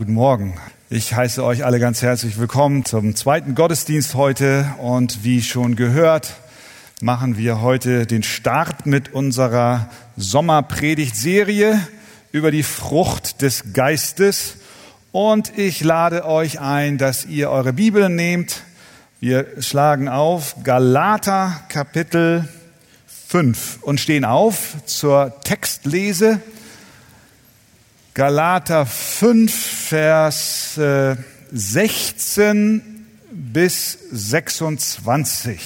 Guten 0.00 0.14
Morgen. 0.14 0.54
Ich 0.88 1.12
heiße 1.12 1.44
euch 1.44 1.66
alle 1.66 1.78
ganz 1.78 2.00
herzlich 2.00 2.38
willkommen 2.38 2.86
zum 2.86 3.14
zweiten 3.14 3.54
Gottesdienst 3.54 4.14
heute. 4.14 4.64
Und 4.78 5.24
wie 5.24 5.42
schon 5.42 5.76
gehört, 5.76 6.36
machen 7.02 7.36
wir 7.36 7.60
heute 7.60 8.06
den 8.06 8.22
Start 8.22 8.86
mit 8.86 9.12
unserer 9.12 9.90
Sommerpredigtserie 10.16 11.78
über 12.32 12.50
die 12.50 12.62
Frucht 12.62 13.42
des 13.42 13.74
Geistes. 13.74 14.56
Und 15.12 15.58
ich 15.58 15.84
lade 15.84 16.24
euch 16.24 16.60
ein, 16.60 16.96
dass 16.96 17.26
ihr 17.26 17.50
eure 17.50 17.74
Bibel 17.74 18.08
nehmt. 18.08 18.62
Wir 19.20 19.48
schlagen 19.60 20.08
auf 20.08 20.56
Galater 20.64 21.60
Kapitel 21.68 22.48
5 23.28 23.82
und 23.82 24.00
stehen 24.00 24.24
auf 24.24 24.76
zur 24.86 25.38
Textlese. 25.44 26.40
Galater 28.14 28.86
5, 28.86 29.54
Vers 29.88 30.80
16 31.52 32.78
äh, 32.78 32.82
bis 33.30 33.98
26. 34.10 35.60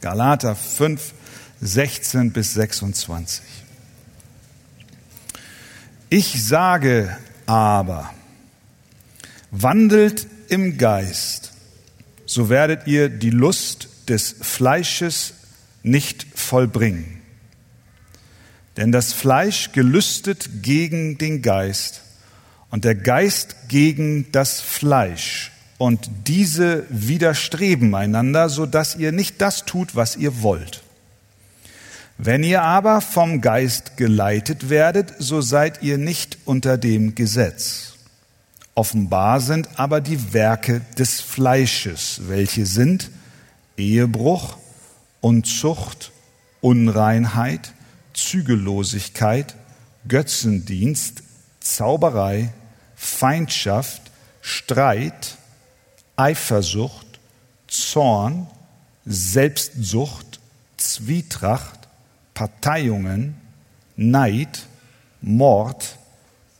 Galater 0.00 0.54
5, 0.54 1.12
16 1.60 2.32
bis 2.32 2.54
26. 2.54 3.42
Ich 6.08 6.44
sage 6.46 7.16
aber, 7.46 8.10
wandelt 9.50 10.26
im 10.48 10.78
Geist, 10.78 11.52
so 12.26 12.48
werdet 12.48 12.86
ihr 12.86 13.08
die 13.08 13.30
Lust 13.30 13.88
des 14.08 14.36
Fleisches 14.40 15.34
nicht 15.82 16.26
vollbringen. 16.34 17.17
Denn 18.78 18.92
das 18.92 19.12
Fleisch 19.12 19.72
gelüstet 19.72 20.62
gegen 20.62 21.18
den 21.18 21.42
Geist 21.42 22.02
und 22.70 22.84
der 22.84 22.94
Geist 22.94 23.68
gegen 23.68 24.30
das 24.30 24.60
Fleisch. 24.60 25.50
Und 25.78 26.08
diese 26.28 26.86
widerstreben 26.88 27.96
einander, 27.96 28.48
so 28.48 28.66
dass 28.66 28.94
ihr 28.94 29.10
nicht 29.10 29.40
das 29.40 29.64
tut, 29.64 29.96
was 29.96 30.16
ihr 30.16 30.42
wollt. 30.42 30.84
Wenn 32.18 32.44
ihr 32.44 32.62
aber 32.62 33.00
vom 33.00 33.40
Geist 33.40 33.96
geleitet 33.96 34.70
werdet, 34.70 35.12
so 35.18 35.40
seid 35.40 35.82
ihr 35.82 35.98
nicht 35.98 36.38
unter 36.44 36.78
dem 36.78 37.16
Gesetz. 37.16 37.94
Offenbar 38.76 39.40
sind 39.40 39.68
aber 39.74 40.00
die 40.00 40.32
Werke 40.32 40.82
des 40.96 41.20
Fleisches, 41.20 42.20
welche 42.28 42.64
sind 42.64 43.10
Ehebruch, 43.76 44.56
Unzucht, 45.20 46.12
Unreinheit, 46.60 47.72
Zügellosigkeit, 48.18 49.54
Götzendienst, 50.08 51.22
Zauberei, 51.60 52.52
Feindschaft, 52.96 54.02
Streit, 54.40 55.36
Eifersucht, 56.16 57.06
Zorn, 57.68 58.48
Selbstsucht, 59.06 60.40
Zwietracht, 60.76 61.88
Parteiungen, 62.34 63.36
Neid, 63.96 64.66
Mord, 65.20 65.96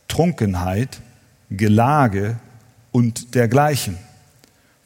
Trunkenheit, 0.07 1.01
Gelage 1.49 2.39
und 2.91 3.35
dergleichen, 3.35 3.97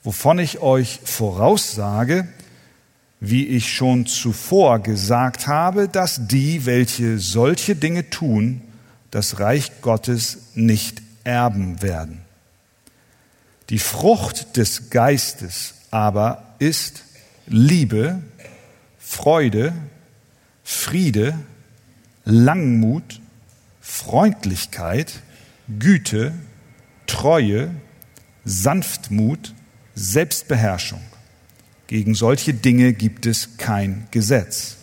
wovon 0.04 0.40
ich 0.40 0.60
euch 0.60 1.00
voraussage, 1.04 2.28
wie 3.26 3.48
ich 3.48 3.74
schon 3.74 4.06
zuvor 4.06 4.80
gesagt 4.80 5.48
habe, 5.48 5.88
dass 5.88 6.28
die, 6.28 6.66
welche 6.66 7.20
solche 7.20 7.74
Dinge 7.74 8.10
tun, 8.10 8.60
das 9.12 9.40
Reich 9.40 9.80
Gottes 9.82 10.40
nicht 10.56 11.02
erben 11.24 11.82
werden. 11.82 12.20
Die 13.70 13.80
Frucht 13.80 14.58
des 14.58 14.90
Geistes 14.90 15.76
aber 15.90 16.56
ist 16.60 17.06
Liebe, 17.48 18.22
Freude, 19.00 19.72
Friede, 20.66 21.39
Langmut, 22.26 23.22
Freundlichkeit, 23.80 25.22
Güte, 25.80 26.33
Treue, 27.08 27.73
Sanftmut, 28.44 29.54
Selbstbeherrschung. 29.95 31.00
Gegen 31.88 32.16
solche 32.16 32.54
Dinge 32.54 32.94
gibt 32.94 33.26
es 33.26 33.58
kein 33.58 34.08
Gesetz. 34.11 34.77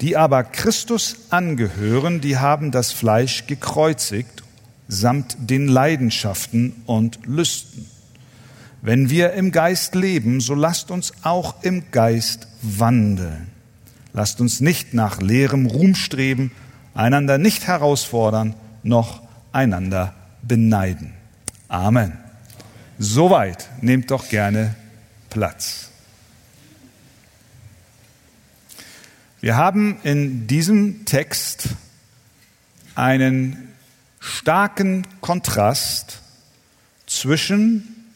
Die 0.00 0.16
aber 0.16 0.44
Christus 0.44 1.16
angehören, 1.30 2.20
die 2.20 2.38
haben 2.38 2.70
das 2.70 2.92
Fleisch 2.92 3.46
gekreuzigt 3.46 4.40
samt 4.90 5.36
den 5.38 5.68
Leidenschaften 5.68 6.82
und 6.86 7.20
Lüsten. 7.24 7.86
Wenn 8.82 9.10
wir 9.10 9.34
im 9.34 9.52
Geist 9.52 9.94
leben, 9.94 10.40
so 10.40 10.54
lasst 10.54 10.90
uns 10.90 11.12
auch 11.22 11.62
im 11.62 11.90
Geist 11.90 12.48
wandeln. 12.62 13.48
Lasst 14.12 14.40
uns 14.40 14.60
nicht 14.60 14.94
nach 14.94 15.20
leerem 15.20 15.66
Ruhm 15.66 15.94
streben, 15.94 16.50
einander 16.94 17.38
nicht 17.38 17.66
herausfordern, 17.66 18.54
noch 18.82 19.22
einander 19.52 20.14
beneiden. 20.42 21.12
Amen. 21.68 22.18
Soweit 22.98 23.68
nehmt 23.82 24.10
doch 24.10 24.28
gerne 24.28 24.74
Platz. 25.28 25.89
Wir 29.40 29.56
haben 29.56 29.98
in 30.02 30.46
diesem 30.46 31.06
Text 31.06 31.70
einen 32.94 33.70
starken 34.18 35.06
Kontrast 35.22 36.20
zwischen 37.06 38.06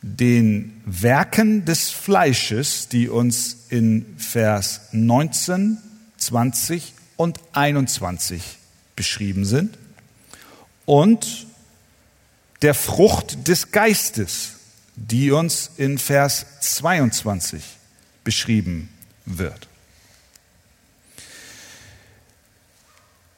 den 0.00 0.80
Werken 0.86 1.64
des 1.64 1.90
Fleisches, 1.90 2.88
die 2.88 3.08
uns 3.08 3.66
in 3.68 4.14
Vers 4.16 4.82
19, 4.92 5.78
20 6.18 6.94
und 7.16 7.40
21 7.52 8.40
beschrieben 8.94 9.44
sind, 9.44 9.76
und 10.86 11.48
der 12.62 12.74
Frucht 12.74 13.48
des 13.48 13.72
Geistes, 13.72 14.52
die 14.94 15.32
uns 15.32 15.72
in 15.76 15.98
Vers 15.98 16.46
22 16.60 17.62
beschrieben 18.22 18.88
wird. 19.26 19.69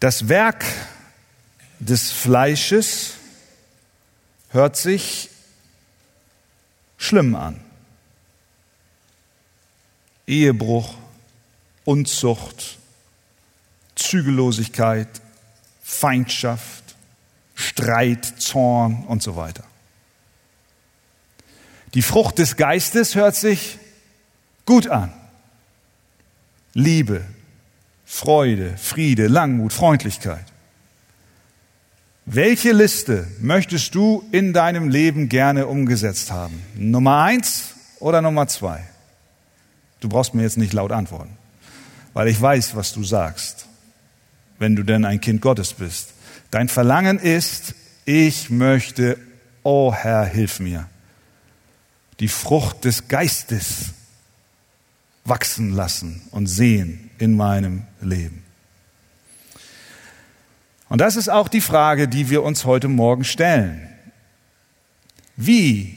Das 0.03 0.29
Werk 0.29 0.65
des 1.79 2.11
Fleisches 2.11 3.13
hört 4.49 4.77
sich 4.77 5.29
schlimm 6.99 7.37
an. 7.37 7.61
Ehebruch, 10.27 10.97
Unzucht, 11.85 12.79
Zügellosigkeit, 13.95 15.09
Feindschaft, 15.85 16.97
Streit, 17.55 18.25
Zorn 18.43 19.05
und 19.07 19.23
so 19.23 19.37
weiter. 19.37 19.63
Die 21.95 22.03
Frucht 22.03 22.39
des 22.39 22.57
Geistes 22.57 23.15
hört 23.15 23.37
sich 23.37 23.79
gut 24.67 24.89
an. 24.89 25.13
Liebe, 26.75 27.25
Freude, 28.15 28.77
Friede, 28.77 29.27
Langmut, 29.27 29.73
Freundlichkeit. 29.73 30.45
Welche 32.27 32.73
Liste 32.73 33.27
möchtest 33.41 33.95
du 33.95 34.23
in 34.33 34.53
deinem 34.53 34.91
Leben 34.91 35.31
gerne 35.31 35.67
umgesetzt 35.67 36.31
haben? 36.31 36.63
Nummer 36.77 37.23
eins 37.23 37.71
oder 38.01 38.21
Nummer 38.21 38.47
zwei? 38.49 38.85
Du 40.01 40.11
brauchst 40.11 40.35
mir 40.35 40.43
jetzt 40.43 40.59
nicht 40.59 40.75
laut 40.75 40.93
antworten, 40.93 41.39
weil 42.13 42.29
ich 42.29 42.41
weiß, 42.41 42.77
was 42.77 42.93
du 42.93 43.03
sagst, 43.03 43.67
wenn 44.59 44.77
du 44.77 44.83
denn 44.83 45.07
ein 45.07 45.23
Kind 45.23 45.41
Gottes 45.41 45.73
bist. 45.73 46.11
Dein 46.51 46.69
Verlangen 46.69 47.19
ist, 47.19 47.75
ich 48.05 48.51
möchte, 48.51 49.17
oh 49.63 49.93
Herr, 49.93 50.27
hilf 50.27 50.61
mir, 50.61 50.87
die 52.21 52.29
Frucht 52.29 52.85
des 52.85 53.09
Geistes 53.09 53.95
wachsen 55.25 55.73
lassen 55.73 56.21
und 56.31 56.47
sehen 56.47 57.09
in 57.19 57.37
meinem 57.37 57.83
Leben. 58.01 58.43
Und 60.89 61.01
das 61.01 61.17
ist 61.17 61.31
auch 61.31 61.49
die 61.49 61.63
Frage, 61.63 62.07
die 62.07 62.29
wir 62.29 62.43
uns 62.43 62.67
heute 62.67 62.89
Morgen 62.89 63.25
stellen. 63.25 63.89
Wie 65.37 65.97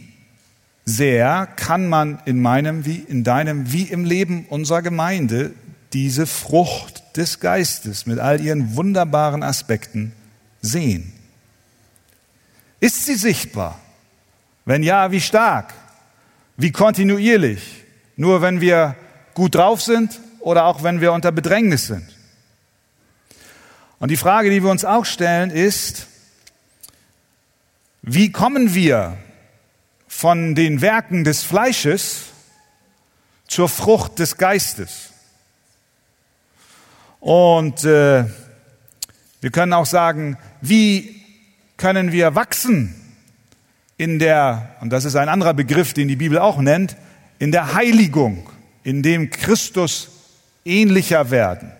sehr 0.86 1.48
kann 1.56 1.90
man 1.90 2.20
in 2.26 2.42
meinem 2.42 2.86
wie 2.86 3.00
in 3.00 3.26
deinem 3.26 3.74
wie 3.74 3.84
im 3.84 4.06
Leben 4.06 4.46
unserer 4.50 4.82
Gemeinde 4.82 5.52
diese 5.92 6.26
Frucht 6.26 7.04
des 7.18 7.40
Geistes 7.40 8.06
mit 8.06 8.20
all 8.20 8.40
ihren 8.40 8.78
wunderbaren 8.78 9.44
Aspekten 9.44 10.14
sehen? 10.62 11.12
Ist 12.80 13.06
sie 13.06 13.16
sichtbar? 13.16 13.80
Wenn 14.64 14.82
ja, 14.82 15.12
wie 15.12 15.22
stark? 15.22 15.74
Wie 16.56 16.72
kontinuierlich? 16.72 17.84
Nur 18.16 18.42
wenn 18.42 18.62
wir 18.62 18.96
gut 19.34 19.56
drauf 19.56 19.82
sind 19.82 20.22
oder 20.45 20.65
auch 20.65 20.83
wenn 20.83 21.01
wir 21.01 21.12
unter 21.12 21.31
Bedrängnis 21.31 21.88
sind. 21.88 22.07
Und 23.97 24.12
die 24.12 24.18
Frage, 24.18 24.51
die 24.51 24.62
wir 24.62 24.69
uns 24.69 24.86
auch 24.86 25.03
stellen, 25.06 25.50
ist, 25.50 26.07
Wie 28.07 28.31
kommen 28.31 28.75
wir 28.75 29.18
von 30.07 30.53
den 30.53 30.81
Werken 30.81 31.24
des 31.24 31.42
Fleisches 31.42 32.25
zur 33.47 33.68
Frucht 33.68 34.19
des 34.19 34.38
Geistes? 34.38 35.09
Und 37.19 37.83
äh, 37.83 38.25
wir 39.42 39.51
können 39.51 39.74
auch 39.74 39.88
sagen, 39.88 40.38
wie 40.62 41.19
können 41.77 42.12
wir 42.12 42.36
wachsen 42.36 42.94
in 43.97 44.19
der, 44.19 44.75
und 44.81 44.92
das 44.92 45.06
ist 45.06 45.15
ein 45.15 45.27
anderer 45.27 45.56
Begriff, 45.56 45.94
den 45.94 46.07
die 46.07 46.15
Bibel 46.15 46.38
auch 46.38 46.59
nennt, 46.59 46.95
in 47.39 47.51
der 47.51 47.74
Heiligung, 47.74 48.47
in 48.83 49.01
dem 49.01 49.31
Christus 49.31 50.15
ähnlicher 50.66 51.32
werden, 51.32 51.72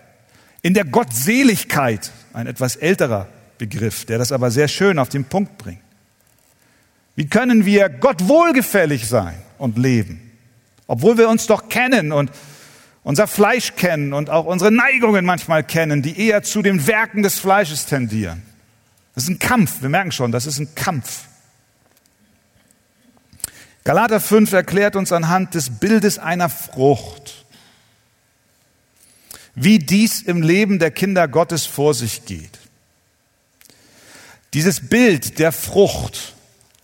in 0.62 0.74
der 0.74 0.84
Gottseligkeit, 0.84 2.12
ein 2.32 2.46
etwas 2.46 2.76
älterer 2.76 3.28
Begriff, 3.58 4.04
der 4.04 4.18
das 4.18 4.32
aber 4.32 4.50
sehr 4.50 4.68
schön 4.68 4.98
auf 4.98 5.08
den 5.08 5.24
Punkt 5.24 5.58
bringt. 5.58 5.80
Wie 7.16 7.26
können 7.26 7.64
wir 7.64 7.88
Gott 7.88 8.28
wohlgefällig 8.28 9.08
sein 9.08 9.34
und 9.58 9.78
leben, 9.78 10.32
obwohl 10.86 11.18
wir 11.18 11.28
uns 11.28 11.46
doch 11.46 11.68
kennen 11.68 12.12
und 12.12 12.30
unser 13.02 13.26
Fleisch 13.26 13.74
kennen 13.76 14.12
und 14.12 14.30
auch 14.30 14.44
unsere 14.44 14.70
Neigungen 14.70 15.24
manchmal 15.24 15.64
kennen, 15.64 16.02
die 16.02 16.20
eher 16.20 16.42
zu 16.42 16.60
den 16.60 16.86
Werken 16.86 17.22
des 17.22 17.38
Fleisches 17.38 17.86
tendieren. 17.86 18.42
Das 19.14 19.24
ist 19.24 19.30
ein 19.30 19.38
Kampf, 19.38 19.80
wir 19.80 19.88
merken 19.88 20.12
schon, 20.12 20.30
das 20.30 20.44
ist 20.46 20.58
ein 20.58 20.74
Kampf. 20.74 21.22
Galater 23.84 24.20
5 24.20 24.52
erklärt 24.52 24.96
uns 24.96 25.12
anhand 25.12 25.54
des 25.54 25.70
Bildes 25.70 26.18
einer 26.18 26.48
Frucht, 26.48 27.45
wie 29.56 29.78
dies 29.78 30.22
im 30.22 30.42
Leben 30.42 30.78
der 30.78 30.90
Kinder 30.90 31.26
Gottes 31.26 31.66
vor 31.66 31.94
sich 31.94 32.26
geht. 32.26 32.58
Dieses 34.54 34.88
Bild 34.88 35.38
der 35.38 35.50
Frucht 35.50 36.34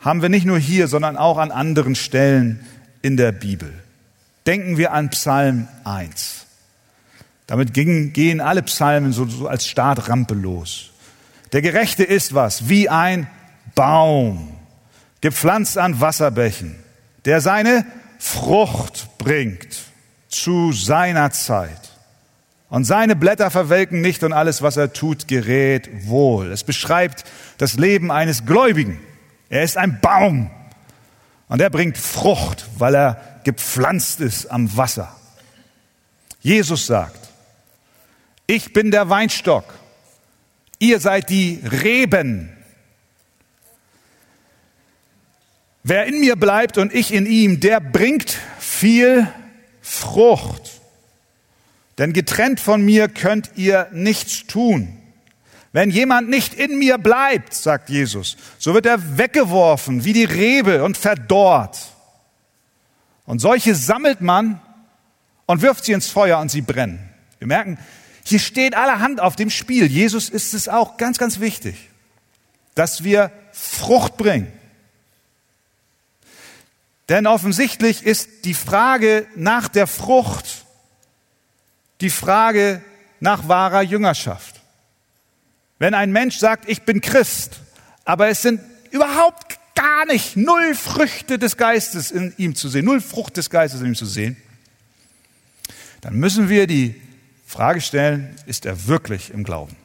haben 0.01 0.23
wir 0.23 0.29
nicht 0.29 0.47
nur 0.47 0.59
hier, 0.59 0.89
sondern 0.89 1.17
auch 1.17 1.39
an 1.39 1.53
anderen 1.53 1.95
Stellen 1.95 2.67
in 3.03 3.17
der 3.17 3.31
Bibel. 3.31 3.73
Denken 4.47 4.79
wir 4.79 4.93
an 4.93 5.11
Psalm 5.11 5.69
1. 5.85 6.47
Damit 7.47 7.75
gehen 7.75 8.41
alle 8.41 8.63
Psalmen 8.63 9.13
so, 9.13 9.27
so 9.27 9.47
als 9.47 9.67
Startrampe 9.67 10.35
los. 10.35 10.91
Der 11.53 11.61
Gerechte 11.61 12.03
ist 12.03 12.35
was? 12.35 12.69
Wie 12.69 12.89
ein 12.89 13.29
Baum, 13.75 14.57
gepflanzt 15.21 15.77
an 15.77 16.01
Wasserbächen, 16.01 16.77
der 17.27 17.41
seine 17.41 17.85
Frucht 18.19 19.19
bringt 19.19 19.83
zu 20.29 20.73
seiner 20.73 21.31
Zeit. 21.31 21.92
Und 22.73 22.85
seine 22.85 23.17
Blätter 23.17 23.51
verwelken 23.51 24.01
nicht 24.01 24.23
und 24.25 24.33
alles, 24.33 24.63
was 24.63 24.79
er 24.79 24.95
tut, 24.95 25.29
gerät 25.29 25.91
wohl. 26.07 26.51
Es 26.51 26.65
beschreibt 26.65 27.25
das 27.59 27.75
Leben 27.75 28.11
eines 28.11 28.47
Gläubigen. 28.47 28.99
Er 29.51 29.63
ist 29.63 29.77
ein 29.77 30.01
Baum 30.01 30.51
und 31.49 31.61
er 31.61 31.69
bringt 31.69 31.99
Frucht, 31.99 32.65
weil 32.79 32.95
er 32.95 33.41
gepflanzt 33.45 34.23
ist 34.23 34.47
am 34.47 34.75
Wasser. 34.75 35.15
Jesus 36.41 36.87
sagt, 36.87 37.29
ich 38.47 38.73
bin 38.73 38.91
der 38.91 39.11
Weinstock, 39.11 39.67
ihr 40.79 40.99
seid 40.99 41.29
die 41.29 41.61
Reben. 41.71 42.57
Wer 45.83 46.07
in 46.07 46.21
mir 46.21 46.37
bleibt 46.37 46.79
und 46.79 46.95
ich 46.95 47.13
in 47.13 47.27
ihm, 47.27 47.61
der 47.61 47.81
bringt 47.81 48.39
viel 48.59 49.29
Frucht. 49.83 50.72
Denn 52.03 52.13
getrennt 52.13 52.59
von 52.59 52.85
mir 52.85 53.09
könnt 53.09 53.53
ihr 53.55 53.87
nichts 53.93 54.49
tun. 54.49 54.99
Wenn 55.71 55.89
jemand 55.89 56.29
nicht 56.29 56.53
in 56.53 56.77
mir 56.81 56.99
bleibt, 56.99 57.55
sagt 57.55 57.91
Jesus, 57.91 58.37
so 58.59 58.75
wird 58.75 58.87
er 58.87 59.19
weggeworfen 59.19 60.05
wie 60.05 60.13
die 60.13 60.25
Rebe 60.25 60.83
und 60.83 60.97
verdorrt. 60.97 61.79
Und 63.25 63.39
solche 63.39 63.77
sammelt 63.77 64.21
man 64.21 64.61
und 65.47 65.63
wirft 65.63 65.85
sie 65.85 65.93
ins 65.93 66.09
Feuer 66.09 66.41
und 66.41 66.51
sie 66.51 66.61
brennen. 66.61 67.09
Wir 67.39 67.47
merken, 67.47 67.79
hier 68.25 68.41
steht 68.41 68.75
allerhand 68.75 69.21
auf 69.21 69.37
dem 69.37 69.49
Spiel. 69.49 69.87
Jesus 69.87 70.29
ist 70.29 70.55
es 70.55 70.69
auch 70.69 70.97
ganz, 70.97 71.19
ganz 71.19 71.39
wichtig, 71.39 71.89
dass 72.75 73.05
wir 73.05 73.31
Frucht 73.53 74.17
bringen. 74.17 74.53
Denn 77.09 77.29
offensichtlich 77.29 78.03
ist 78.03 78.45
die 78.45 78.55
Frage 78.55 79.25
nach 79.37 79.69
der 79.69 79.87
Frucht 79.87 80.62
die 82.03 82.11
Frage 82.11 82.83
nach 83.21 83.49
wahrer 83.49 83.83
Jüngerschaft. 83.83 84.61
Wenn 85.79 85.95
ein 85.95 86.13
Mensch 86.13 86.37
sagt, 86.37 86.69
ich 86.69 86.83
bin 86.83 87.01
Christ, 87.01 87.61
aber 88.05 88.29
es 88.29 88.43
sind 88.43 88.61
überhaupt 88.91 89.59
gar 89.75 90.05
nicht 90.07 90.37
null 90.37 90.75
Früchte 90.75 91.39
des 91.39 91.57
Geistes 91.57 92.11
in 92.11 92.35
ihm 92.37 92.55
zu 92.55 92.69
sehen, 92.69 92.85
null 92.85 93.01
Frucht 93.01 93.37
des 93.37 93.51
Geistes 93.51 93.81
in 93.81 93.89
ihm 93.89 93.95
zu 93.95 94.07
sehen, 94.07 94.37
dann 96.01 96.15
müssen 96.15 96.49
wir 96.49 96.67
die 96.67 97.01
Frage 97.47 97.81
stellen, 97.81 98.37
ist 98.47 98.67
er 98.67 98.87
wirklich 98.87 99.31
im 99.31 99.45
Glauben? 99.45 99.77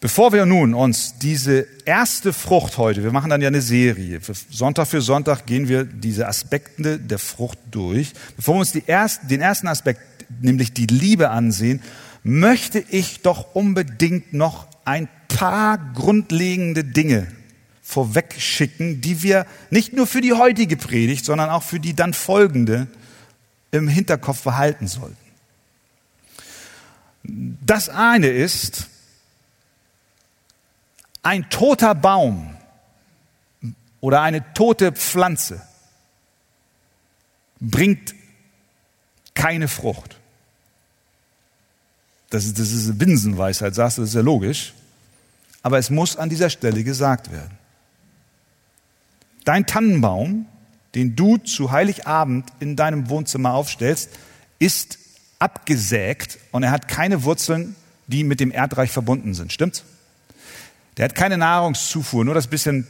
Bevor 0.00 0.32
wir 0.32 0.44
nun 0.44 0.74
uns 0.74 1.18
diese 1.18 1.66
erste 1.86 2.32
Frucht 2.32 2.76
heute, 2.76 3.02
wir 3.02 3.12
machen 3.12 3.30
dann 3.30 3.40
ja 3.40 3.48
eine 3.48 3.62
Serie, 3.62 4.20
Sonntag 4.50 4.88
für 4.88 5.00
Sonntag 5.00 5.46
gehen 5.46 5.68
wir 5.68 5.84
diese 5.84 6.28
Aspekte 6.28 6.98
der 6.98 7.18
Frucht 7.18 7.58
durch. 7.70 8.12
Bevor 8.36 8.56
wir 8.56 8.60
uns 8.60 8.74
erste, 8.74 9.26
den 9.26 9.40
ersten 9.40 9.68
Aspekt, 9.68 10.00
nämlich 10.42 10.74
die 10.74 10.86
Liebe 10.86 11.30
ansehen, 11.30 11.80
möchte 12.22 12.84
ich 12.90 13.22
doch 13.22 13.54
unbedingt 13.54 14.34
noch 14.34 14.66
ein 14.84 15.08
paar 15.28 15.78
grundlegende 15.94 16.84
Dinge 16.84 17.28
vorweg 17.82 18.34
schicken, 18.38 19.00
die 19.00 19.22
wir 19.22 19.46
nicht 19.70 19.92
nur 19.92 20.06
für 20.06 20.20
die 20.20 20.32
heutige 20.32 20.76
Predigt, 20.76 21.24
sondern 21.24 21.48
auch 21.48 21.62
für 21.62 21.80
die 21.80 21.94
dann 21.94 22.12
folgende 22.12 22.88
im 23.70 23.88
Hinterkopf 23.88 24.42
behalten 24.42 24.88
sollten. 24.88 25.16
Das 27.22 27.88
eine 27.88 28.28
ist, 28.28 28.88
ein 31.26 31.50
toter 31.50 31.96
Baum 31.96 32.56
oder 34.00 34.22
eine 34.22 34.54
tote 34.54 34.92
Pflanze 34.92 35.60
bringt 37.58 38.14
keine 39.34 39.66
Frucht. 39.66 40.20
Das 42.30 42.44
ist, 42.44 42.60
das 42.60 42.70
ist 42.70 42.84
eine 42.84 42.94
Binsenweisheit, 42.94 43.74
sagst 43.74 43.98
du, 43.98 44.02
das 44.02 44.10
ist 44.10 44.14
ja 44.14 44.20
logisch. 44.20 44.72
Aber 45.64 45.78
es 45.78 45.90
muss 45.90 46.16
an 46.16 46.28
dieser 46.28 46.48
Stelle 46.48 46.84
gesagt 46.84 47.32
werden. 47.32 47.58
Dein 49.44 49.66
Tannenbaum, 49.66 50.46
den 50.94 51.16
du 51.16 51.38
zu 51.38 51.72
Heiligabend 51.72 52.52
in 52.60 52.76
deinem 52.76 53.08
Wohnzimmer 53.08 53.52
aufstellst, 53.52 54.10
ist 54.60 55.00
abgesägt 55.40 56.38
und 56.52 56.62
er 56.62 56.70
hat 56.70 56.86
keine 56.86 57.24
Wurzeln, 57.24 57.74
die 58.06 58.22
mit 58.22 58.38
dem 58.38 58.52
Erdreich 58.52 58.92
verbunden 58.92 59.34
sind. 59.34 59.52
Stimmt's? 59.52 59.82
Der 60.96 61.04
hat 61.06 61.14
keine 61.14 61.38
Nahrungszufuhr, 61.38 62.24
nur 62.24 62.34
das 62.34 62.46
bisschen 62.46 62.86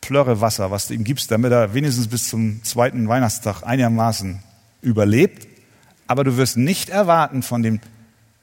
Plörrewasser, 0.00 0.70
was 0.70 0.88
du 0.88 0.94
ihm 0.94 1.04
gibst, 1.04 1.30
damit 1.30 1.52
er 1.52 1.74
wenigstens 1.74 2.08
bis 2.08 2.28
zum 2.28 2.62
zweiten 2.62 3.08
Weihnachtstag 3.08 3.62
einigermaßen 3.62 4.42
überlebt. 4.82 5.48
Aber 6.06 6.24
du 6.24 6.36
wirst 6.36 6.56
nicht 6.56 6.90
erwarten 6.90 7.42
von 7.42 7.62
dem 7.62 7.80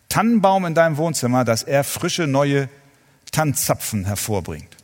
Tannenbaum 0.09 0.65
in 0.65 0.73
deinem 0.73 0.97
Wohnzimmer, 0.97 1.45
dass 1.45 1.63
er 1.63 1.83
frische 1.83 2.27
neue 2.27 2.67
Tannenzapfen 3.31 4.05
hervorbringt. 4.05 4.75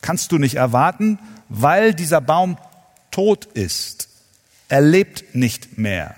Kannst 0.00 0.32
du 0.32 0.38
nicht 0.38 0.54
erwarten, 0.54 1.18
weil 1.48 1.94
dieser 1.94 2.20
Baum 2.20 2.56
tot 3.10 3.44
ist. 3.44 4.08
Er 4.68 4.80
lebt 4.80 5.34
nicht 5.34 5.78
mehr. 5.78 6.14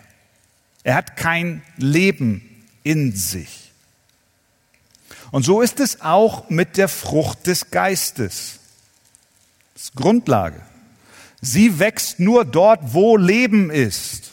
Er 0.85 0.95
hat 0.95 1.17
kein 1.17 1.63
Leben 1.77 2.43
in 2.83 3.13
sich. 3.13 3.64
Und 5.35 5.43
so 5.43 5.63
ist 5.63 5.81
es 5.81 6.01
auch 6.01 6.49
mit 6.49 6.77
der 6.77 6.87
Frucht 6.87 7.49
des 7.49 7.73
Geistes. 7.73 8.61
Das 9.73 9.83
ist 9.83 9.97
Grundlage. 9.97 10.63
Sie 11.41 11.81
wächst 11.81 12.21
nur 12.21 12.45
dort, 12.45 12.95
wo 12.95 13.17
Leben 13.17 13.69
ist. 13.69 14.31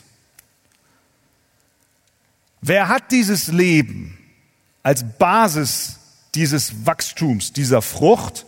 Wer 2.60 2.86
hat 2.86 3.10
dieses 3.10 3.48
Leben 3.48 4.16
als 4.84 5.04
Basis 5.18 5.96
dieses 6.36 6.86
Wachstums, 6.86 7.52
dieser 7.52 7.82
Frucht? 7.82 8.46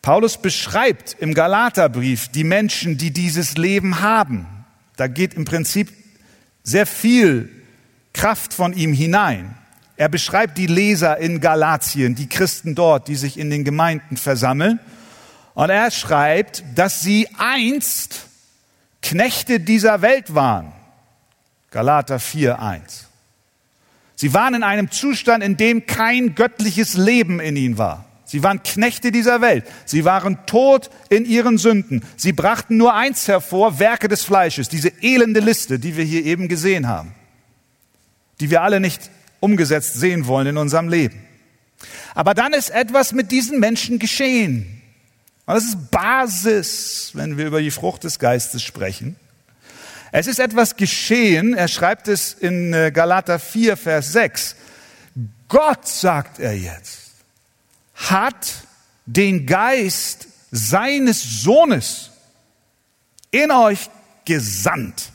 Paulus 0.00 0.38
beschreibt 0.38 1.14
im 1.20 1.34
Galaterbrief 1.34 2.28
die 2.28 2.44
Menschen, 2.44 2.96
die 2.96 3.10
dieses 3.10 3.58
Leben 3.58 4.00
haben. 4.00 4.46
Da 4.96 5.08
geht 5.08 5.34
im 5.34 5.44
Prinzip 5.44 5.92
sehr 6.62 6.86
viel 6.86 7.50
Kraft 8.14 8.54
von 8.54 8.72
ihm 8.72 8.94
hinein. 8.94 9.58
Er 9.96 10.08
beschreibt 10.08 10.58
die 10.58 10.66
Leser 10.66 11.16
in 11.18 11.40
Galatien, 11.40 12.14
die 12.14 12.28
Christen 12.28 12.74
dort, 12.74 13.08
die 13.08 13.16
sich 13.16 13.38
in 13.38 13.48
den 13.48 13.64
Gemeinden 13.64 14.16
versammeln. 14.16 14.78
Und 15.54 15.70
er 15.70 15.90
schreibt, 15.90 16.62
dass 16.74 17.00
sie 17.00 17.28
einst 17.38 18.26
Knechte 19.00 19.58
dieser 19.58 20.02
Welt 20.02 20.34
waren. 20.34 20.72
Galater 21.70 22.18
4, 22.18 22.60
1. 22.60 23.06
Sie 24.16 24.34
waren 24.34 24.54
in 24.54 24.62
einem 24.62 24.90
Zustand, 24.90 25.42
in 25.42 25.56
dem 25.56 25.86
kein 25.86 26.34
göttliches 26.34 26.94
Leben 26.94 27.40
in 27.40 27.56
ihnen 27.56 27.78
war. 27.78 28.04
Sie 28.26 28.42
waren 28.42 28.62
Knechte 28.62 29.12
dieser 29.12 29.40
Welt. 29.40 29.64
Sie 29.84 30.04
waren 30.04 30.44
tot 30.46 30.90
in 31.08 31.24
ihren 31.24 31.58
Sünden. 31.58 32.04
Sie 32.16 32.32
brachten 32.32 32.76
nur 32.76 32.94
eins 32.94 33.28
hervor, 33.28 33.78
Werke 33.78 34.08
des 34.08 34.24
Fleisches, 34.24 34.68
diese 34.68 34.88
elende 35.00 35.40
Liste, 35.40 35.78
die 35.78 35.96
wir 35.96 36.04
hier 36.04 36.24
eben 36.24 36.48
gesehen 36.48 36.88
haben, 36.88 37.14
die 38.40 38.50
wir 38.50 38.62
alle 38.62 38.80
nicht 38.80 39.10
umgesetzt 39.46 39.94
sehen 39.94 40.26
wollen 40.26 40.48
in 40.48 40.56
unserem 40.58 40.88
Leben. 40.88 41.22
Aber 42.14 42.34
dann 42.34 42.52
ist 42.52 42.70
etwas 42.70 43.12
mit 43.12 43.30
diesen 43.30 43.60
Menschen 43.60 43.98
geschehen. 43.98 44.82
Und 45.46 45.54
das 45.54 45.64
ist 45.64 45.90
Basis, 45.92 47.10
wenn 47.14 47.38
wir 47.38 47.46
über 47.46 47.62
die 47.62 47.70
Frucht 47.70 48.02
des 48.04 48.18
Geistes 48.18 48.62
sprechen. 48.62 49.16
Es 50.10 50.26
ist 50.26 50.40
etwas 50.40 50.76
geschehen, 50.76 51.54
er 51.54 51.68
schreibt 51.68 52.08
es 52.08 52.32
in 52.32 52.72
äh, 52.72 52.90
Galater 52.90 53.38
4, 53.38 53.76
Vers 53.76 54.12
6. 54.12 54.56
Gott, 55.48 55.86
sagt 55.86 56.40
er 56.40 56.56
jetzt, 56.56 57.12
hat 57.94 58.54
den 59.04 59.46
Geist 59.46 60.26
seines 60.50 61.42
Sohnes 61.42 62.10
in 63.30 63.50
euch 63.52 63.90
gesandt. 64.24 65.12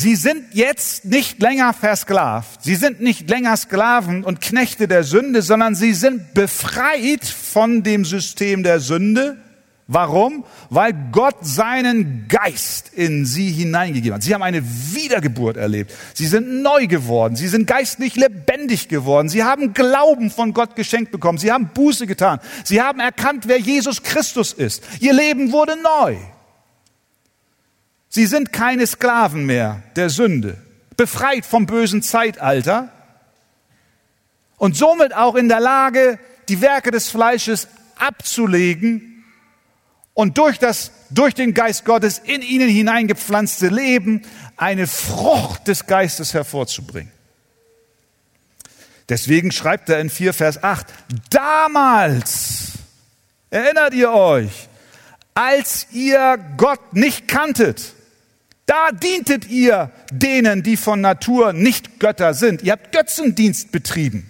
Sie 0.00 0.14
sind 0.14 0.54
jetzt 0.54 1.06
nicht 1.06 1.42
länger 1.42 1.72
versklavt. 1.72 2.62
Sie 2.62 2.76
sind 2.76 3.00
nicht 3.00 3.28
länger 3.28 3.56
Sklaven 3.56 4.22
und 4.22 4.40
Knechte 4.40 4.86
der 4.86 5.02
Sünde, 5.02 5.42
sondern 5.42 5.74
sie 5.74 5.92
sind 5.92 6.34
befreit 6.34 7.24
von 7.24 7.82
dem 7.82 8.04
System 8.04 8.62
der 8.62 8.78
Sünde 8.78 9.38
Warum? 9.90 10.44
Weil 10.68 10.92
Gott 11.12 11.36
seinen 11.40 12.28
Geist 12.28 12.92
in 12.94 13.24
sie 13.24 13.50
hineingegeben 13.50 14.16
hat. 14.16 14.22
Sie 14.22 14.34
haben 14.34 14.42
eine 14.42 14.62
Wiedergeburt 14.62 15.56
erlebt. 15.56 15.94
Sie 16.12 16.26
sind 16.26 16.62
neu 16.62 16.86
geworden. 16.86 17.36
Sie 17.36 17.48
sind 17.48 17.66
geistlich 17.66 18.14
lebendig 18.14 18.88
geworden. 18.88 19.30
Sie 19.30 19.44
haben 19.44 19.72
Glauben 19.72 20.30
von 20.30 20.52
Gott 20.52 20.76
geschenkt 20.76 21.10
bekommen. 21.10 21.38
Sie 21.38 21.50
haben 21.50 21.70
Buße 21.72 22.06
getan. 22.06 22.38
Sie 22.64 22.82
haben 22.82 23.00
erkannt, 23.00 23.48
wer 23.48 23.58
Jesus 23.58 24.02
Christus 24.02 24.52
ist. 24.52 24.82
Ihr 25.00 25.14
Leben 25.14 25.52
wurde 25.52 25.74
neu. 25.82 26.18
Sie 28.18 28.26
sind 28.26 28.52
keine 28.52 28.84
Sklaven 28.84 29.46
mehr 29.46 29.80
der 29.94 30.10
Sünde, 30.10 30.56
befreit 30.96 31.46
vom 31.46 31.66
bösen 31.66 32.02
Zeitalter 32.02 32.92
und 34.56 34.76
somit 34.76 35.14
auch 35.14 35.36
in 35.36 35.48
der 35.48 35.60
Lage, 35.60 36.18
die 36.48 36.60
Werke 36.60 36.90
des 36.90 37.10
Fleisches 37.10 37.68
abzulegen 37.94 39.24
und 40.14 40.36
durch 40.36 40.58
das, 40.58 40.90
durch 41.10 41.32
den 41.32 41.54
Geist 41.54 41.84
Gottes 41.84 42.18
in 42.18 42.42
ihnen 42.42 42.68
hineingepflanzte 42.68 43.68
Leben 43.68 44.22
eine 44.56 44.88
Frucht 44.88 45.68
des 45.68 45.86
Geistes 45.86 46.34
hervorzubringen. 46.34 47.12
Deswegen 49.08 49.52
schreibt 49.52 49.90
er 49.90 50.00
in 50.00 50.10
4 50.10 50.32
Vers 50.34 50.64
8, 50.64 50.88
damals, 51.30 52.72
erinnert 53.50 53.94
ihr 53.94 54.10
euch, 54.10 54.68
als 55.34 55.86
ihr 55.92 56.36
Gott 56.56 56.94
nicht 56.94 57.28
kanntet, 57.28 57.94
da 58.68 58.92
dientet 58.92 59.46
ihr 59.46 59.90
denen, 60.12 60.62
die 60.62 60.76
von 60.76 61.00
Natur 61.00 61.54
nicht 61.54 61.98
Götter 61.98 62.34
sind. 62.34 62.62
Ihr 62.62 62.72
habt 62.72 62.92
Götzendienst 62.92 63.72
betrieben. 63.72 64.28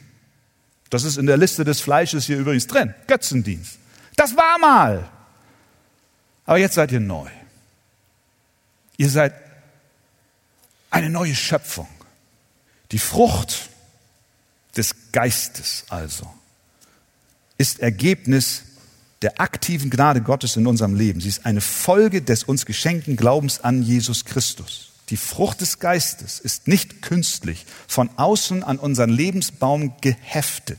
Das 0.90 1.02
ist 1.02 1.18
in 1.18 1.26
der 1.26 1.37
Liste 1.37 1.64
des 1.64 1.80
Fleisches 1.80 2.26
hier 2.26 2.38
übrigens 2.38 2.68
drin. 2.68 2.95
Götzendienst. 3.09 3.78
Das 4.14 4.37
war 4.37 4.59
mal. 4.61 5.09
Aber 6.47 6.57
jetzt 6.57 6.75
seid 6.75 6.92
ihr 6.92 7.00
neu. 7.00 7.28
Ihr 8.97 9.11
seid 9.11 9.35
eine 10.88 11.11
neue 11.11 11.35
Schöpfung. 11.35 11.88
Die 12.92 13.00
Frucht 13.00 13.68
des 14.76 14.95
Geistes 15.11 15.85
also 15.88 16.33
ist 17.59 17.80
Ergebnis 17.80 18.62
der 19.23 19.41
aktiven 19.41 19.91
Gnade 19.91 20.21
Gottes 20.21 20.57
in 20.57 20.67
unserem 20.67 20.95
Leben. 20.95 21.21
Sie 21.21 21.29
ist 21.29 21.45
eine 21.45 21.61
Folge 21.61 22.23
des 22.23 22.45
uns 22.45 22.67
geschenkten 22.67 23.17
Glaubens 23.17 23.61
an 23.61 23.83
Jesus 23.83 24.25
Christus. 24.25 24.93
Die 25.11 25.17
Frucht 25.17 25.61
des 25.61 25.79
Geistes 25.79 26.39
ist 26.39 26.69
nicht 26.69 27.03
künstlich 27.03 27.67
von 27.87 28.11
außen 28.17 28.63
an 28.63 28.79
unseren 28.79 29.11
Lebensbaum 29.11 29.95
geheftet. 30.01 30.79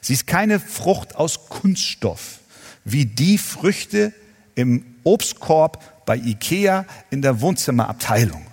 Sie 0.00 0.12
ist 0.12 0.26
keine 0.26 0.60
Frucht 0.60 1.14
aus 1.16 1.48
Kunststoff, 1.48 2.40
wie 2.84 3.06
die 3.06 3.38
Früchte, 3.38 4.12
im 4.56 4.84
Obstkorb 5.02 6.04
bei 6.06 6.16
Ikea 6.16 6.84
in 7.10 7.22
der 7.22 7.40
Wohnzimmerabteilung. 7.40 8.46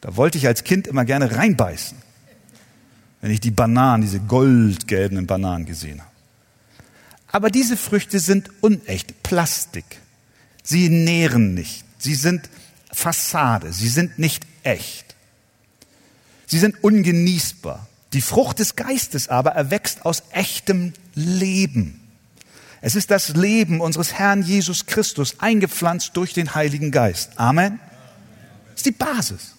Da 0.00 0.16
wollte 0.16 0.38
ich 0.38 0.46
als 0.46 0.64
Kind 0.64 0.86
immer 0.86 1.04
gerne 1.04 1.36
reinbeißen, 1.36 1.98
wenn 3.20 3.30
ich 3.30 3.40
die 3.40 3.50
Bananen, 3.50 4.02
diese 4.02 4.20
goldgelben 4.20 5.26
Bananen 5.26 5.66
gesehen 5.66 6.00
habe. 6.00 6.13
Aber 7.34 7.50
diese 7.50 7.76
Früchte 7.76 8.20
sind 8.20 8.48
unecht, 8.60 9.24
Plastik. 9.24 9.84
Sie 10.62 10.88
nähren 10.88 11.52
nicht. 11.52 11.84
Sie 11.98 12.14
sind 12.14 12.48
Fassade. 12.92 13.72
Sie 13.72 13.88
sind 13.88 14.20
nicht 14.20 14.46
echt. 14.62 15.16
Sie 16.46 16.60
sind 16.60 16.84
ungenießbar. 16.84 17.88
Die 18.12 18.20
Frucht 18.20 18.60
des 18.60 18.76
Geistes 18.76 19.26
aber 19.26 19.50
erwächst 19.50 20.06
aus 20.06 20.22
echtem 20.30 20.92
Leben. 21.16 22.00
Es 22.80 22.94
ist 22.94 23.10
das 23.10 23.30
Leben 23.30 23.80
unseres 23.80 24.12
Herrn 24.12 24.44
Jesus 24.44 24.86
Christus, 24.86 25.40
eingepflanzt 25.40 26.16
durch 26.16 26.34
den 26.34 26.54
Heiligen 26.54 26.92
Geist. 26.92 27.32
Amen. 27.34 27.80
Das 28.66 28.76
ist 28.76 28.86
die 28.86 28.92
Basis. 28.92 29.56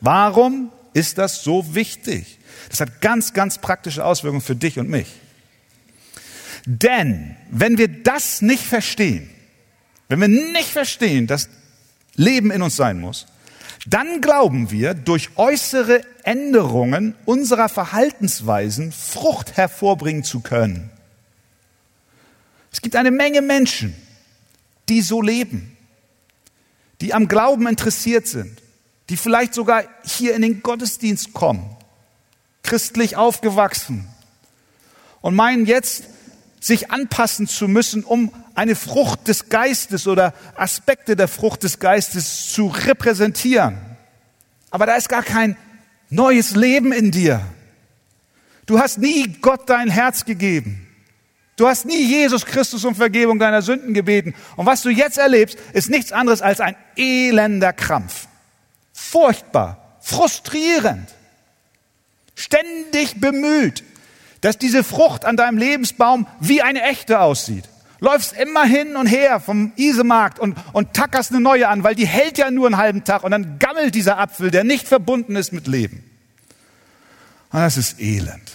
Warum 0.00 0.72
ist 0.94 1.18
das 1.18 1.44
so 1.44 1.74
wichtig? 1.74 2.38
Das 2.70 2.80
hat 2.80 3.02
ganz, 3.02 3.34
ganz 3.34 3.58
praktische 3.58 4.02
Auswirkungen 4.02 4.40
für 4.40 4.56
dich 4.56 4.78
und 4.78 4.88
mich. 4.88 5.08
Denn 6.66 7.36
wenn 7.50 7.78
wir 7.78 7.88
das 7.88 8.42
nicht 8.42 8.64
verstehen, 8.64 9.28
wenn 10.08 10.20
wir 10.20 10.28
nicht 10.28 10.68
verstehen, 10.68 11.26
dass 11.26 11.48
Leben 12.14 12.50
in 12.50 12.62
uns 12.62 12.76
sein 12.76 13.00
muss, 13.00 13.26
dann 13.86 14.20
glauben 14.20 14.70
wir, 14.70 14.94
durch 14.94 15.30
äußere 15.36 16.02
Änderungen 16.22 17.14
unserer 17.24 17.68
Verhaltensweisen 17.68 18.92
Frucht 18.92 19.56
hervorbringen 19.56 20.22
zu 20.22 20.40
können. 20.40 20.90
Es 22.70 22.80
gibt 22.80 22.94
eine 22.94 23.10
Menge 23.10 23.42
Menschen, 23.42 23.94
die 24.88 25.02
so 25.02 25.20
leben, 25.20 25.76
die 27.00 27.12
am 27.12 27.26
Glauben 27.26 27.66
interessiert 27.66 28.26
sind, 28.26 28.62
die 29.08 29.16
vielleicht 29.16 29.54
sogar 29.54 29.84
hier 30.04 30.34
in 30.34 30.42
den 30.42 30.62
Gottesdienst 30.62 31.32
kommen, 31.32 31.76
christlich 32.62 33.16
aufgewachsen 33.16 34.06
und 35.20 35.34
meinen 35.34 35.66
jetzt, 35.66 36.04
sich 36.62 36.92
anpassen 36.92 37.48
zu 37.48 37.66
müssen, 37.66 38.04
um 38.04 38.32
eine 38.54 38.76
Frucht 38.76 39.26
des 39.26 39.48
Geistes 39.48 40.06
oder 40.06 40.32
Aspekte 40.54 41.16
der 41.16 41.26
Frucht 41.26 41.64
des 41.64 41.80
Geistes 41.80 42.52
zu 42.52 42.68
repräsentieren. 42.68 43.78
Aber 44.70 44.86
da 44.86 44.94
ist 44.94 45.08
gar 45.08 45.24
kein 45.24 45.56
neues 46.08 46.54
Leben 46.54 46.92
in 46.92 47.10
dir. 47.10 47.40
Du 48.66 48.78
hast 48.78 48.98
nie 48.98 49.36
Gott 49.40 49.68
dein 49.68 49.90
Herz 49.90 50.24
gegeben. 50.24 50.86
Du 51.56 51.66
hast 51.66 51.84
nie 51.84 52.00
Jesus 52.00 52.46
Christus 52.46 52.84
um 52.84 52.94
Vergebung 52.94 53.40
deiner 53.40 53.60
Sünden 53.60 53.92
gebeten. 53.92 54.32
Und 54.54 54.64
was 54.64 54.82
du 54.82 54.88
jetzt 54.88 55.18
erlebst, 55.18 55.58
ist 55.72 55.90
nichts 55.90 56.12
anderes 56.12 56.42
als 56.42 56.60
ein 56.60 56.76
elender 56.96 57.72
Krampf. 57.72 58.28
Furchtbar, 58.92 59.98
frustrierend, 60.00 61.08
ständig 62.36 63.20
bemüht, 63.20 63.82
dass 64.42 64.58
diese 64.58 64.84
Frucht 64.84 65.24
an 65.24 65.36
deinem 65.36 65.56
Lebensbaum 65.56 66.26
wie 66.40 66.60
eine 66.60 66.82
echte 66.82 67.20
aussieht. 67.20 67.68
Läufst 68.00 68.32
immer 68.32 68.64
hin 68.64 68.96
und 68.96 69.06
her 69.06 69.38
vom 69.38 69.72
Isemarkt 69.76 70.40
und, 70.40 70.58
und 70.72 70.92
tackerst 70.92 71.30
eine 71.30 71.40
neue 71.40 71.68
an, 71.68 71.84
weil 71.84 71.94
die 71.94 72.06
hält 72.06 72.36
ja 72.36 72.50
nur 72.50 72.66
einen 72.66 72.76
halben 72.76 73.04
Tag 73.04 73.22
und 73.22 73.30
dann 73.30 73.60
gammelt 73.60 73.94
dieser 73.94 74.18
Apfel, 74.18 74.50
der 74.50 74.64
nicht 74.64 74.88
verbunden 74.88 75.36
ist 75.36 75.52
mit 75.52 75.68
Leben. 75.68 76.02
Und 77.52 77.60
das 77.60 77.76
ist 77.76 78.00
elend. 78.00 78.50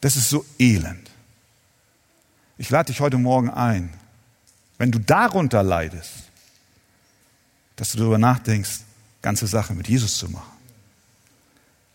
Das 0.00 0.16
ist 0.16 0.30
so 0.30 0.44
elend. 0.58 1.10
Ich 2.56 2.70
lade 2.70 2.92
dich 2.92 3.00
heute 3.00 3.18
Morgen 3.18 3.50
ein, 3.50 3.92
wenn 4.78 4.92
du 4.92 5.00
darunter 5.00 5.64
leidest, 5.64 6.12
dass 7.74 7.90
du 7.92 7.98
darüber 7.98 8.18
nachdenkst, 8.18 8.82
ganze 9.22 9.48
Sache 9.48 9.74
mit 9.74 9.88
Jesus 9.88 10.18
zu 10.18 10.28
machen. 10.28 10.52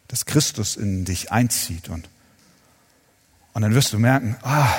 Dass 0.09 0.25
Christus 0.25 0.75
in 0.75 1.05
dich 1.05 1.31
einzieht 1.31 1.87
und, 1.87 2.09
und 3.57 3.63
dann 3.63 3.73
wirst 3.73 3.91
du 3.91 3.97
merken, 3.97 4.35
ah, 4.43 4.71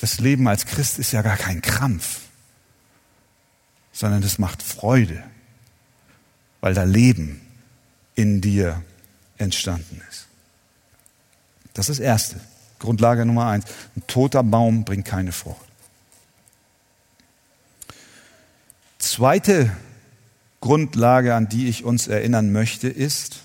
das 0.00 0.20
Leben 0.20 0.46
als 0.46 0.66
Christ 0.66 1.00
ist 1.00 1.10
ja 1.10 1.22
gar 1.22 1.36
kein 1.36 1.60
Krampf, 1.60 2.20
sondern 3.90 4.22
das 4.22 4.38
macht 4.38 4.62
Freude, 4.62 5.20
weil 6.60 6.74
da 6.74 6.84
Leben 6.84 7.40
in 8.14 8.40
dir 8.40 8.84
entstanden 9.36 10.00
ist. 10.08 10.28
Das 11.74 11.88
ist 11.88 11.98
das 11.98 12.04
Erste. 12.06 12.40
Grundlage 12.78 13.26
Nummer 13.26 13.48
eins. 13.48 13.64
Ein 13.96 14.06
toter 14.06 14.44
Baum 14.44 14.84
bringt 14.84 15.04
keine 15.04 15.32
Frucht. 15.32 15.66
Zweite 19.00 19.76
Grundlage, 20.60 21.34
an 21.34 21.48
die 21.48 21.66
ich 21.66 21.82
uns 21.82 22.06
erinnern 22.06 22.52
möchte, 22.52 22.86
ist, 22.86 23.42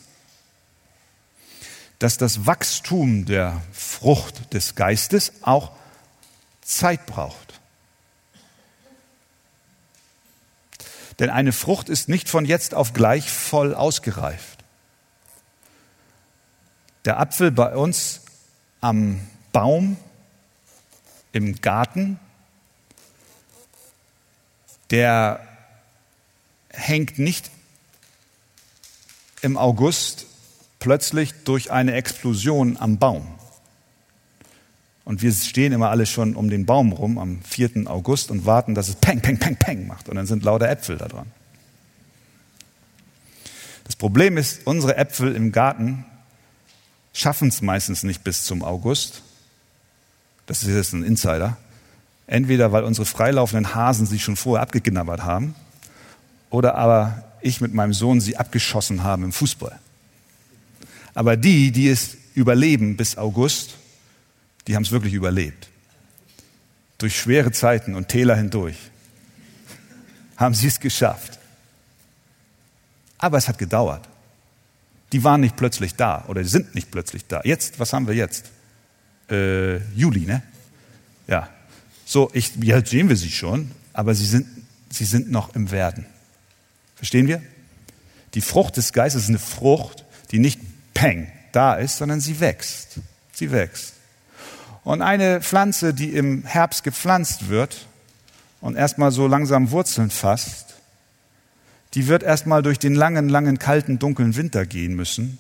dass 2.00 2.18
das 2.18 2.46
Wachstum 2.46 3.26
der 3.26 3.62
Frucht 3.72 4.54
des 4.54 4.76
Geistes 4.76 5.32
auch 5.42 5.72
Zeit 6.62 7.06
braucht. 7.06 7.60
Denn 11.20 11.30
eine 11.32 11.52
Frucht 11.52 11.90
ist 11.90 12.10
nicht 12.10 12.30
von 12.30 12.46
jetzt 12.46 12.76
auf 12.76 12.94
gleich 12.94 13.32
voll 13.32 13.74
ausgereift. 13.74 14.64
Der 17.06 17.20
Apfel 17.20 17.52
bei 17.52 17.76
uns 17.76 18.22
am 18.82 19.20
Baum 19.52 19.98
im 21.32 21.60
Garten, 21.62 22.20
der 24.92 25.40
hängt 26.70 27.18
nicht 27.18 27.50
im 29.42 29.58
August 29.58 30.28
plötzlich 30.80 31.34
durch 31.44 31.72
eine 31.72 31.94
Explosion 31.94 32.78
am 32.78 32.98
Baum. 32.98 33.28
Und 35.06 35.22
wir 35.22 35.32
stehen 35.32 35.72
immer 35.72 35.90
alle 35.90 36.06
schon 36.06 36.36
um 36.36 36.50
den 36.50 36.66
Baum 36.66 36.92
rum 36.92 37.18
am 37.18 37.42
4. 37.42 37.90
August 37.90 38.30
und 38.30 38.46
warten, 38.46 38.76
dass 38.76 38.90
es 38.90 38.96
Peng, 38.96 39.22
Peng, 39.22 39.40
Peng, 39.40 39.56
Peng 39.56 39.88
macht. 39.88 40.10
Und 40.10 40.18
dann 40.18 40.28
sind 40.28 40.44
lauter 40.44 40.70
Äpfel 40.70 40.98
da 40.98 41.08
dran. 41.08 41.32
Das 43.86 43.96
Problem 43.96 44.36
ist, 44.38 44.68
unsere 44.68 44.98
Äpfel 44.98 45.34
im 45.34 45.54
Garten 45.54 46.04
schaffen 47.14 47.48
es 47.48 47.62
meistens 47.62 48.04
nicht 48.04 48.24
bis 48.26 48.44
zum 48.44 48.64
August. 48.64 49.22
Das 50.46 50.62
ist 50.62 50.70
jetzt 50.70 50.94
ein 50.94 51.04
Insider. 51.04 51.56
Entweder 52.28 52.74
weil 52.74 52.84
unsere 52.84 53.06
freilaufenden 53.06 53.74
Hasen 53.74 54.06
sie 54.06 54.20
schon 54.20 54.36
vorher 54.36 54.62
abgeknabbert 54.62 55.24
haben 55.24 55.56
oder 56.50 56.76
aber 56.76 57.24
ich 57.42 57.62
mit 57.62 57.74
meinem 57.74 57.94
Sohn 57.94 58.20
sie 58.20 58.36
abgeschossen 58.36 59.04
haben 59.04 59.24
im 59.24 59.32
Fußball. 59.32 59.80
Aber 61.18 61.36
die, 61.36 61.72
die 61.72 61.90
es 61.90 62.16
überleben 62.36 62.96
bis 62.96 63.18
August, 63.18 63.74
die 64.68 64.76
haben 64.76 64.84
es 64.84 64.92
wirklich 64.92 65.16
überlebt. 65.16 65.68
Durch 67.00 67.20
schwere 67.20 67.52
Zeiten 67.52 67.96
und 67.96 68.08
Täler 68.08 68.36
hindurch 68.36 68.78
haben 70.38 70.54
sie 70.54 70.68
es 70.68 70.80
geschafft. 70.80 71.40
Aber 73.18 73.40
es 73.40 73.48
hat 73.48 73.58
gedauert. 73.58 74.08
Die 75.12 75.24
waren 75.24 75.42
nicht 75.42 75.56
plötzlich 75.56 75.96
da 75.96 76.24
oder 76.28 76.44
sind 76.44 76.76
nicht 76.76 76.92
plötzlich 76.92 77.26
da. 77.26 77.42
Jetzt, 77.44 77.80
was 77.80 77.94
haben 77.94 78.06
wir 78.06 78.14
jetzt? 78.14 78.52
Äh, 79.28 79.78
Juli, 79.96 80.20
ne? 80.20 80.44
Ja. 81.26 81.50
So, 82.06 82.30
ich, 82.32 82.52
ja, 82.62 82.86
sehen 82.86 83.10
wir 83.10 83.18
sie 83.18 83.32
schon, 83.32 83.72
aber 83.92 84.14
sie 84.14 84.28
sind, 84.28 84.46
sie 84.92 85.06
sind 85.06 85.32
noch 85.32 85.56
im 85.56 85.72
Werden. 85.72 86.06
Verstehen 86.94 87.26
wir? 87.26 87.42
Die 88.36 88.42
Frucht 88.42 88.78
des 88.78 88.94
Geistes 88.94 89.24
ist 89.24 89.30
eine 89.30 89.40
Frucht, 89.40 90.06
die 90.30 90.38
nicht 90.38 90.60
peng 90.98 91.32
da 91.52 91.76
ist, 91.76 91.98
sondern 91.98 92.20
sie 92.20 92.40
wächst. 92.40 93.00
Sie 93.32 93.52
wächst. 93.52 93.94
Und 94.84 95.04
eine 95.04 95.42
Pflanze, 95.42 95.94
die 95.94 96.10
im 96.10 96.44
Herbst 96.44 96.84
gepflanzt 96.84 97.50
wird 97.50 97.86
und 98.62 98.76
erstmal 98.76 99.12
so 99.12 99.28
langsam 99.28 99.70
Wurzeln 99.70 100.10
fasst, 100.10 100.74
die 101.94 102.08
wird 102.08 102.24
erstmal 102.24 102.64
durch 102.64 102.80
den 102.80 102.96
langen, 102.96 103.30
langen, 103.30 103.60
kalten, 103.60 104.00
dunklen 104.00 104.36
Winter 104.36 104.66
gehen 104.66 104.96
müssen, 104.96 105.38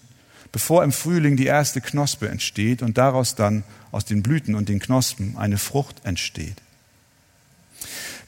bevor 0.51 0.83
im 0.83 0.91
Frühling 0.91 1.37
die 1.37 1.47
erste 1.47 1.81
Knospe 1.81 2.29
entsteht 2.29 2.83
und 2.83 2.99
daraus 2.99 3.33
dann 3.33 3.63
aus 3.91 4.05
den 4.05 4.21
Blüten 4.21 4.53
und 4.53 4.69
den 4.69 4.79
Knospen 4.79 5.37
eine 5.37 5.57
Frucht 5.57 6.05
entsteht. 6.05 6.61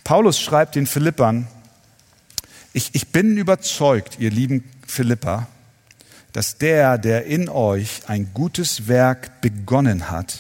Paulus 0.03 0.39
schreibt 0.39 0.73
den 0.73 0.87
Philippern, 0.87 1.47
ich, 2.73 2.89
ich 2.93 3.09
bin 3.09 3.37
überzeugt, 3.37 4.17
ihr 4.19 4.31
lieben 4.31 4.63
Philippa, 4.87 5.47
dass 6.33 6.57
der, 6.57 6.97
der 6.97 7.25
in 7.25 7.49
euch 7.49 8.01
ein 8.07 8.31
gutes 8.33 8.87
Werk 8.87 9.41
begonnen 9.41 10.09
hat, 10.09 10.39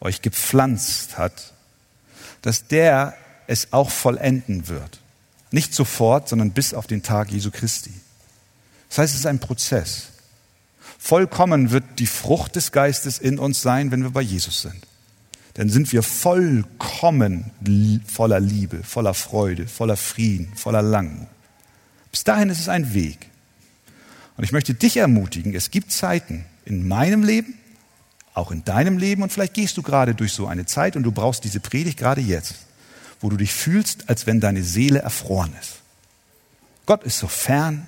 euch 0.00 0.22
gepflanzt 0.22 1.16
hat, 1.16 1.52
dass 2.42 2.66
der 2.66 3.14
es 3.46 3.72
auch 3.72 3.90
vollenden 3.90 4.68
wird. 4.68 5.00
Nicht 5.50 5.74
sofort, 5.74 6.28
sondern 6.28 6.50
bis 6.50 6.74
auf 6.74 6.86
den 6.86 7.02
Tag 7.02 7.30
Jesu 7.30 7.50
Christi. 7.50 7.92
Das 8.88 8.98
heißt, 8.98 9.14
es 9.14 9.20
ist 9.20 9.26
ein 9.26 9.38
Prozess. 9.38 10.08
Vollkommen 10.98 11.70
wird 11.70 11.84
die 11.98 12.06
Frucht 12.06 12.56
des 12.56 12.72
Geistes 12.72 13.18
in 13.18 13.38
uns 13.38 13.60
sein, 13.60 13.90
wenn 13.90 14.02
wir 14.02 14.10
bei 14.10 14.22
Jesus 14.22 14.62
sind. 14.62 14.86
Dann 15.54 15.68
sind 15.68 15.92
wir 15.92 16.02
vollkommen 16.02 17.50
voller 18.06 18.40
Liebe, 18.40 18.82
voller 18.82 19.14
Freude, 19.14 19.68
voller 19.68 19.96
Frieden, 19.96 20.52
voller 20.56 20.82
Langmut. 20.82 21.28
Bis 22.10 22.24
dahin 22.24 22.50
ist 22.50 22.60
es 22.60 22.68
ein 22.68 22.94
Weg. 22.94 23.28
Und 24.36 24.44
ich 24.44 24.52
möchte 24.52 24.74
dich 24.74 24.96
ermutigen, 24.96 25.54
es 25.54 25.70
gibt 25.70 25.92
Zeiten 25.92 26.44
in 26.64 26.88
meinem 26.88 27.22
Leben, 27.22 27.54
auch 28.34 28.50
in 28.50 28.64
deinem 28.64 28.98
Leben, 28.98 29.22
und 29.22 29.32
vielleicht 29.32 29.54
gehst 29.54 29.76
du 29.76 29.82
gerade 29.82 30.14
durch 30.14 30.32
so 30.32 30.46
eine 30.46 30.66
Zeit 30.66 30.96
und 30.96 31.04
du 31.04 31.12
brauchst 31.12 31.44
diese 31.44 31.60
Predigt 31.60 31.98
gerade 31.98 32.20
jetzt 32.20 32.54
wo 33.24 33.30
du 33.30 33.38
dich 33.38 33.54
fühlst, 33.54 34.10
als 34.10 34.26
wenn 34.26 34.38
deine 34.38 34.62
Seele 34.62 34.98
erfroren 34.98 35.54
ist. 35.58 35.80
Gott 36.84 37.04
ist 37.04 37.18
so 37.18 37.26
fern, 37.26 37.86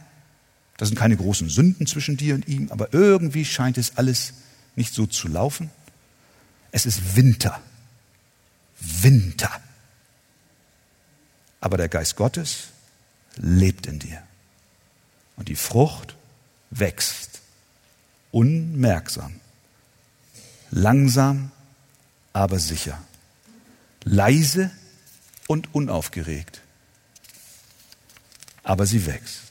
da 0.78 0.86
sind 0.86 0.96
keine 0.96 1.14
großen 1.14 1.50
Sünden 1.50 1.86
zwischen 1.86 2.16
dir 2.16 2.34
und 2.34 2.48
ihm, 2.48 2.70
aber 2.70 2.94
irgendwie 2.94 3.44
scheint 3.44 3.76
es 3.76 3.98
alles 3.98 4.32
nicht 4.76 4.94
so 4.94 5.06
zu 5.06 5.28
laufen. 5.28 5.68
Es 6.72 6.86
ist 6.86 7.16
Winter. 7.16 7.60
Winter. 8.80 9.50
Aber 11.60 11.76
der 11.76 11.90
Geist 11.90 12.16
Gottes 12.16 12.68
lebt 13.36 13.86
in 13.86 13.98
dir. 13.98 14.22
Und 15.36 15.48
die 15.48 15.56
Frucht 15.56 16.15
wächst. 16.70 17.40
Unmerksam. 18.32 19.40
Langsam, 20.70 21.50
aber 22.32 22.58
sicher. 22.58 23.02
Leise, 24.04 24.70
und 25.46 25.74
unaufgeregt. 25.74 26.60
Aber 28.62 28.86
sie 28.86 29.06
wächst. 29.06 29.42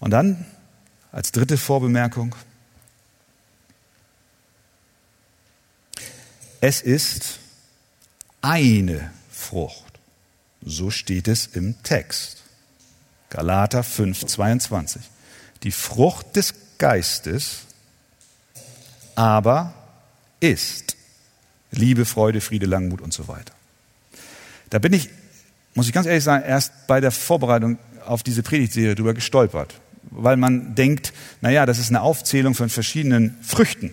Und 0.00 0.10
dann 0.10 0.46
als 1.12 1.32
dritte 1.32 1.56
Vorbemerkung, 1.58 2.34
es 6.60 6.80
ist 6.80 7.38
eine 8.40 9.12
Frucht. 9.30 9.98
So 10.62 10.90
steht 10.90 11.28
es 11.28 11.46
im 11.46 11.82
Text. 11.82 12.39
Galater 13.30 13.82
5, 13.82 14.26
22. 14.26 15.02
Die 15.62 15.72
Frucht 15.72 16.36
des 16.36 16.54
Geistes 16.78 17.60
aber 19.14 19.74
ist 20.40 20.96
Liebe, 21.70 22.04
Freude, 22.04 22.40
Friede, 22.40 22.66
Langmut 22.66 23.00
und 23.00 23.12
so 23.12 23.28
weiter. 23.28 23.52
Da 24.70 24.78
bin 24.78 24.92
ich, 24.92 25.08
muss 25.74 25.86
ich 25.86 25.92
ganz 25.92 26.06
ehrlich 26.06 26.24
sagen, 26.24 26.44
erst 26.44 26.72
bei 26.86 27.00
der 27.00 27.10
Vorbereitung 27.10 27.78
auf 28.04 28.22
diese 28.22 28.42
Predigtserie 28.42 28.94
drüber 28.94 29.14
gestolpert, 29.14 29.74
weil 30.10 30.36
man 30.36 30.74
denkt, 30.74 31.12
naja, 31.40 31.66
das 31.66 31.78
ist 31.78 31.90
eine 31.90 32.00
Aufzählung 32.00 32.54
von 32.54 32.68
verschiedenen 32.68 33.36
Früchten. 33.42 33.92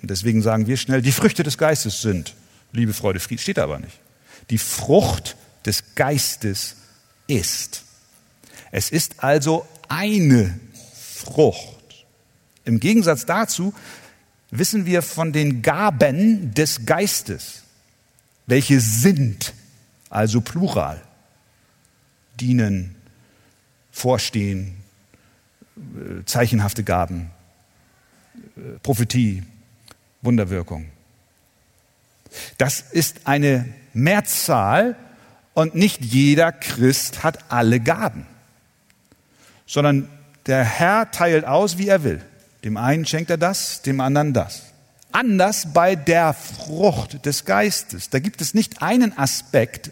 Und 0.00 0.10
deswegen 0.10 0.42
sagen 0.42 0.66
wir 0.66 0.76
schnell, 0.76 1.02
die 1.02 1.12
Früchte 1.12 1.42
des 1.42 1.58
Geistes 1.58 2.02
sind 2.02 2.34
Liebe, 2.72 2.94
Freude, 2.94 3.20
Frieden. 3.20 3.40
Steht 3.40 3.58
aber 3.58 3.78
nicht. 3.78 4.00
Die 4.50 4.58
Frucht 4.58 5.36
des 5.66 5.94
Geistes 5.94 6.76
ist. 7.26 7.84
Es 8.72 8.90
ist 8.90 9.22
also 9.22 9.66
eine 9.88 10.58
Frucht. 11.14 12.04
Im 12.64 12.80
Gegensatz 12.80 13.26
dazu 13.26 13.72
wissen 14.50 14.86
wir 14.86 15.02
von 15.02 15.32
den 15.32 15.62
Gaben 15.62 16.52
des 16.54 16.84
Geistes, 16.84 17.62
welche 18.46 18.80
sind 18.80 19.54
also 20.10 20.40
Plural, 20.40 21.00
dienen, 22.40 22.96
vorstehen, 23.90 24.76
äh, 25.76 26.24
zeichenhafte 26.24 26.84
Gaben, 26.84 27.30
äh, 28.56 28.78
Prophetie, 28.82 29.42
Wunderwirkung. 30.22 30.86
Das 32.58 32.80
ist 32.80 33.26
eine 33.26 33.68
Mehrzahl 33.92 34.96
und 35.54 35.74
nicht 35.74 36.04
jeder 36.04 36.52
Christ 36.52 37.22
hat 37.22 37.50
alle 37.50 37.80
Gaben, 37.80 38.26
sondern 39.72 40.06
der 40.44 40.62
Herr 40.64 41.10
teilt 41.10 41.46
aus, 41.46 41.78
wie 41.78 41.88
er 41.88 42.04
will. 42.04 42.20
Dem 42.62 42.76
einen 42.76 43.06
schenkt 43.06 43.30
er 43.30 43.38
das, 43.38 43.80
dem 43.80 44.00
anderen 44.00 44.34
das. 44.34 44.64
Anders 45.12 45.68
bei 45.72 45.96
der 45.96 46.34
Frucht 46.34 47.24
des 47.24 47.46
Geistes. 47.46 48.10
Da 48.10 48.18
gibt 48.18 48.42
es 48.42 48.52
nicht 48.52 48.82
einen 48.82 49.16
Aspekt, 49.16 49.90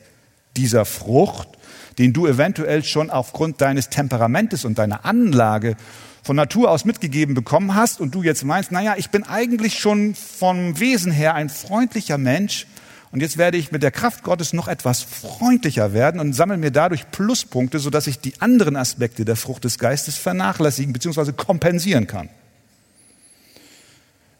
dieser 0.54 0.84
Frucht, 0.84 1.48
den 1.96 2.12
du 2.12 2.26
eventuell 2.26 2.84
schon 2.84 3.08
aufgrund 3.08 3.62
deines 3.62 3.88
Temperamentes 3.88 4.66
und 4.66 4.78
deiner 4.78 5.06
Anlage 5.06 5.76
von 6.22 6.36
Natur 6.36 6.70
aus 6.70 6.84
mitgegeben 6.84 7.34
bekommen 7.34 7.74
hast 7.74 8.00
und 8.00 8.14
du 8.14 8.22
jetzt 8.22 8.44
meinst, 8.44 8.72
naja, 8.72 8.96
ich 8.98 9.08
bin 9.08 9.24
eigentlich 9.24 9.78
schon 9.78 10.14
vom 10.14 10.78
Wesen 10.78 11.10
her 11.10 11.34
ein 11.34 11.48
freundlicher 11.48 12.18
Mensch 12.18 12.66
und 13.12 13.20
jetzt 13.20 13.38
werde 13.38 13.58
ich 13.58 13.72
mit 13.72 13.82
der 13.82 13.90
Kraft 13.90 14.22
Gottes 14.22 14.52
noch 14.52 14.68
etwas 14.68 15.02
freundlicher 15.02 15.92
werden 15.92 16.20
und 16.20 16.32
sammle 16.32 16.56
mir 16.56 16.70
dadurch 16.70 17.10
Pluspunkte, 17.10 17.80
sodass 17.80 18.06
ich 18.06 18.20
die 18.20 18.40
anderen 18.40 18.76
Aspekte 18.76 19.24
der 19.24 19.34
Frucht 19.34 19.64
des 19.64 19.78
Geistes 19.78 20.16
vernachlässigen 20.16 20.92
bzw. 20.92 21.32
kompensieren 21.32 22.06
kann. 22.06 22.28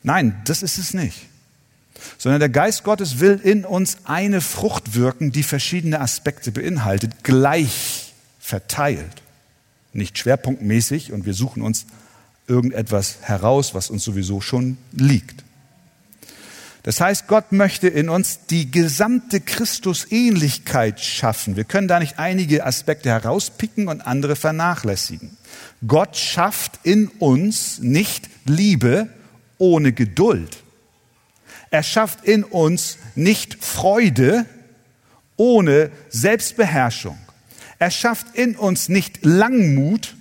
Nein, 0.02 0.40
das 0.44 0.62
ist 0.62 0.78
es 0.78 0.94
nicht. 0.94 1.26
Sondern 2.16 2.40
der 2.40 2.48
Geist 2.48 2.84
Gottes 2.84 3.18
will 3.18 3.40
in 3.42 3.64
uns 3.64 3.98
eine 4.04 4.40
Frucht 4.40 4.94
wirken, 4.94 5.32
die 5.32 5.42
verschiedene 5.42 6.00
Aspekte 6.00 6.52
beinhaltet, 6.52 7.24
gleich 7.24 8.14
verteilt. 8.38 9.22
Nicht 9.92 10.16
schwerpunktmäßig 10.16 11.12
und 11.12 11.26
wir 11.26 11.34
suchen 11.34 11.62
uns 11.62 11.86
irgendetwas 12.46 13.18
heraus, 13.22 13.74
was 13.74 13.90
uns 13.90 14.04
sowieso 14.04 14.40
schon 14.40 14.78
liegt. 14.92 15.44
Das 16.82 17.00
heißt, 17.00 17.26
Gott 17.26 17.52
möchte 17.52 17.88
in 17.88 18.08
uns 18.08 18.46
die 18.48 18.70
gesamte 18.70 19.40
Christusähnlichkeit 19.40 21.00
schaffen. 21.00 21.56
Wir 21.56 21.64
können 21.64 21.88
da 21.88 21.98
nicht 21.98 22.18
einige 22.18 22.64
Aspekte 22.64 23.10
herauspicken 23.10 23.88
und 23.88 24.00
andere 24.00 24.34
vernachlässigen. 24.34 25.36
Gott 25.86 26.16
schafft 26.16 26.80
in 26.82 27.08
uns 27.08 27.80
nicht 27.80 28.30
Liebe 28.46 29.08
ohne 29.58 29.92
Geduld. 29.92 30.62
Er 31.70 31.82
schafft 31.82 32.24
in 32.24 32.44
uns 32.44 32.96
nicht 33.14 33.62
Freude 33.62 34.46
ohne 35.36 35.90
Selbstbeherrschung. 36.08 37.18
Er 37.78 37.90
schafft 37.90 38.34
in 38.34 38.56
uns 38.56 38.88
nicht 38.88 39.24
Langmut 39.24 40.16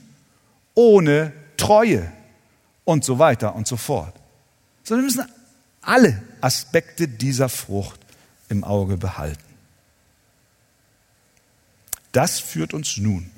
ohne 0.76 1.34
Treue 1.58 2.12
und 2.84 3.04
so 3.04 3.18
weiter 3.18 3.56
und 3.56 3.68
so 3.68 3.78
fort. 3.78 4.14
Sondern 4.84 5.06
wir 5.06 5.08
müssen 5.08 5.32
alle 5.82 6.22
Aspekte 6.42 7.08
dieser 7.08 7.50
Frucht 7.50 8.00
im 8.50 8.64
Auge 8.64 8.98
behalten. 8.98 9.44
Das 12.12 12.40
führt 12.40 12.74
uns 12.74 12.98
nun 12.98 13.30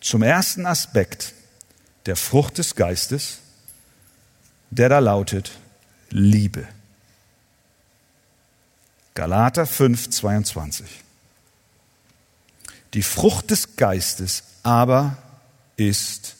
zum 0.00 0.22
ersten 0.22 0.66
Aspekt 0.66 1.32
der 2.06 2.16
Frucht 2.16 2.58
des 2.58 2.74
Geistes, 2.74 3.38
der 4.70 4.88
da 4.88 4.98
lautet 4.98 5.52
Liebe. 6.10 6.66
Galater 9.14 9.66
5, 9.66 10.10
22. 10.10 10.86
Die 12.92 13.02
Frucht 13.02 13.50
des 13.50 13.76
Geistes 13.76 14.42
aber 14.62 15.16
ist 15.76 16.36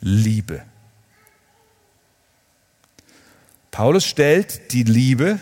Liebe. 0.00 0.62
Paulus 3.70 4.04
stellt 4.04 4.72
die 4.72 4.82
Liebe 4.82 5.38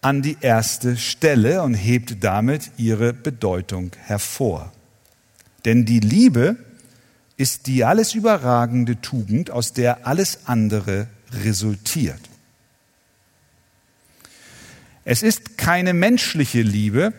an 0.00 0.22
die 0.22 0.36
erste 0.40 0.96
Stelle 0.96 1.62
und 1.62 1.74
hebt 1.74 2.22
damit 2.24 2.72
ihre 2.76 3.12
Bedeutung 3.12 3.92
hervor. 4.04 4.72
Denn 5.64 5.84
die 5.84 6.00
Liebe 6.00 6.56
ist 7.36 7.66
die 7.66 7.84
alles 7.84 8.14
überragende 8.14 9.00
Tugend, 9.00 9.50
aus 9.50 9.72
der 9.72 10.06
alles 10.06 10.46
andere 10.46 11.06
resultiert. 11.32 12.20
Es 15.04 15.22
ist 15.22 15.56
keine 15.58 15.94
menschliche 15.94 16.62
Liebe, 16.62 17.12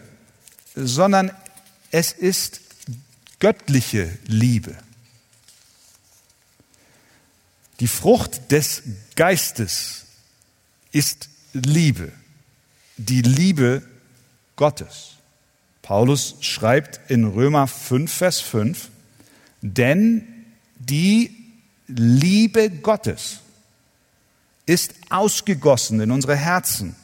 sondern 0.76 1.32
es 1.92 2.12
ist 2.12 2.62
göttliche 3.40 4.10
Liebe. 4.26 4.76
Die 7.84 7.90
Frucht 7.90 8.50
des 8.50 8.82
Geistes 9.18 10.06
ist 10.94 11.28
Liebe, 11.52 12.14
die 12.96 13.22
Liebe 13.22 13.82
Gottes. 14.56 15.16
Paulus 15.82 16.38
schreibt 16.40 17.02
in 17.12 17.26
Römer 17.26 17.68
5, 17.68 18.10
Vers 18.10 18.40
5, 18.40 18.88
denn 19.62 20.26
die 20.80 21.36
Liebe 21.88 22.70
Gottes 22.70 23.40
ist 24.66 24.94
ausgegossen 25.10 26.00
in 26.00 26.12
unsere 26.12 26.38
Herzen 26.38 26.96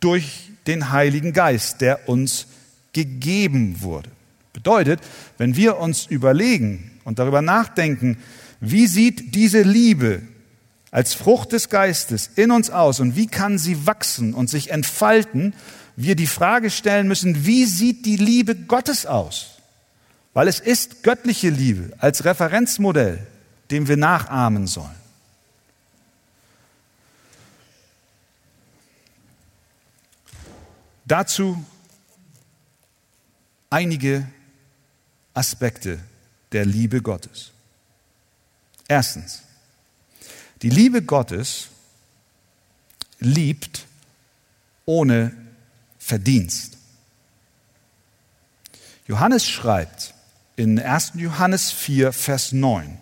durch 0.00 0.50
den 0.66 0.90
Heiligen 0.90 1.32
Geist, 1.32 1.82
der 1.82 2.08
uns 2.08 2.48
gegeben 2.92 3.80
wurde. 3.80 4.10
Bedeutet, 4.52 4.98
wenn 5.36 5.54
wir 5.54 5.76
uns 5.76 6.06
überlegen 6.06 6.98
und 7.04 7.20
darüber 7.20 7.42
nachdenken, 7.42 8.18
wie 8.60 8.86
sieht 8.86 9.34
diese 9.34 9.62
Liebe 9.62 10.22
als 10.90 11.14
Frucht 11.14 11.52
des 11.52 11.68
Geistes 11.68 12.30
in 12.34 12.50
uns 12.50 12.70
aus 12.70 13.00
und 13.00 13.14
wie 13.14 13.26
kann 13.26 13.58
sie 13.58 13.86
wachsen 13.86 14.34
und 14.34 14.50
sich 14.50 14.70
entfalten, 14.70 15.54
wir 15.96 16.16
die 16.16 16.26
Frage 16.26 16.70
stellen 16.70 17.08
müssen, 17.08 17.44
wie 17.44 17.64
sieht 17.64 18.06
die 18.06 18.16
Liebe 18.16 18.54
Gottes 18.54 19.06
aus? 19.06 19.58
Weil 20.32 20.48
es 20.48 20.60
ist 20.60 21.02
göttliche 21.02 21.50
Liebe 21.50 21.92
als 21.98 22.24
Referenzmodell, 22.24 23.26
dem 23.70 23.88
wir 23.88 23.96
nachahmen 23.96 24.66
sollen. 24.66 24.94
Dazu 31.04 31.64
einige 33.70 34.26
Aspekte 35.34 35.98
der 36.52 36.66
Liebe 36.66 37.00
Gottes. 37.02 37.52
Erstens, 38.88 39.42
die 40.62 40.70
Liebe 40.70 41.02
Gottes 41.02 41.68
liebt 43.20 43.86
ohne 44.86 45.32
Verdienst. 45.98 46.78
Johannes 49.06 49.46
schreibt 49.46 50.14
in 50.56 50.80
1. 50.80 51.12
Johannes 51.16 51.70
4, 51.70 52.12
Vers 52.12 52.52
9, 52.52 52.98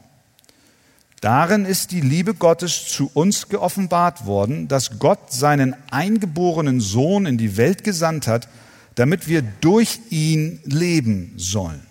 Darin 1.20 1.64
ist 1.64 1.92
die 1.92 2.00
Liebe 2.00 2.34
Gottes 2.34 2.86
zu 2.86 3.10
uns 3.14 3.48
geoffenbart 3.48 4.26
worden, 4.26 4.68
dass 4.68 4.98
Gott 4.98 5.32
seinen 5.32 5.74
eingeborenen 5.90 6.80
Sohn 6.80 7.26
in 7.26 7.38
die 7.38 7.56
Welt 7.56 7.84
gesandt 7.84 8.26
hat, 8.26 8.48
damit 8.96 9.26
wir 9.26 9.42
durch 9.42 10.00
ihn 10.10 10.60
leben 10.64 11.32
sollen. 11.36 11.86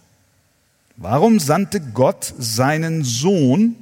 Warum 0.97 1.39
sandte 1.39 1.81
Gott 1.81 2.34
seinen 2.38 3.03
Sohn 3.03 3.75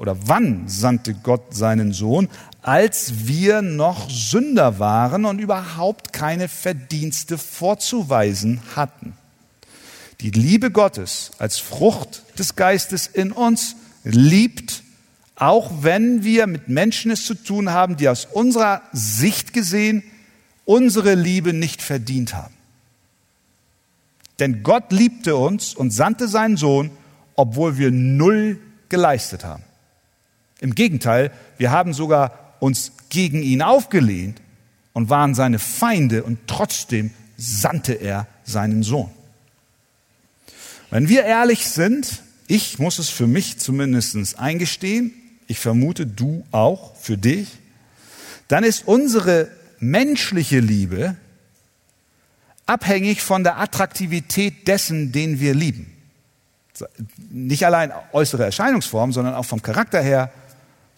oder 0.00 0.16
wann 0.26 0.66
sandte 0.66 1.12
Gott 1.12 1.54
seinen 1.54 1.92
Sohn, 1.92 2.30
als 2.62 3.26
wir 3.28 3.60
noch 3.60 4.08
Sünder 4.08 4.78
waren 4.78 5.26
und 5.26 5.38
überhaupt 5.40 6.14
keine 6.14 6.48
Verdienste 6.48 7.36
vorzuweisen 7.36 8.62
hatten. 8.74 9.12
Die 10.22 10.30
Liebe 10.30 10.70
Gottes 10.70 11.32
als 11.38 11.58
Frucht 11.58 12.22
des 12.38 12.56
Geistes 12.56 13.08
in 13.08 13.30
uns 13.30 13.76
liebt, 14.02 14.84
auch 15.36 15.70
wenn 15.82 16.24
wir 16.24 16.46
mit 16.46 16.70
Menschen 16.70 17.10
es 17.10 17.26
zu 17.26 17.34
tun 17.34 17.68
haben, 17.68 17.98
die 17.98 18.08
aus 18.08 18.24
unserer 18.24 18.80
Sicht 18.92 19.52
gesehen 19.52 20.02
unsere 20.64 21.14
Liebe 21.14 21.52
nicht 21.52 21.82
verdient 21.82 22.34
haben. 22.34 22.54
Denn 24.38 24.62
Gott 24.62 24.92
liebte 24.92 25.36
uns 25.36 25.74
und 25.74 25.90
sandte 25.90 26.26
seinen 26.26 26.56
Sohn, 26.56 26.90
obwohl 27.36 27.76
wir 27.76 27.90
null 27.90 28.58
geleistet 28.88 29.44
haben. 29.44 29.62
Im 30.60 30.74
Gegenteil, 30.74 31.32
wir 31.58 31.70
haben 31.70 31.92
sogar 31.94 32.54
uns 32.60 32.92
gegen 33.08 33.42
ihn 33.42 33.62
aufgelehnt 33.62 34.40
und 34.92 35.08
waren 35.08 35.34
seine 35.34 35.58
Feinde 35.58 36.22
und 36.22 36.38
trotzdem 36.46 37.10
sandte 37.36 37.94
er 37.94 38.26
seinen 38.44 38.82
Sohn. 38.82 39.10
Wenn 40.90 41.08
wir 41.08 41.24
ehrlich 41.24 41.66
sind, 41.68 42.22
ich 42.46 42.78
muss 42.78 42.98
es 42.98 43.08
für 43.08 43.26
mich 43.26 43.58
zumindest 43.58 44.38
eingestehen, 44.38 45.12
ich 45.46 45.58
vermute 45.58 46.06
du 46.06 46.44
auch 46.50 46.94
für 46.96 47.16
dich, 47.16 47.48
dann 48.48 48.64
ist 48.64 48.86
unsere 48.86 49.48
menschliche 49.78 50.60
Liebe 50.60 51.16
abhängig 52.66 53.22
von 53.22 53.42
der 53.44 53.58
Attraktivität 53.58 54.68
dessen, 54.68 55.12
den 55.12 55.40
wir 55.40 55.54
lieben. 55.54 55.92
Nicht 57.30 57.64
allein 57.64 57.92
äußere 58.12 58.44
Erscheinungsform, 58.44 59.12
sondern 59.12 59.34
auch 59.34 59.44
vom 59.44 59.62
Charakter 59.62 60.00
her, 60.00 60.32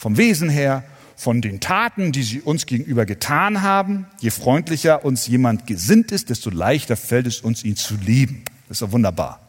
vom 0.03 0.17
Wesen 0.17 0.49
her, 0.49 0.83
von 1.15 1.41
den 1.41 1.61
Taten, 1.61 2.11
die 2.11 2.25
sie 2.25 2.41
uns 2.41 2.67
gegenüber 2.67 3.07
getan 3.07 3.63
haben. 3.63 4.07
Je 4.19 4.31
freundlicher 4.31 5.05
uns 5.05 5.29
jemand 5.29 5.69
gesinnt 5.69 6.11
ist, 6.11 6.29
desto 6.29 6.51
leichter 6.51 6.97
fällt 6.97 7.29
es 7.29 7.41
uns, 7.41 7.63
ihn 7.63 7.77
zu 7.77 7.95
lieben. 7.95 8.45
Das 8.67 8.79
ist 8.79 8.83
doch 8.83 8.91
wunderbar. 8.91 9.41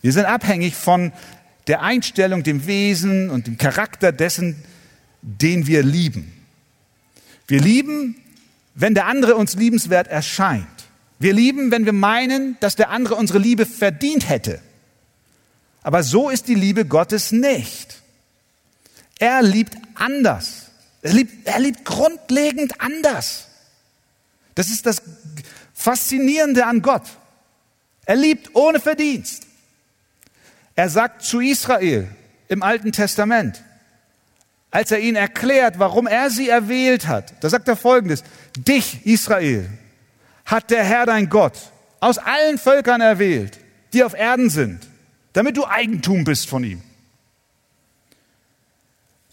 Wir 0.00 0.12
sind 0.12 0.26
abhängig 0.26 0.76
von 0.76 1.10
der 1.66 1.82
Einstellung, 1.82 2.44
dem 2.44 2.68
Wesen 2.68 3.30
und 3.30 3.48
dem 3.48 3.58
Charakter 3.58 4.12
dessen, 4.12 4.62
den 5.22 5.66
wir 5.66 5.82
lieben. 5.82 6.32
Wir 7.48 7.60
lieben, 7.60 8.14
wenn 8.76 8.94
der 8.94 9.06
andere 9.06 9.34
uns 9.34 9.56
liebenswert 9.56 10.06
erscheint. 10.06 10.68
Wir 11.18 11.32
lieben, 11.32 11.72
wenn 11.72 11.84
wir 11.84 11.92
meinen, 11.92 12.56
dass 12.60 12.76
der 12.76 12.90
andere 12.90 13.16
unsere 13.16 13.40
Liebe 13.40 13.66
verdient 13.66 14.28
hätte. 14.28 14.60
Aber 15.82 16.04
so 16.04 16.30
ist 16.30 16.46
die 16.46 16.54
Liebe 16.54 16.84
Gottes 16.84 17.32
nicht. 17.32 18.03
Er 19.24 19.40
liebt 19.40 19.78
anders. 19.94 20.66
Er 21.00 21.14
liebt, 21.14 21.48
er 21.48 21.58
liebt 21.58 21.82
grundlegend 21.86 22.78
anders. 22.78 23.46
Das 24.54 24.68
ist 24.68 24.84
das 24.84 25.00
Faszinierende 25.72 26.66
an 26.66 26.82
Gott. 26.82 27.04
Er 28.04 28.16
liebt 28.16 28.54
ohne 28.54 28.80
Verdienst. 28.80 29.44
Er 30.74 30.90
sagt 30.90 31.22
zu 31.22 31.40
Israel 31.40 32.06
im 32.48 32.62
Alten 32.62 32.92
Testament, 32.92 33.64
als 34.70 34.90
er 34.90 34.98
ihnen 34.98 35.16
erklärt, 35.16 35.78
warum 35.78 36.06
er 36.06 36.28
sie 36.28 36.50
erwählt 36.50 37.06
hat. 37.06 37.32
Da 37.42 37.48
sagt 37.48 37.66
er 37.66 37.76
folgendes, 37.76 38.24
dich, 38.58 39.06
Israel, 39.06 39.70
hat 40.44 40.70
der 40.70 40.84
Herr 40.84 41.06
dein 41.06 41.30
Gott 41.30 41.56
aus 41.98 42.18
allen 42.18 42.58
Völkern 42.58 43.00
erwählt, 43.00 43.58
die 43.94 44.04
auf 44.04 44.12
Erden 44.12 44.50
sind, 44.50 44.86
damit 45.32 45.56
du 45.56 45.64
Eigentum 45.64 46.24
bist 46.24 46.46
von 46.46 46.62
ihm. 46.62 46.82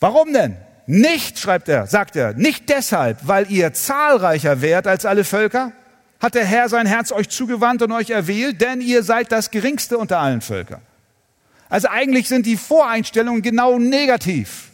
Warum 0.02 0.34
denn? 0.34 0.58
Nicht, 0.88 1.40
schreibt 1.40 1.70
er, 1.70 1.88
sagt 1.88 2.18
er, 2.18 2.34
nicht 2.34 2.68
deshalb, 2.68 3.20
weil 3.26 3.50
ihr 3.50 3.72
zahlreicher 3.72 4.62
wärt 4.62 4.88
als 4.88 5.06
alle 5.06 5.24
Völker, 5.24 5.72
hat 6.20 6.36
der 6.36 6.44
Herr 6.44 6.68
sein 6.68 6.88
Herz 6.88 7.12
euch 7.12 7.30
zugewandt 7.30 7.82
und 7.82 7.92
euch 7.92 8.10
erwählt, 8.10 8.60
denn 8.60 8.82
ihr 8.82 9.04
seid 9.04 9.32
das 9.32 9.52
geringste 9.52 9.98
unter 9.98 10.20
allen 10.20 10.42
Völkern. 10.42 10.82
Also 11.70 11.88
eigentlich 11.88 12.28
sind 12.28 12.46
die 12.46 12.58
Voreinstellungen 12.58 13.42
genau 13.42 13.80
negativ. 13.80 14.72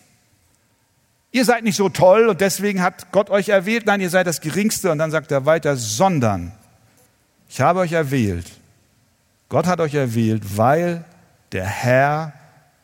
Ihr 1.32 1.46
seid 1.46 1.64
nicht 1.64 1.76
so 1.76 1.90
toll 1.90 2.28
und 2.28 2.42
deswegen 2.42 2.82
hat 2.82 3.12
Gott 3.12 3.30
euch 3.30 3.50
erwählt. 3.50 3.86
Nein, 3.86 4.02
ihr 4.02 4.10
seid 4.10 4.26
das 4.26 4.42
Geringste. 4.42 4.92
Und 4.92 4.98
dann 4.98 5.12
sagt 5.12 5.32
er 5.32 5.46
weiter, 5.46 5.76
sondern 5.76 6.54
ich 7.50 7.62
habe 7.62 7.82
euch 7.82 7.92
erwählt. 7.92 8.48
Gott 9.50 9.68
hat 9.68 9.80
euch 9.80 9.94
erwählt, 9.94 10.58
weil 10.58 11.06
der 11.52 11.66
Herr 11.66 12.34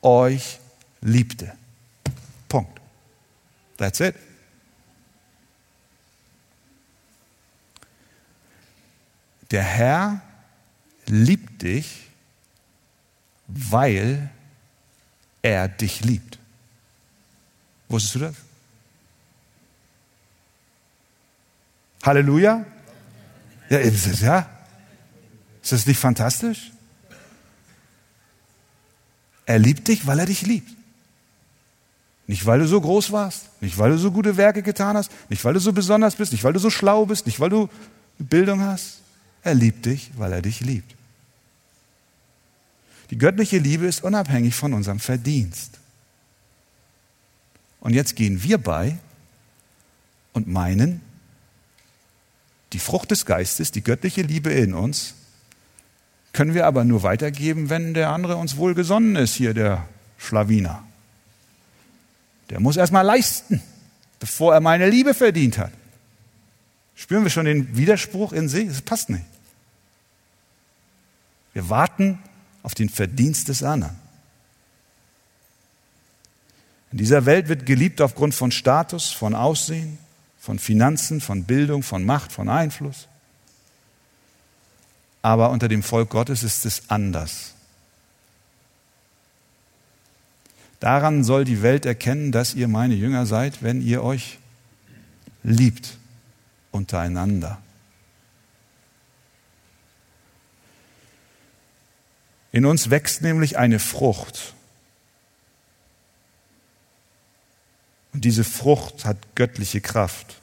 euch 0.04 0.60
liebte. 1.02 1.54
That's 3.84 4.00
it. 4.00 4.16
Der 9.52 9.62
Herr 9.62 10.22
liebt 11.06 11.64
dich, 11.64 12.08
weil 13.48 14.30
er 15.42 15.68
dich 15.68 16.00
liebt. 16.00 16.40
Wusstest 17.90 18.16
du 18.16 18.20
das? 18.20 18.36
Halleluja? 22.04 22.66
Ja, 23.70 23.80
ist 23.80 24.06
es, 24.06 24.22
ja? 24.22 24.50
Ist 25.62 25.74
das 25.74 25.86
nicht 25.86 26.00
fantastisch? 26.00 26.72
Er 29.46 29.60
liebt 29.60 29.90
dich, 29.90 30.08
weil 30.08 30.20
er 30.20 30.26
dich 30.26 30.44
liebt. 30.44 30.83
Nicht, 32.26 32.46
weil 32.46 32.60
du 32.60 32.68
so 32.68 32.80
groß 32.80 33.12
warst, 33.12 33.50
nicht, 33.62 33.78
weil 33.78 33.92
du 33.92 33.98
so 33.98 34.12
gute 34.12 34.38
Werke 34.38 34.64
getan 34.64 34.96
hast, 34.96 35.12
nicht, 35.30 35.44
weil 35.44 35.54
du 35.54 35.60
so 35.60 35.74
besonders 35.74 36.16
bist, 36.16 36.32
nicht, 36.32 36.44
weil 36.44 36.54
du 36.54 36.60
so 36.60 36.70
schlau 36.70 37.06
bist, 37.06 37.26
nicht, 37.26 37.40
weil 37.40 37.50
du 37.50 37.70
Bildung 38.18 38.62
hast. 38.62 39.02
Er 39.42 39.56
liebt 39.56 39.86
dich, 39.86 40.12
weil 40.16 40.32
er 40.32 40.42
dich 40.42 40.62
liebt. 40.62 40.96
Die 43.10 43.18
göttliche 43.18 43.58
Liebe 43.58 43.86
ist 43.86 44.04
unabhängig 44.04 44.56
von 44.56 44.74
unserem 44.74 45.00
Verdienst. 45.00 45.80
Und 47.82 47.94
jetzt 47.94 48.16
gehen 48.16 48.42
wir 48.42 48.58
bei 48.58 48.98
und 50.32 50.48
meinen, 50.48 51.02
die 52.72 52.80
Frucht 52.80 53.12
des 53.12 53.26
Geistes, 53.26 53.72
die 53.72 53.84
göttliche 53.84 54.22
Liebe 54.22 54.52
in 54.52 54.74
uns, 54.74 55.16
können 56.32 56.54
wir 56.54 56.66
aber 56.66 56.86
nur 56.86 57.04
weitergeben, 57.04 57.70
wenn 57.70 57.94
der 57.94 58.10
andere 58.10 58.38
uns 58.38 58.58
wohlgesonnen 58.58 59.18
ist, 59.18 59.36
hier 59.36 59.54
der 59.54 59.86
Schlawiner. 60.18 60.84
Der 62.54 62.60
muss 62.60 62.78
erstmal 62.78 63.04
leisten, 63.04 63.64
bevor 64.20 64.54
er 64.54 64.60
meine 64.60 64.88
Liebe 64.88 65.16
verdient 65.16 65.58
hat. 65.58 65.72
Spüren 66.94 67.24
wir 67.24 67.32
schon 67.32 67.46
den 67.46 67.76
Widerspruch 67.76 68.32
in 68.32 68.48
sich? 68.48 68.68
Das 68.68 68.84
passt 68.84 69.10
nicht. 69.10 69.26
Wir 71.54 71.68
warten 71.72 72.20
auf 72.62 72.76
den 72.76 72.90
Verdienst 72.90 73.48
des 73.50 73.64
anderen. 73.64 73.96
In 76.92 77.00
dieser 77.00 77.26
Welt 77.26 77.48
wird 77.48 77.66
geliebt 77.66 78.02
aufgrund 78.02 78.36
von 78.36 78.52
Status, 78.52 79.10
von 79.10 79.34
Aussehen, 79.34 79.98
von 80.40 80.60
Finanzen, 80.60 81.22
von 81.22 81.46
Bildung, 81.46 81.82
von 81.82 82.04
Macht, 82.04 82.32
von 82.32 82.50
Einfluss. 82.50 83.08
Aber 85.24 85.50
unter 85.50 85.70
dem 85.70 85.82
Volk 85.82 86.12
Gottes 86.12 86.44
ist 86.44 86.68
es 86.68 86.84
anders. 86.92 87.53
Daran 90.84 91.24
soll 91.24 91.46
die 91.46 91.62
Welt 91.62 91.86
erkennen, 91.86 92.34
dass 92.34 92.56
ihr 92.56 92.68
meine 92.68 92.94
Jünger 92.94 93.26
seid, 93.26 93.64
wenn 93.64 93.82
ihr 93.82 94.04
euch 94.04 94.38
liebt 95.42 95.98
untereinander. 96.72 97.58
In 102.52 102.66
uns 102.66 102.90
wächst 102.90 103.22
nämlich 103.22 103.58
eine 103.58 103.80
Frucht, 103.80 104.54
Und 108.12 108.26
diese 108.26 108.44
Frucht 108.44 109.06
hat 109.06 109.18
göttliche 109.36 109.82
Kraft. 109.82 110.36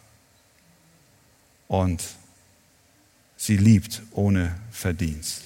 Und 1.68 2.03
sie 3.37 3.59
liebt 3.59 4.03
ohne 4.11 4.59
Verdienst. 4.72 5.42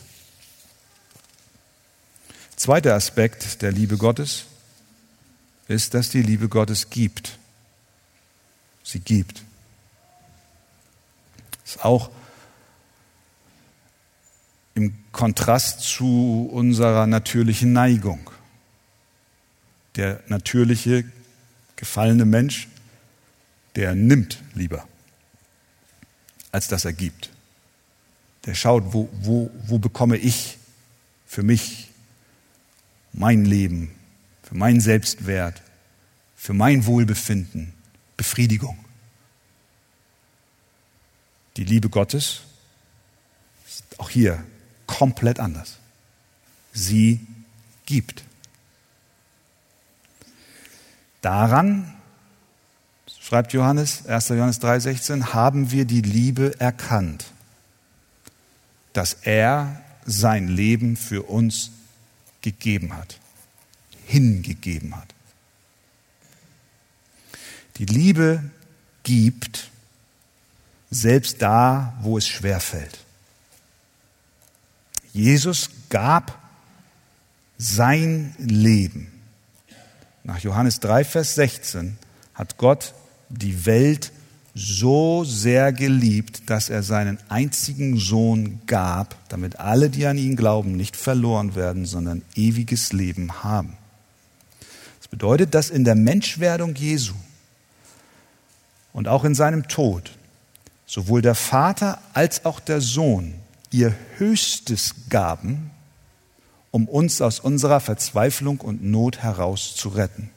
Zweiter 2.56 2.94
Aspekt 2.94 3.60
der 3.60 3.72
Liebe 3.72 3.98
Gottes 3.98 4.46
ist, 5.68 5.94
dass 5.94 6.10
die 6.10 6.22
Liebe 6.22 6.48
Gottes 6.48 6.90
gibt. 6.90 7.38
Sie 8.82 9.00
gibt. 9.00 9.42
Das 11.62 11.76
ist 11.76 11.84
auch 11.84 12.10
im 14.74 14.94
Kontrast 15.12 15.80
zu 15.80 16.48
unserer 16.52 17.06
natürlichen 17.06 17.72
Neigung. 17.72 18.30
Der 19.96 20.20
natürliche 20.26 21.04
gefallene 21.76 22.24
Mensch, 22.24 22.68
der 23.76 23.94
nimmt 23.94 24.42
lieber, 24.54 24.86
als 26.52 26.68
dass 26.68 26.84
er 26.84 26.92
gibt. 26.92 27.30
Der 28.44 28.54
schaut, 28.54 28.92
wo, 28.92 29.08
wo, 29.12 29.50
wo 29.66 29.78
bekomme 29.78 30.16
ich 30.16 30.58
für 31.26 31.42
mich 31.42 31.90
mein 33.12 33.44
Leben, 33.44 33.90
für 34.54 34.58
meinen 34.58 34.80
Selbstwert, 34.80 35.62
für 36.36 36.52
mein 36.52 36.86
Wohlbefinden 36.86 37.74
Befriedigung. 38.16 38.78
Die 41.56 41.64
Liebe 41.64 41.88
Gottes 41.88 42.42
ist 43.66 43.82
auch 43.98 44.08
hier 44.08 44.44
komplett 44.86 45.40
anders. 45.40 45.78
Sie 46.72 47.26
gibt. 47.84 48.22
Daran, 51.20 51.92
schreibt 53.20 53.54
Johannes, 53.54 54.06
1. 54.06 54.28
Johannes 54.28 54.60
3,16, 54.60 55.34
haben 55.34 55.72
wir 55.72 55.84
die 55.84 56.02
Liebe 56.02 56.60
erkannt, 56.60 57.24
dass 58.92 59.14
er 59.14 59.82
sein 60.06 60.46
Leben 60.46 60.96
für 60.96 61.24
uns 61.24 61.72
gegeben 62.40 62.96
hat, 62.96 63.18
hingegeben 64.06 64.96
hat. 64.96 65.14
Die 67.76 67.86
Liebe 67.86 68.42
gibt, 69.02 69.70
selbst 70.90 71.42
da, 71.42 71.94
wo 72.02 72.18
es 72.18 72.28
schwer 72.28 72.60
fällt. 72.60 72.98
Jesus 75.12 75.70
gab 75.88 76.38
sein 77.58 78.34
Leben 78.38 79.14
nach 80.24 80.38
Johannes 80.38 80.80
3, 80.80 81.04
Vers 81.04 81.34
16 81.34 81.98
hat 82.32 82.56
Gott 82.56 82.94
die 83.28 83.66
Welt 83.66 84.10
so 84.54 85.22
sehr 85.24 85.72
geliebt, 85.72 86.48
dass 86.48 86.70
er 86.70 86.82
seinen 86.82 87.18
einzigen 87.28 87.98
Sohn 87.98 88.60
gab, 88.66 89.16
damit 89.28 89.60
alle, 89.60 89.90
die 89.90 90.06
an 90.06 90.16
ihn 90.16 90.34
glauben, 90.34 90.72
nicht 90.76 90.96
verloren 90.96 91.54
werden, 91.54 91.84
sondern 91.84 92.22
ewiges 92.34 92.92
Leben 92.92 93.44
haben. 93.44 93.74
Bedeutet, 95.14 95.54
dass 95.54 95.70
in 95.70 95.84
der 95.84 95.94
Menschwerdung 95.94 96.74
Jesu 96.74 97.14
und 98.92 99.06
auch 99.06 99.22
in 99.22 99.36
seinem 99.36 99.68
Tod 99.68 100.10
sowohl 100.86 101.22
der 101.22 101.36
Vater 101.36 102.00
als 102.14 102.44
auch 102.44 102.58
der 102.58 102.80
Sohn 102.80 103.34
ihr 103.70 103.94
Höchstes 104.16 104.92
gaben, 105.10 105.70
um 106.72 106.88
uns 106.88 107.20
aus 107.20 107.38
unserer 107.38 107.78
Verzweiflung 107.78 108.60
und 108.60 108.82
Not 108.82 109.18
heraus 109.18 109.76
zu 109.76 109.90
retten. 109.90 110.30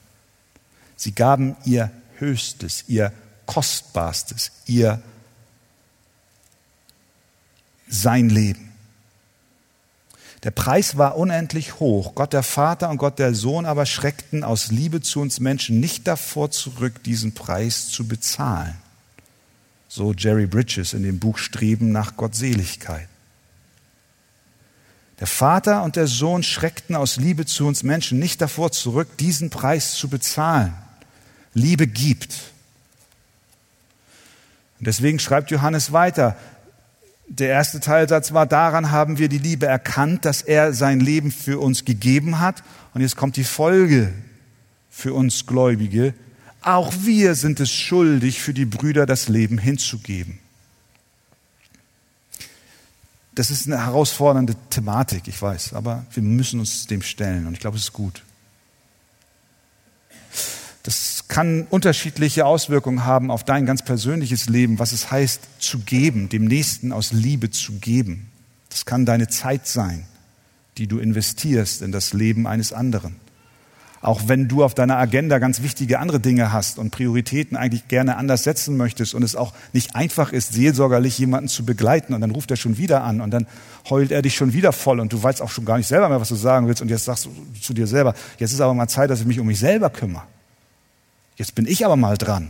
Sie 0.95 1.13
gaben 1.13 1.55
ihr 1.65 1.89
Höchstes, 2.19 2.83
ihr 2.87 3.11
Kostbarstes, 3.47 4.51
ihr 4.67 5.01
sein 7.87 8.29
Leben. 8.29 8.66
Der 10.47 10.51
Preis 10.51 10.97
war 10.97 11.17
unendlich 11.17 11.81
hoch. 11.81 12.15
Gott 12.15 12.31
der 12.31 12.41
Vater 12.41 12.89
und 12.89 12.99
Gott 12.99 13.19
der 13.19 13.35
Sohn 13.35 13.65
aber 13.65 13.85
schreckten 13.85 14.45
aus 14.45 14.71
Liebe 14.71 15.01
zu 15.01 15.19
uns 15.19 15.41
Menschen 15.41 15.81
nicht 15.81 16.07
davor 16.07 16.51
zurück, 16.51 17.03
diesen 17.03 17.33
Preis 17.33 17.89
zu 17.89 18.07
bezahlen. 18.07 18.73
So 19.89 20.13
Jerry 20.13 20.45
Bridges 20.45 20.93
in 20.93 21.03
dem 21.03 21.19
Buch 21.19 21.37
Streben 21.37 21.91
nach 21.91 22.15
Gottseligkeit. 22.15 23.09
Der 25.19 25.27
Vater 25.27 25.83
und 25.83 25.97
der 25.97 26.07
Sohn 26.07 26.43
schreckten 26.43 26.95
aus 26.95 27.17
Liebe 27.17 27.45
zu 27.45 27.67
uns 27.67 27.83
Menschen 27.83 28.17
nicht 28.17 28.39
davor 28.39 28.71
zurück, 28.71 29.17
diesen 29.17 29.49
Preis 29.49 29.95
zu 29.95 30.07
bezahlen. 30.07 30.73
Liebe 31.53 31.87
gibt. 31.87 32.53
Und 34.79 34.87
deswegen 34.87 35.19
schreibt 35.19 35.51
Johannes 35.51 35.91
weiter. 35.91 36.37
Der 37.29 37.49
erste 37.49 37.81
Teilsatz 37.81 38.31
war, 38.31 38.45
daran 38.45 38.91
haben 38.91 39.17
wir 39.17 39.27
die 39.27 39.37
Liebe 39.37 39.65
erkannt, 39.65 40.23
dass 40.23 40.41
er 40.41 40.73
sein 40.73 41.01
Leben 41.01 41.31
für 41.31 41.59
uns 41.59 41.83
gegeben 41.83 42.39
hat. 42.39 42.63
Und 42.93 43.01
jetzt 43.01 43.17
kommt 43.17 43.35
die 43.35 43.43
Folge 43.43 44.13
für 44.89 45.13
uns 45.13 45.45
Gläubige. 45.45 46.13
Auch 46.61 46.93
wir 47.01 47.35
sind 47.35 47.59
es 47.59 47.71
schuldig, 47.71 48.41
für 48.41 48.53
die 48.53 48.65
Brüder 48.65 49.05
das 49.05 49.27
Leben 49.27 49.57
hinzugeben. 49.57 50.39
Das 53.35 53.51
ist 53.51 53.67
eine 53.67 53.85
herausfordernde 53.85 54.55
Thematik, 54.71 55.27
ich 55.27 55.39
weiß, 55.39 55.73
aber 55.73 56.05
wir 56.11 56.23
müssen 56.23 56.59
uns 56.59 56.87
dem 56.87 57.03
stellen 57.03 57.45
und 57.45 57.53
ich 57.53 57.59
glaube, 57.59 57.77
es 57.77 57.83
ist 57.83 57.93
gut. 57.93 58.23
Das 60.87 61.25
kann 61.27 61.67
unterschiedliche 61.69 62.45
Auswirkungen 62.45 63.03
haben 63.03 63.29
auf 63.29 63.43
dein 63.43 63.65
ganz 63.65 63.81
persönliches 63.81 64.47
Leben, 64.47 64.79
was 64.79 64.93
es 64.93 65.11
heißt 65.11 65.41
zu 65.59 65.79
geben, 65.79 66.29
dem 66.29 66.45
Nächsten 66.45 66.93
aus 66.93 67.11
Liebe 67.11 67.51
zu 67.51 67.73
geben. 67.73 68.27
Das 68.69 68.85
kann 68.85 69.05
deine 69.05 69.27
Zeit 69.27 69.67
sein, 69.67 70.05
die 70.77 70.87
du 70.87 70.99
investierst 70.99 71.81
in 71.81 71.91
das 71.91 72.13
Leben 72.13 72.47
eines 72.47 72.71
anderen. 72.71 73.17
Auch 73.99 74.29
wenn 74.29 74.47
du 74.47 74.63
auf 74.63 74.75
deiner 74.75 74.95
Agenda 74.95 75.39
ganz 75.39 75.61
wichtige 75.61 75.99
andere 75.99 76.21
Dinge 76.21 76.53
hast 76.53 76.79
und 76.79 76.91
Prioritäten 76.91 77.57
eigentlich 77.57 77.89
gerne 77.89 78.15
anders 78.15 78.45
setzen 78.45 78.77
möchtest 78.77 79.13
und 79.13 79.23
es 79.23 79.35
auch 79.35 79.51
nicht 79.73 79.93
einfach 79.93 80.31
ist, 80.31 80.53
seelsorgerlich 80.53 81.19
jemanden 81.19 81.49
zu 81.49 81.65
begleiten 81.65 82.13
und 82.13 82.21
dann 82.21 82.31
ruft 82.31 82.49
er 82.49 82.55
schon 82.55 82.77
wieder 82.77 83.03
an 83.03 83.19
und 83.19 83.31
dann 83.31 83.45
heult 83.89 84.13
er 84.13 84.21
dich 84.21 84.35
schon 84.35 84.53
wieder 84.53 84.71
voll 84.71 85.01
und 85.01 85.11
du 85.11 85.21
weißt 85.21 85.41
auch 85.41 85.51
schon 85.51 85.65
gar 85.65 85.75
nicht 85.79 85.87
selber 85.87 86.07
mehr, 86.07 86.21
was 86.21 86.29
du 86.29 86.35
sagen 86.35 86.65
willst 86.69 86.81
und 86.81 86.87
jetzt 86.87 87.03
sagst 87.03 87.25
du 87.25 87.31
zu 87.59 87.73
dir 87.73 87.87
selber, 87.87 88.13
jetzt 88.37 88.53
ist 88.53 88.61
aber 88.61 88.73
mal 88.73 88.87
Zeit, 88.87 89.09
dass 89.09 89.19
ich 89.19 89.25
mich 89.25 89.41
um 89.41 89.47
mich 89.47 89.59
selber 89.59 89.89
kümmere. 89.89 90.23
Jetzt 91.37 91.55
bin 91.55 91.65
ich 91.67 91.85
aber 91.85 91.95
mal 91.95 92.17
dran. 92.17 92.49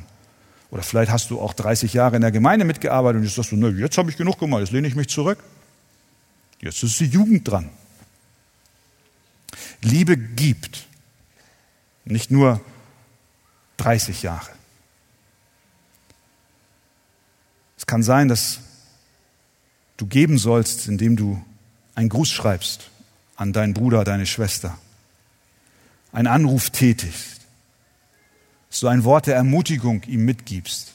Oder 0.72 0.82
vielleicht 0.82 1.12
hast 1.12 1.30
du 1.30 1.40
auch 1.40 1.54
30 1.54 1.94
Jahre 1.94 2.16
in 2.16 2.22
der 2.22 2.32
Gemeinde 2.32 2.66
mitgearbeitet 2.66 3.20
und 3.20 3.24
jetzt 3.24 3.36
sagst 3.36 3.52
du, 3.52 3.56
ne, 3.56 3.70
jetzt 3.70 3.98
habe 3.98 4.10
ich 4.10 4.18
genug 4.18 4.40
gemacht, 4.40 4.62
jetzt 4.62 4.72
lehne 4.72 4.88
ich 4.88 4.96
mich 4.96 5.08
zurück. 5.08 5.44
Jetzt 6.60 6.82
ist 6.84 7.00
die 7.00 7.06
Jugend 7.06 7.48
dran. 7.48 7.70
Liebe 9.82 10.18
gibt. 10.18 10.88
Nicht 12.06 12.32
nur 12.32 12.62
30 13.78 14.24
Jahre. 14.24 14.50
Es 17.78 17.86
kann 17.86 18.02
sein, 18.02 18.28
dass 18.28 18.60
du 19.98 20.08
geben 20.08 20.38
sollst, 20.38 20.88
indem 20.88 21.16
du 21.16 21.42
einen 21.96 22.10
Gruß 22.10 22.30
schreibst 22.30 22.90
an 23.36 23.54
deinen 23.54 23.74
Bruder, 23.74 24.04
deine 24.04 24.26
Schwester, 24.26 24.78
einen 26.12 26.28
Anruf 26.28 26.70
tätigst, 26.70 27.37
dass 28.70 28.80
du 28.80 28.88
ein 28.88 29.04
Wort 29.04 29.28
der 29.28 29.36
Ermutigung 29.36 30.04
ihm 30.04 30.26
mitgibst, 30.26 30.94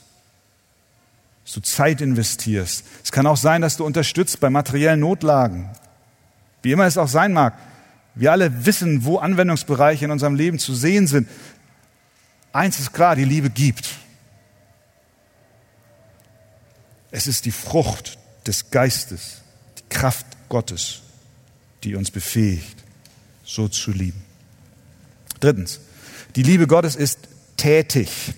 dass 1.45 1.55
du 1.55 1.61
Zeit 1.61 2.01
investierst. 2.01 2.85
Es 3.03 3.13
kann 3.13 3.27
auch 3.27 3.37
sein, 3.37 3.63
dass 3.63 3.77
du 3.77 3.85
unterstützt 3.85 4.41
bei 4.41 4.51
materiellen 4.51 5.01
Notlagen, 5.01 5.71
wie 6.63 6.73
immer 6.73 6.87
es 6.87 6.99
auch 6.99 7.09
sein 7.09 7.33
mag. 7.33 7.59
Wir 8.15 8.33
alle 8.33 8.67
wissen, 8.67 9.05
wo 9.05 9.19
Anwendungsbereiche 9.19 10.05
in 10.05 10.11
unserem 10.11 10.35
Leben 10.35 10.59
zu 10.59 10.75
sehen 10.75 11.07
sind. 11.07 11.29
Eins 12.53 12.79
ist 12.79 12.93
klar, 12.93 13.17
die 13.17 13.25
Liebe 13.25 13.49
gibt. 13.49 13.89
Es 17.11 17.27
ist 17.27 17.47
die 17.47 17.53
Frucht 17.53 18.19
des 18.47 18.71
Geistes, 18.71 19.43
die 19.79 19.89
Kraft 19.89 20.27
Gottes, 20.49 21.01
die 21.85 21.95
uns 21.95 22.11
befähigt, 22.11 22.77
so 23.45 23.69
zu 23.69 23.93
lieben. 23.93 24.23
Drittens, 25.41 25.81
die 26.37 26.43
Liebe 26.43 26.67
Gottes 26.67 26.97
ist 26.97 27.29
tätig. 27.62 28.35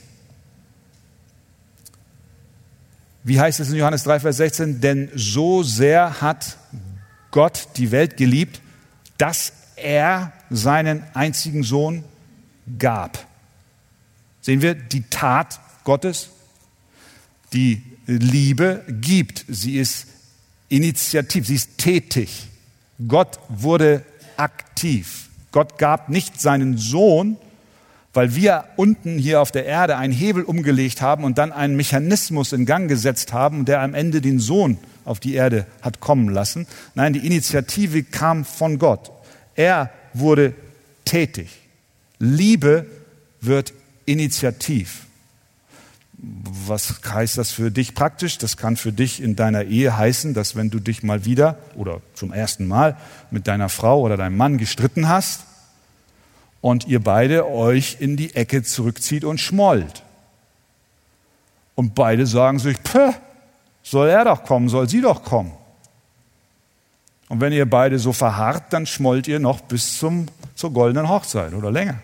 Wie 3.23 3.41
heißt 3.41 3.59
es 3.59 3.71
in 3.71 3.77
Johannes 3.77 4.03
3, 4.03 4.21
Vers 4.21 4.37
16? 4.37 4.83
Denn 4.83 5.09
so 5.15 5.63
sehr 5.63 6.21
hat 6.21 6.59
Gott 7.31 7.69
die 7.77 7.91
Welt 7.91 8.19
geliebt, 8.19 8.61
dass 9.17 9.55
er 9.77 10.33
seinen 10.51 11.03
einzigen 11.15 11.63
Sohn 11.63 12.05
gab. 12.79 13.27
Sehen 14.43 14.61
wir 14.61 14.75
die 14.75 15.05
Tat 15.09 15.59
Gottes? 15.85 16.29
Die 17.55 17.83
Liebe 18.07 18.85
gibt. 18.89 19.47
Sie 19.49 19.79
ist 19.79 20.07
initiativ, 20.69 21.47
sie 21.47 21.55
ist 21.55 21.79
tätig. 21.79 22.49
Gott 23.09 23.39
wurde 23.49 24.05
aktiv. 24.37 25.31
Gott 25.51 25.79
gab 25.79 26.11
nicht 26.11 26.43
seinen 26.43 26.77
Sohn, 26.77 27.39
weil 28.15 28.35
wir 28.37 28.65
unten 28.77 29.19
hier 29.19 29.41
auf 29.41 29.51
der 29.51 29.67
Erde 29.67 29.97
einen 29.97 30.13
Hebel 30.13 30.45
umgelegt 30.45 31.03
haben 31.03 31.25
und 31.25 31.37
dann 31.37 31.53
einen 31.53 31.77
Mechanismus 31.77 32.53
in 32.53 32.65
Gang 32.65 32.89
gesetzt 32.89 33.33
haben, 33.33 33.65
der 33.65 33.83
am 33.83 33.93
Ende 33.93 34.21
den 34.21 34.39
Sohn 34.39 34.79
auf 35.05 35.21
die 35.21 35.35
Erde 35.35 35.67
hat 35.83 36.01
kommen 36.01 36.29
lassen. 36.29 36.67
Nein, 36.95 37.13
die 37.13 37.27
Initiative 37.27 38.05
kam 38.05 38.45
von 38.45 38.79
Gott. 38.79 39.11
Er 39.57 39.91
wurde 40.15 40.55
tätig. 41.05 41.51
Liebe 42.19 42.87
wird 43.41 43.75
initiativ. 44.07 45.01
Was 46.17 47.01
heißt 47.07 47.37
das 47.37 47.51
für 47.51 47.71
dich 47.71 47.95
praktisch? 47.95 48.39
Das 48.39 48.57
kann 48.57 48.77
für 48.77 48.93
dich 48.93 49.21
in 49.21 49.37
deiner 49.37 49.65
Ehe 49.65 49.99
heißen, 49.99 50.33
dass 50.33 50.57
wenn 50.57 50.71
du 50.71 50.79
dich 50.79 51.03
mal 51.03 51.27
wieder 51.27 51.59
oder 51.75 52.01
zum 52.15 52.33
ersten 52.33 52.67
Mal 52.67 52.97
mit 53.31 53.47
deiner 53.47 53.69
Frau 53.69 54.01
oder 54.01 54.17
deinem 54.17 54.37
Mann 54.37 54.57
gestritten 54.57 55.09
hast 55.09 55.41
und 56.65 56.87
ihr 56.87 57.05
beide 57.05 57.47
euch 57.47 57.99
in 58.01 58.17
die 58.17 58.35
Ecke 58.35 58.63
zurückzieht 58.63 59.25
und 59.25 59.37
schmollt. 59.37 60.03
Und 61.75 61.95
beide 61.95 62.27
sagen 62.27 62.59
sich, 62.59 62.79
soll 63.83 64.09
er 64.09 64.25
doch 64.25 64.45
kommen, 64.45 64.71
soll 64.71 64.89
sie 64.89 65.03
doch 65.03 65.23
kommen. 65.23 65.53
Und 67.29 67.43
wenn 67.43 67.53
ihr 67.53 67.69
beide 67.69 67.99
so 67.99 68.15
verharrt, 68.15 68.73
dann 68.73 68.87
schmollt 68.87 69.29
ihr 69.29 69.41
noch 69.41 69.61
bis 69.61 69.99
zum, 69.99 70.29
zur 70.55 70.73
goldenen 70.73 71.11
Hochzeit 71.11 71.53
oder 71.53 71.71
länger. 71.71 72.01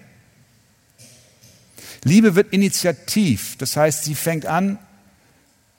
Liebe 2.04 2.34
wird 2.34 2.52
initiativ. 2.52 3.56
Das 3.56 3.78
heißt, 3.78 4.04
sie 4.04 4.14
fängt 4.14 4.44
an 4.44 4.78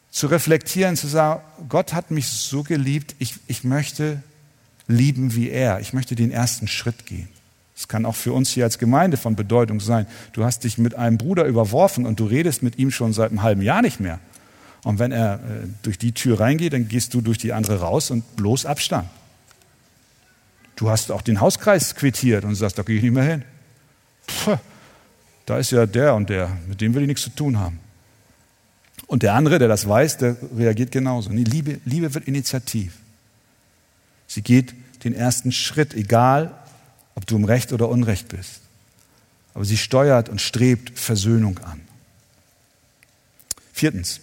zu 0.10 0.26
reflektieren, 0.26 0.98
zu 0.98 1.06
sagen, 1.06 1.44
Gott 1.70 1.94
hat 1.94 2.10
mich 2.10 2.28
so 2.30 2.64
geliebt, 2.64 3.14
ich, 3.20 3.36
ich 3.46 3.64
möchte 3.64 4.24
lieben 4.88 5.36
wie 5.36 5.52
er. 5.52 5.82
Ich 5.82 5.94
möchte 5.94 6.16
den 6.16 6.32
ersten 6.32 6.68
Schritt 6.68 7.06
gehen. 7.06 7.30
Das 7.82 7.88
kann 7.88 8.06
auch 8.06 8.14
für 8.14 8.32
uns 8.32 8.52
hier 8.52 8.64
als 8.64 8.78
Gemeinde 8.78 9.18
von 9.18 9.36
Bedeutung 9.36 9.80
sein. 9.80 10.06
Du 10.34 10.44
hast 10.44 10.66
dich 10.66 10.78
mit 10.78 10.94
einem 10.94 11.18
Bruder 11.18 11.46
überworfen 11.46 12.06
und 12.06 12.20
du 12.20 12.26
redest 12.28 12.62
mit 12.62 12.78
ihm 12.78 12.92
schon 12.92 13.12
seit 13.12 13.32
einem 13.32 13.42
halben 13.42 13.64
Jahr 13.64 13.82
nicht 13.82 14.00
mehr. 14.00 14.20
Und 14.84 15.00
wenn 15.00 15.12
er 15.12 15.38
äh, 15.38 15.40
durch 15.82 15.98
die 15.98 16.12
Tür 16.12 16.40
reingeht, 16.40 16.74
dann 16.74 16.88
gehst 16.88 17.16
du 17.16 17.22
durch 17.22 17.40
die 17.40 17.54
andere 17.54 17.80
raus 17.80 18.12
und 18.12 18.36
bloß 18.36 18.68
Abstand. 18.68 19.10
Du 20.76 20.92
hast 20.92 21.12
auch 21.12 21.24
den 21.24 21.42
Hauskreis 21.42 21.96
quittiert 21.96 22.44
und 22.44 22.54
sagst, 22.54 22.78
da 22.78 22.84
gehe 22.84 22.98
ich 22.98 23.02
nicht 23.02 23.14
mehr 23.14 23.24
hin. 23.24 23.44
Puh, 24.28 24.58
da 25.48 25.58
ist 25.58 25.72
ja 25.72 25.88
der 25.88 26.14
und 26.14 26.30
der, 26.30 26.56
mit 26.68 26.82
dem 26.82 26.94
will 26.94 27.02
ich 27.02 27.08
nichts 27.08 27.24
zu 27.24 27.32
tun 27.32 27.58
haben. 27.58 27.80
Und 29.08 29.24
der 29.24 29.34
andere, 29.34 29.58
der 29.58 29.68
das 29.68 29.90
weiß, 29.90 30.20
der 30.20 30.38
reagiert 30.56 30.92
genauso. 30.92 31.32
Liebe, 31.32 31.80
Liebe 31.86 32.14
wird 32.14 32.28
initiativ. 32.28 32.94
Sie 34.28 34.44
geht 34.44 34.76
den 35.04 35.16
ersten 35.16 35.52
Schritt, 35.52 35.96
egal 35.96 36.61
ob 37.16 37.26
du 37.28 37.36
im 37.36 37.46
Recht 37.46 37.74
oder 37.74 37.90
Unrecht 37.90 38.30
bist. 38.30 38.62
Aber 39.54 39.66
sie 39.66 39.78
steuert 39.78 40.30
und 40.30 40.40
strebt 40.40 40.98
Versöhnung 40.98 41.60
an. 41.60 41.82
Viertens, 43.74 44.22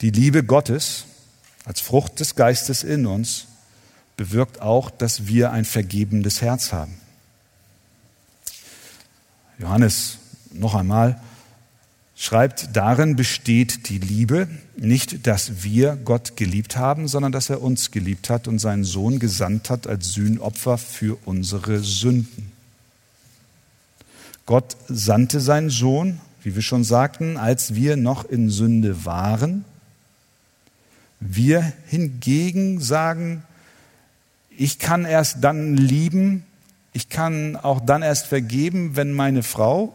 die 0.00 0.10
Liebe 0.10 0.44
Gottes 0.44 1.04
als 1.64 1.80
Frucht 1.80 2.20
des 2.20 2.34
Geistes 2.34 2.82
in 2.82 3.06
uns 3.06 3.46
bewirkt 4.16 4.62
auch, 4.62 4.90
dass 4.90 5.26
wir 5.26 5.52
ein 5.52 5.64
vergebendes 5.64 6.40
Herz 6.40 6.72
haben. 6.72 7.00
Johannes 9.58 10.18
noch 10.52 10.74
einmal 10.74 11.20
schreibt, 12.16 12.74
darin 12.74 13.14
besteht 13.14 13.90
die 13.90 13.98
Liebe, 13.98 14.48
nicht, 14.76 15.26
dass 15.26 15.62
wir 15.62 15.96
Gott 15.96 16.36
geliebt 16.36 16.76
haben, 16.76 17.06
sondern 17.06 17.30
dass 17.30 17.50
er 17.50 17.62
uns 17.62 17.90
geliebt 17.90 18.30
hat 18.30 18.48
und 18.48 18.58
seinen 18.58 18.84
Sohn 18.84 19.18
gesandt 19.18 19.70
hat 19.70 19.86
als 19.86 20.14
Sühnopfer 20.14 20.78
für 20.78 21.18
unsere 21.26 21.80
Sünden. 21.80 22.50
Gott 24.46 24.76
sandte 24.88 25.40
seinen 25.40 25.70
Sohn, 25.70 26.20
wie 26.42 26.54
wir 26.54 26.62
schon 26.62 26.84
sagten, 26.84 27.36
als 27.36 27.74
wir 27.74 27.96
noch 27.96 28.24
in 28.24 28.48
Sünde 28.48 29.04
waren. 29.04 29.64
Wir 31.20 31.72
hingegen 31.86 32.80
sagen, 32.80 33.42
ich 34.50 34.78
kann 34.78 35.04
erst 35.04 35.44
dann 35.44 35.76
lieben, 35.76 36.44
ich 36.92 37.10
kann 37.10 37.56
auch 37.56 37.80
dann 37.80 38.02
erst 38.02 38.26
vergeben, 38.26 38.96
wenn 38.96 39.12
meine 39.12 39.42
Frau 39.42 39.92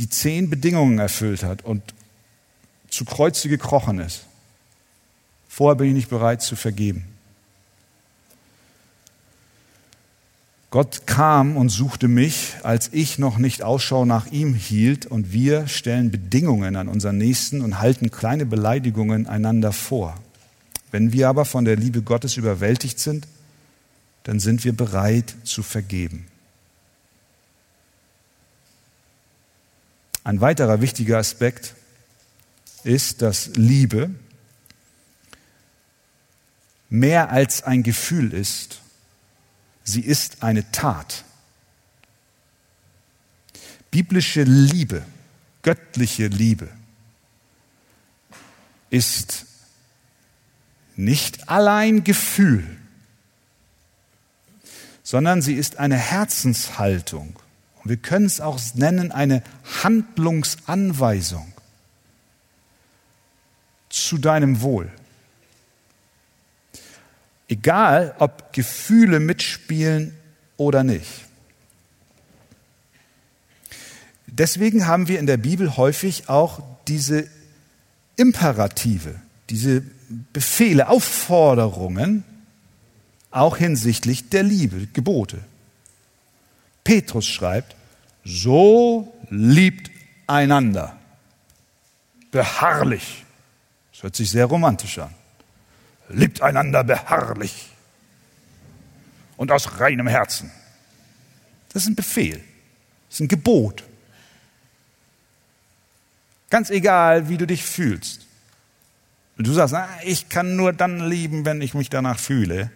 die 0.00 0.08
zehn 0.08 0.50
Bedingungen 0.50 0.98
erfüllt 0.98 1.44
hat 1.44 1.64
und 1.64 1.82
zu 2.88 3.04
Kreuze 3.04 3.48
gekrochen 3.48 4.00
ist. 4.00 4.24
Vorher 5.48 5.76
bin 5.76 5.88
ich 5.88 5.94
nicht 5.94 6.10
bereit 6.10 6.42
zu 6.42 6.56
vergeben. 6.56 7.04
Gott 10.70 11.06
kam 11.06 11.56
und 11.56 11.68
suchte 11.68 12.06
mich, 12.08 12.54
als 12.62 12.90
ich 12.92 13.18
noch 13.18 13.38
nicht 13.38 13.62
Ausschau 13.62 14.04
nach 14.04 14.28
ihm 14.28 14.54
hielt, 14.54 15.04
und 15.04 15.32
wir 15.32 15.66
stellen 15.66 16.12
Bedingungen 16.12 16.76
an 16.76 16.86
unseren 16.86 17.18
Nächsten 17.18 17.60
und 17.60 17.80
halten 17.80 18.10
kleine 18.12 18.46
Beleidigungen 18.46 19.26
einander 19.26 19.72
vor. 19.72 20.14
Wenn 20.92 21.12
wir 21.12 21.28
aber 21.28 21.44
von 21.44 21.64
der 21.64 21.76
Liebe 21.76 22.02
Gottes 22.02 22.36
überwältigt 22.36 23.00
sind, 23.00 23.26
dann 24.22 24.38
sind 24.38 24.64
wir 24.64 24.72
bereit 24.72 25.34
zu 25.42 25.62
vergeben. 25.64 26.29
Ein 30.24 30.40
weiterer 30.40 30.80
wichtiger 30.80 31.18
Aspekt 31.18 31.74
ist, 32.84 33.22
dass 33.22 33.46
Liebe 33.56 34.10
mehr 36.88 37.30
als 37.30 37.62
ein 37.62 37.82
Gefühl 37.82 38.34
ist. 38.34 38.80
Sie 39.84 40.02
ist 40.02 40.42
eine 40.42 40.70
Tat. 40.72 41.24
Biblische 43.90 44.42
Liebe, 44.42 45.04
göttliche 45.62 46.26
Liebe 46.26 46.68
ist 48.90 49.46
nicht 50.96 51.48
allein 51.48 52.04
Gefühl, 52.04 52.64
sondern 55.02 55.42
sie 55.42 55.54
ist 55.54 55.78
eine 55.78 55.96
Herzenshaltung. 55.96 57.38
Und 57.82 57.90
wir 57.90 57.96
können 57.96 58.26
es 58.26 58.40
auch 58.40 58.58
nennen 58.74 59.12
eine 59.12 59.42
Handlungsanweisung 59.82 61.52
zu 63.88 64.18
deinem 64.18 64.60
Wohl. 64.60 64.90
Egal, 67.48 68.14
ob 68.18 68.52
Gefühle 68.52 69.18
mitspielen 69.18 70.14
oder 70.56 70.84
nicht. 70.84 71.26
Deswegen 74.26 74.86
haben 74.86 75.08
wir 75.08 75.18
in 75.18 75.26
der 75.26 75.36
Bibel 75.36 75.76
häufig 75.76 76.28
auch 76.28 76.62
diese 76.86 77.26
Imperative, 78.16 79.14
diese 79.48 79.82
Befehle, 80.32 80.88
Aufforderungen, 80.88 82.24
auch 83.30 83.56
hinsichtlich 83.56 84.28
der 84.28 84.42
Liebe, 84.42 84.86
Gebote. 84.92 85.38
Petrus 86.84 87.26
schreibt, 87.26 87.76
so 88.24 89.12
liebt 89.30 89.90
einander. 90.26 90.96
Beharrlich. 92.30 93.24
Das 93.92 94.02
hört 94.02 94.16
sich 94.16 94.30
sehr 94.30 94.46
romantisch 94.46 94.98
an. 94.98 95.14
Liebt 96.08 96.42
einander 96.42 96.84
beharrlich 96.84 97.70
und 99.36 99.50
aus 99.52 99.80
reinem 99.80 100.06
Herzen. 100.06 100.50
Das 101.72 101.82
ist 101.82 101.88
ein 101.88 101.94
Befehl, 101.94 102.42
das 103.08 103.16
ist 103.16 103.20
ein 103.20 103.28
Gebot. 103.28 103.84
Ganz 106.50 106.70
egal, 106.70 107.28
wie 107.28 107.36
du 107.36 107.46
dich 107.46 107.64
fühlst. 107.64 108.26
Und 109.38 109.46
du 109.46 109.52
sagst, 109.52 109.74
ich 110.04 110.28
kann 110.28 110.56
nur 110.56 110.72
dann 110.72 111.08
lieben, 111.08 111.44
wenn 111.44 111.62
ich 111.62 111.74
mich 111.74 111.88
danach 111.88 112.18
fühle. 112.18 112.70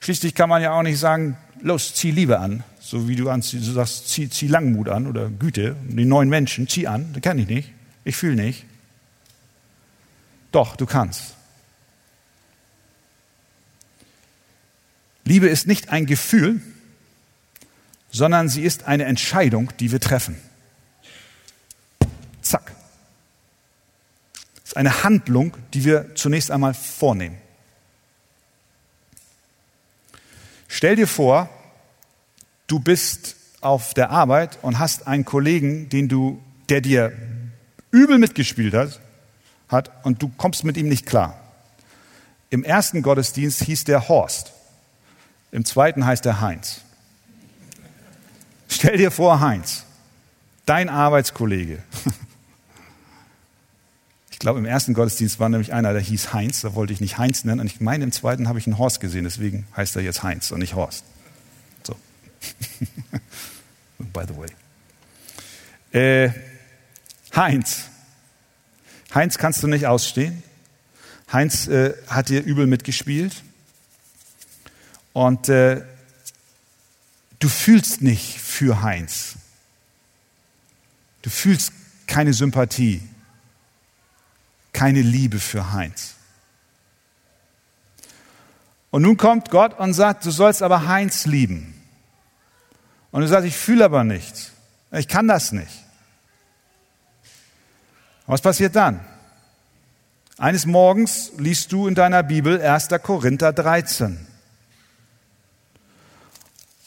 Schließlich 0.00 0.34
kann 0.34 0.48
man 0.48 0.62
ja 0.62 0.72
auch 0.72 0.82
nicht 0.82 0.98
sagen, 0.98 1.36
los, 1.62 1.94
zieh 1.94 2.10
Liebe 2.10 2.38
an, 2.38 2.62
so 2.80 3.08
wie 3.08 3.16
du, 3.16 3.28
an, 3.30 3.40
du 3.40 3.58
sagst, 3.58 4.08
zieh, 4.08 4.28
zieh 4.28 4.48
Langmut 4.48 4.88
an 4.88 5.06
oder 5.06 5.28
Güte, 5.28 5.76
die 5.88 6.04
neuen 6.04 6.28
Menschen, 6.28 6.68
zieh 6.68 6.86
an, 6.86 7.12
das 7.12 7.22
kann 7.22 7.38
ich 7.38 7.48
nicht, 7.48 7.72
ich 8.04 8.16
fühle 8.16 8.36
nicht. 8.36 8.64
Doch, 10.52 10.76
du 10.76 10.86
kannst. 10.86 11.34
Liebe 15.24 15.48
ist 15.48 15.66
nicht 15.66 15.88
ein 15.90 16.06
Gefühl, 16.06 16.60
sondern 18.10 18.48
sie 18.48 18.62
ist 18.62 18.84
eine 18.84 19.04
Entscheidung, 19.04 19.72
die 19.80 19.90
wir 19.90 20.00
treffen. 20.00 20.36
Zack. 22.40 22.72
Es 24.62 24.70
ist 24.70 24.76
eine 24.76 25.02
Handlung, 25.02 25.56
die 25.74 25.84
wir 25.84 26.14
zunächst 26.14 26.50
einmal 26.50 26.74
vornehmen. 26.74 27.38
Stell 30.76 30.94
dir 30.94 31.06
vor, 31.06 31.48
du 32.66 32.80
bist 32.80 33.36
auf 33.62 33.94
der 33.94 34.10
Arbeit 34.10 34.58
und 34.60 34.78
hast 34.78 35.06
einen 35.06 35.24
Kollegen, 35.24 35.88
den 35.88 36.06
du, 36.10 36.38
der 36.68 36.82
dir 36.82 37.12
übel 37.90 38.18
mitgespielt 38.18 38.74
hat, 38.74 39.00
hat 39.70 39.90
und 40.04 40.20
du 40.20 40.28
kommst 40.36 40.64
mit 40.64 40.76
ihm 40.76 40.86
nicht 40.86 41.06
klar. 41.06 41.40
Im 42.50 42.62
ersten 42.62 43.00
Gottesdienst 43.00 43.62
hieß 43.62 43.84
der 43.84 44.10
Horst. 44.10 44.52
Im 45.50 45.64
zweiten 45.64 46.04
heißt 46.04 46.26
er 46.26 46.42
Heinz. 46.42 46.82
Stell 48.68 48.98
dir 48.98 49.10
vor, 49.10 49.40
Heinz, 49.40 49.84
dein 50.66 50.90
Arbeitskollege. 50.90 51.82
Ich 54.36 54.40
glaube, 54.40 54.58
im 54.58 54.66
ersten 54.66 54.92
Gottesdienst 54.92 55.40
war 55.40 55.48
nämlich 55.48 55.72
einer, 55.72 55.94
der 55.94 56.02
hieß 56.02 56.34
Heinz, 56.34 56.60
da 56.60 56.74
wollte 56.74 56.92
ich 56.92 57.00
nicht 57.00 57.16
Heinz 57.16 57.44
nennen. 57.44 57.58
Und 57.60 57.68
ich 57.68 57.80
meine, 57.80 58.04
im 58.04 58.12
zweiten 58.12 58.48
habe 58.48 58.58
ich 58.58 58.66
einen 58.66 58.76
Horst 58.76 59.00
gesehen, 59.00 59.24
deswegen 59.24 59.66
heißt 59.74 59.96
er 59.96 60.02
jetzt 60.02 60.22
Heinz 60.22 60.50
und 60.50 60.58
nicht 60.58 60.74
Horst. 60.74 61.06
So. 61.84 61.96
By 63.98 64.24
the 64.28 64.36
way. 64.36 64.48
Äh, 65.98 66.32
Heinz. 67.34 67.84
Heinz 69.14 69.38
kannst 69.38 69.62
du 69.62 69.68
nicht 69.68 69.86
ausstehen. 69.86 70.42
Heinz 71.32 71.66
äh, 71.66 71.94
hat 72.06 72.28
dir 72.28 72.44
übel 72.44 72.66
mitgespielt. 72.66 73.42
Und 75.14 75.48
äh, 75.48 75.82
du 77.38 77.48
fühlst 77.48 78.02
nicht 78.02 78.38
für 78.38 78.82
Heinz. 78.82 79.36
Du 81.22 81.30
fühlst 81.30 81.72
keine 82.06 82.34
Sympathie, 82.34 83.00
keine 84.76 85.00
Liebe 85.00 85.40
für 85.40 85.72
Heinz. 85.72 86.16
Und 88.90 89.02
nun 89.02 89.16
kommt 89.16 89.50
Gott 89.50 89.78
und 89.78 89.94
sagt, 89.94 90.26
du 90.26 90.30
sollst 90.30 90.62
aber 90.62 90.86
Heinz 90.86 91.24
lieben. 91.24 91.74
Und 93.10 93.22
du 93.22 93.26
sagst, 93.26 93.46
ich 93.46 93.56
fühle 93.56 93.86
aber 93.86 94.04
nichts. 94.04 94.52
Ich 94.92 95.08
kann 95.08 95.26
das 95.28 95.52
nicht. 95.52 95.72
Was 98.26 98.42
passiert 98.42 98.76
dann? 98.76 99.00
Eines 100.36 100.66
Morgens 100.66 101.32
liest 101.38 101.72
du 101.72 101.86
in 101.86 101.94
deiner 101.94 102.22
Bibel 102.22 102.60
1. 102.60 102.88
Korinther 103.02 103.54
13. 103.54 104.26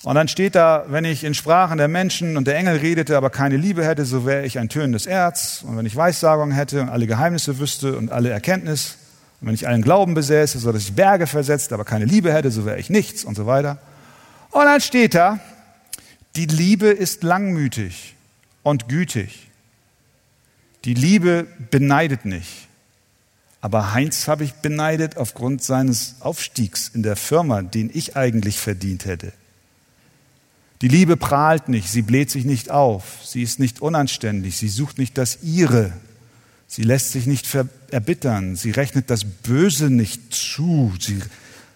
Und 0.03 0.15
dann 0.15 0.29
steht 0.29 0.55
da, 0.55 0.85
wenn 0.87 1.03
ich 1.03 1.25
in 1.25 1.33
Sprachen 1.33 1.77
der 1.77 1.89
Menschen 1.89 2.37
und 2.37 2.47
der 2.47 2.55
Engel 2.55 2.77
redete, 2.77 3.17
aber 3.17 3.29
keine 3.29 3.57
Liebe 3.57 3.85
hätte, 3.85 4.05
so 4.05 4.25
wäre 4.25 4.45
ich 4.45 4.57
ein 4.57 4.69
tönendes 4.69 5.05
Erz. 5.05 5.63
Und 5.67 5.75
wenn 5.75 5.85
ich 5.85 5.95
Weissagung 5.95 6.51
hätte 6.51 6.81
und 6.81 6.89
alle 6.89 7.05
Geheimnisse 7.05 7.59
wüsste 7.59 7.97
und 7.97 8.11
alle 8.11 8.29
Erkenntnis, 8.29 8.95
und 9.41 9.47
wenn 9.47 9.55
ich 9.55 9.67
allen 9.67 9.81
Glauben 9.81 10.13
besäße, 10.13 10.57
so 10.59 10.71
dass 10.71 10.83
ich 10.83 10.93
Berge 10.93 11.27
versetzt, 11.27 11.73
aber 11.73 11.83
keine 11.83 12.05
Liebe 12.05 12.33
hätte, 12.33 12.49
so 12.49 12.65
wäre 12.65 12.79
ich 12.79 12.89
nichts 12.89 13.25
und 13.25 13.35
so 13.35 13.45
weiter. 13.45 13.77
Und 14.51 14.65
dann 14.65 14.79
steht 14.79 15.15
da, 15.15 15.39
die 16.35 16.45
Liebe 16.45 16.87
ist 16.87 17.23
langmütig 17.23 18.15
und 18.63 18.87
gütig. 18.87 19.49
Die 20.85 20.93
Liebe 20.93 21.45
beneidet 21.71 22.23
nicht. 22.23 22.67
Aber 23.59 23.93
Heinz 23.93 24.29
habe 24.29 24.45
ich 24.45 24.53
beneidet 24.53 25.17
aufgrund 25.17 25.61
seines 25.61 26.15
Aufstiegs 26.21 26.89
in 26.93 27.03
der 27.03 27.17
Firma, 27.17 27.61
den 27.61 27.89
ich 27.93 28.15
eigentlich 28.15 28.57
verdient 28.57 29.03
hätte. 29.03 29.33
Die 30.81 30.87
Liebe 30.87 31.17
prahlt 31.17 31.67
nicht, 31.67 31.89
sie 31.89 32.01
bläht 32.01 32.31
sich 32.31 32.45
nicht 32.45 32.71
auf, 32.71 33.03
sie 33.23 33.43
ist 33.43 33.59
nicht 33.59 33.81
unanständig, 33.81 34.57
sie 34.57 34.69
sucht 34.69 34.97
nicht 34.97 35.17
das 35.17 35.39
Ihre, 35.43 35.91
sie 36.67 36.83
lässt 36.83 37.11
sich 37.11 37.25
nicht 37.25 37.47
erbittern, 37.91 38.55
sie 38.55 38.71
rechnet 38.71 39.09
das 39.09 39.25
Böse 39.25 39.89
nicht 39.89 40.33
zu. 40.33 40.93
Sie, 40.99 41.19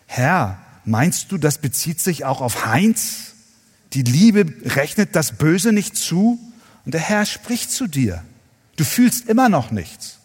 Herr, 0.08 0.58
meinst 0.86 1.32
du, 1.32 1.38
das 1.38 1.58
bezieht 1.58 2.00
sich 2.00 2.24
auch 2.24 2.40
auf 2.40 2.66
Heinz? 2.66 3.34
Die 3.92 4.04
Liebe 4.04 4.46
rechnet 4.76 5.16
das 5.16 5.34
Böse 5.34 5.74
nicht 5.74 5.98
zu 5.98 6.40
und 6.86 6.94
der 6.94 7.02
Herr 7.02 7.26
spricht 7.26 7.72
zu 7.72 7.88
dir. 7.88 8.24
Du 8.78 8.86
fühlst 8.86 9.28
immer 9.28 9.50
noch 9.50 9.70
nichts. 9.70 10.18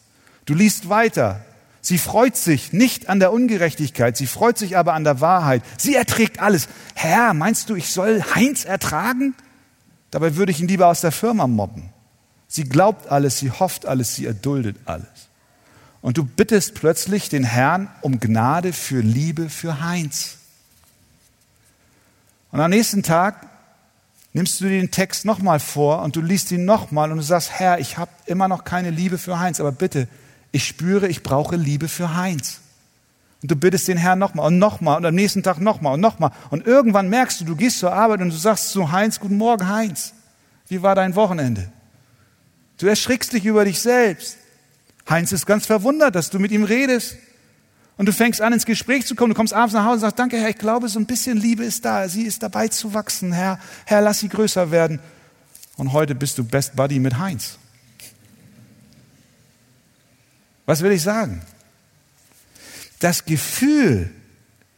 Du 0.46 0.54
liest 0.54 0.88
weiter. 0.88 1.44
Sie 1.80 1.98
freut 1.98 2.36
sich 2.36 2.72
nicht 2.72 3.08
an 3.08 3.20
der 3.20 3.32
Ungerechtigkeit, 3.32 4.16
sie 4.16 4.26
freut 4.26 4.58
sich 4.58 4.76
aber 4.76 4.94
an 4.94 5.04
der 5.04 5.20
Wahrheit. 5.20 5.62
Sie 5.78 5.94
erträgt 5.94 6.40
alles. 6.40 6.68
Herr, 6.94 7.34
meinst 7.34 7.70
du, 7.70 7.76
ich 7.76 7.90
soll 7.90 8.22
Heinz 8.34 8.64
ertragen? 8.64 9.34
Dabei 10.10 10.36
würde 10.36 10.52
ich 10.52 10.60
ihn 10.60 10.68
lieber 10.68 10.88
aus 10.88 11.00
der 11.00 11.12
Firma 11.12 11.46
mobben. 11.46 11.90
Sie 12.48 12.64
glaubt 12.64 13.08
alles, 13.08 13.38
sie 13.38 13.50
hofft 13.50 13.86
alles, 13.86 14.14
sie 14.14 14.26
erduldet 14.26 14.76
alles. 14.86 15.28
Und 16.00 16.16
du 16.16 16.24
bittest 16.24 16.74
plötzlich 16.74 17.28
den 17.28 17.44
Herrn 17.44 17.88
um 18.00 18.20
Gnade 18.20 18.72
für 18.72 19.00
Liebe 19.00 19.48
für 19.50 19.82
Heinz. 19.82 20.38
Und 22.50 22.60
am 22.60 22.70
nächsten 22.70 23.02
Tag 23.02 23.46
nimmst 24.32 24.60
du 24.60 24.64
den 24.64 24.90
Text 24.90 25.24
nochmal 25.24 25.60
vor 25.60 26.02
und 26.02 26.16
du 26.16 26.22
liest 26.22 26.50
ihn 26.52 26.64
nochmal 26.64 27.10
und 27.10 27.18
du 27.18 27.22
sagst, 27.22 27.50
Herr, 27.52 27.78
ich 27.78 27.98
habe 27.98 28.10
immer 28.26 28.48
noch 28.48 28.64
keine 28.64 28.90
Liebe 28.90 29.18
für 29.18 29.38
Heinz, 29.38 29.60
aber 29.60 29.72
bitte, 29.72 30.08
ich 30.52 30.66
spüre, 30.66 31.08
ich 31.08 31.22
brauche 31.22 31.56
Liebe 31.56 31.88
für 31.88 32.16
Heinz. 32.16 32.60
Und 33.42 33.50
du 33.50 33.56
bittest 33.56 33.86
den 33.86 33.98
Herrn 33.98 34.18
nochmal 34.18 34.46
und 34.46 34.58
nochmal 34.58 34.96
und 34.96 35.06
am 35.06 35.14
nächsten 35.14 35.42
Tag 35.42 35.60
nochmal 35.60 35.94
und 35.94 36.00
nochmal. 36.00 36.32
Und 36.50 36.66
irgendwann 36.66 37.08
merkst 37.08 37.40
du, 37.40 37.44
du 37.44 37.54
gehst 37.54 37.78
zur 37.78 37.92
Arbeit 37.92 38.20
und 38.20 38.30
du 38.30 38.36
sagst 38.36 38.70
zu 38.70 38.90
Heinz, 38.90 39.20
guten 39.20 39.36
Morgen 39.36 39.68
Heinz, 39.68 40.12
wie 40.66 40.82
war 40.82 40.94
dein 40.94 41.14
Wochenende? 41.14 41.70
Du 42.78 42.86
erschrickst 42.86 43.32
dich 43.32 43.44
über 43.44 43.64
dich 43.64 43.80
selbst. 43.80 44.38
Heinz 45.08 45.32
ist 45.32 45.46
ganz 45.46 45.66
verwundert, 45.66 46.14
dass 46.14 46.30
du 46.30 46.38
mit 46.38 46.50
ihm 46.50 46.64
redest. 46.64 47.16
Und 47.96 48.06
du 48.06 48.12
fängst 48.12 48.40
an, 48.40 48.52
ins 48.52 48.66
Gespräch 48.66 49.06
zu 49.06 49.14
kommen. 49.14 49.30
Du 49.30 49.36
kommst 49.36 49.52
abends 49.52 49.74
nach 49.74 49.84
Hause 49.84 49.94
und 49.94 50.00
sagst, 50.00 50.18
danke 50.18 50.36
Herr, 50.36 50.50
ich 50.50 50.58
glaube, 50.58 50.88
so 50.88 50.98
ein 50.98 51.06
bisschen 51.06 51.36
Liebe 51.36 51.64
ist 51.64 51.84
da. 51.84 52.08
Sie 52.08 52.22
ist 52.22 52.42
dabei 52.42 52.68
zu 52.68 52.94
wachsen. 52.94 53.32
Herr, 53.32 53.58
Herr, 53.86 54.00
lass 54.00 54.20
sie 54.20 54.28
größer 54.28 54.70
werden. 54.70 55.00
Und 55.76 55.92
heute 55.92 56.14
bist 56.14 56.38
du 56.38 56.44
Best 56.44 56.76
Buddy 56.76 57.00
mit 57.00 57.18
Heinz. 57.18 57.58
Was 60.68 60.82
will 60.82 60.92
ich 60.92 61.00
sagen? 61.00 61.40
Das 62.98 63.24
Gefühl, 63.24 64.10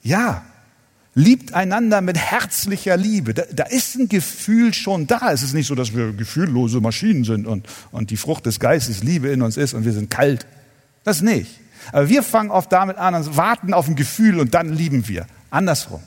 ja, 0.04 0.44
liebt 1.16 1.52
einander 1.52 2.00
mit 2.00 2.16
herzlicher 2.16 2.96
Liebe. 2.96 3.34
Da, 3.34 3.42
da, 3.52 3.64
ist 3.64 3.96
ein 3.96 4.08
Gefühl 4.08 4.72
schon 4.72 5.08
da. 5.08 5.32
Es 5.32 5.42
ist 5.42 5.52
nicht 5.52 5.66
so, 5.66 5.74
dass 5.74 5.92
wir 5.92 6.12
gefühllose 6.12 6.80
Maschinen 6.80 7.24
sind 7.24 7.44
und, 7.44 7.66
und 7.90 8.10
die 8.10 8.16
Frucht 8.16 8.46
des 8.46 8.60
Geistes 8.60 9.02
Liebe 9.02 9.30
in 9.30 9.42
uns 9.42 9.56
ist 9.56 9.74
und 9.74 9.84
wir 9.84 9.92
sind 9.92 10.10
kalt. 10.10 10.46
Das 11.02 11.22
nicht. 11.22 11.58
Aber 11.90 12.08
wir 12.08 12.22
fangen 12.22 12.52
oft 12.52 12.70
damit 12.70 12.96
an 12.96 13.16
und 13.16 13.36
warten 13.36 13.74
auf 13.74 13.88
ein 13.88 13.96
Gefühl 13.96 14.38
und 14.38 14.54
dann 14.54 14.72
lieben 14.72 15.08
wir. 15.08 15.26
Andersrum. 15.50 16.04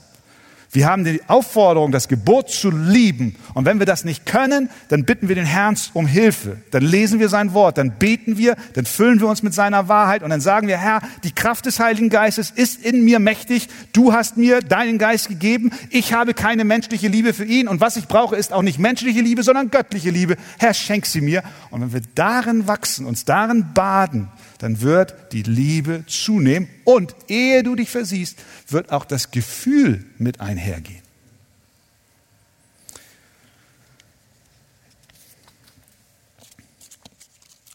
Wir 0.74 0.88
haben 0.88 1.04
die 1.04 1.20
Aufforderung, 1.28 1.92
das 1.92 2.08
Gebot 2.08 2.50
zu 2.50 2.68
lieben. 2.68 3.36
Und 3.54 3.64
wenn 3.64 3.78
wir 3.78 3.86
das 3.86 4.04
nicht 4.04 4.26
können, 4.26 4.68
dann 4.88 5.04
bitten 5.04 5.28
wir 5.28 5.36
den 5.36 5.46
Herrn 5.46 5.76
um 5.92 6.08
Hilfe. 6.08 6.58
Dann 6.72 6.82
lesen 6.82 7.20
wir 7.20 7.28
sein 7.28 7.54
Wort, 7.54 7.78
dann 7.78 7.92
beten 7.92 8.38
wir, 8.38 8.56
dann 8.72 8.84
füllen 8.84 9.20
wir 9.20 9.28
uns 9.28 9.44
mit 9.44 9.54
seiner 9.54 9.86
Wahrheit 9.88 10.24
und 10.24 10.30
dann 10.30 10.40
sagen 10.40 10.66
wir, 10.66 10.76
Herr, 10.76 11.00
die 11.22 11.32
Kraft 11.32 11.66
des 11.66 11.78
Heiligen 11.78 12.10
Geistes 12.10 12.50
ist 12.50 12.84
in 12.84 13.04
mir 13.04 13.20
mächtig. 13.20 13.68
Du 13.92 14.12
hast 14.12 14.36
mir 14.36 14.60
deinen 14.62 14.98
Geist 14.98 15.28
gegeben. 15.28 15.70
Ich 15.90 16.12
habe 16.12 16.34
keine 16.34 16.64
menschliche 16.64 17.06
Liebe 17.06 17.34
für 17.34 17.44
ihn. 17.44 17.68
Und 17.68 17.80
was 17.80 17.96
ich 17.96 18.08
brauche, 18.08 18.34
ist 18.34 18.52
auch 18.52 18.62
nicht 18.62 18.80
menschliche 18.80 19.20
Liebe, 19.20 19.44
sondern 19.44 19.70
göttliche 19.70 20.10
Liebe. 20.10 20.36
Herr, 20.58 20.74
schenk 20.74 21.06
sie 21.06 21.20
mir. 21.20 21.44
Und 21.70 21.82
wenn 21.82 21.92
wir 21.92 22.02
darin 22.16 22.66
wachsen, 22.66 23.06
uns 23.06 23.24
darin 23.24 23.66
baden, 23.74 24.28
dann 24.64 24.80
wird 24.80 25.30
die 25.34 25.42
Liebe 25.42 26.06
zunehmen 26.06 26.70
und 26.84 27.14
ehe 27.28 27.62
du 27.62 27.74
dich 27.74 27.90
versiehst, 27.90 28.38
wird 28.68 28.92
auch 28.92 29.04
das 29.04 29.30
Gefühl 29.30 30.06
mit 30.16 30.40
einhergehen. 30.40 31.02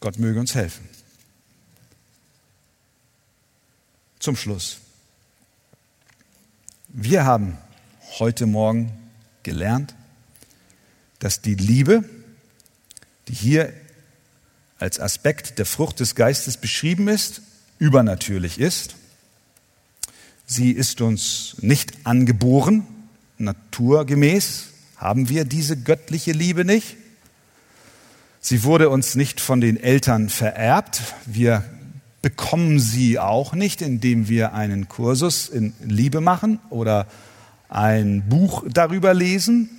Gott 0.00 0.18
möge 0.18 0.40
uns 0.40 0.56
helfen. 0.56 0.88
Zum 4.18 4.34
Schluss. 4.34 4.80
Wir 6.88 7.24
haben 7.24 7.56
heute 8.18 8.46
Morgen 8.46 8.90
gelernt, 9.44 9.94
dass 11.20 11.40
die 11.40 11.54
Liebe, 11.54 12.02
die 13.28 13.34
hier 13.34 13.72
als 14.80 14.98
Aspekt 14.98 15.58
der 15.58 15.66
Frucht 15.66 16.00
des 16.00 16.14
Geistes 16.14 16.56
beschrieben 16.56 17.08
ist, 17.08 17.42
übernatürlich 17.78 18.58
ist. 18.58 18.96
Sie 20.46 20.72
ist 20.72 21.00
uns 21.00 21.56
nicht 21.60 21.92
angeboren, 22.04 22.86
naturgemäß 23.38 24.66
haben 24.96 25.28
wir 25.28 25.44
diese 25.44 25.76
göttliche 25.76 26.32
Liebe 26.32 26.64
nicht. 26.64 26.96
Sie 28.40 28.64
wurde 28.64 28.88
uns 28.88 29.14
nicht 29.14 29.40
von 29.40 29.60
den 29.60 29.76
Eltern 29.76 30.28
vererbt. 30.28 31.02
Wir 31.26 31.64
bekommen 32.22 32.80
sie 32.80 33.18
auch 33.18 33.52
nicht, 33.52 33.82
indem 33.82 34.28
wir 34.28 34.54
einen 34.54 34.88
Kursus 34.88 35.48
in 35.48 35.74
Liebe 35.84 36.20
machen 36.20 36.58
oder 36.70 37.06
ein 37.68 38.28
Buch 38.28 38.64
darüber 38.68 39.14
lesen. 39.14 39.70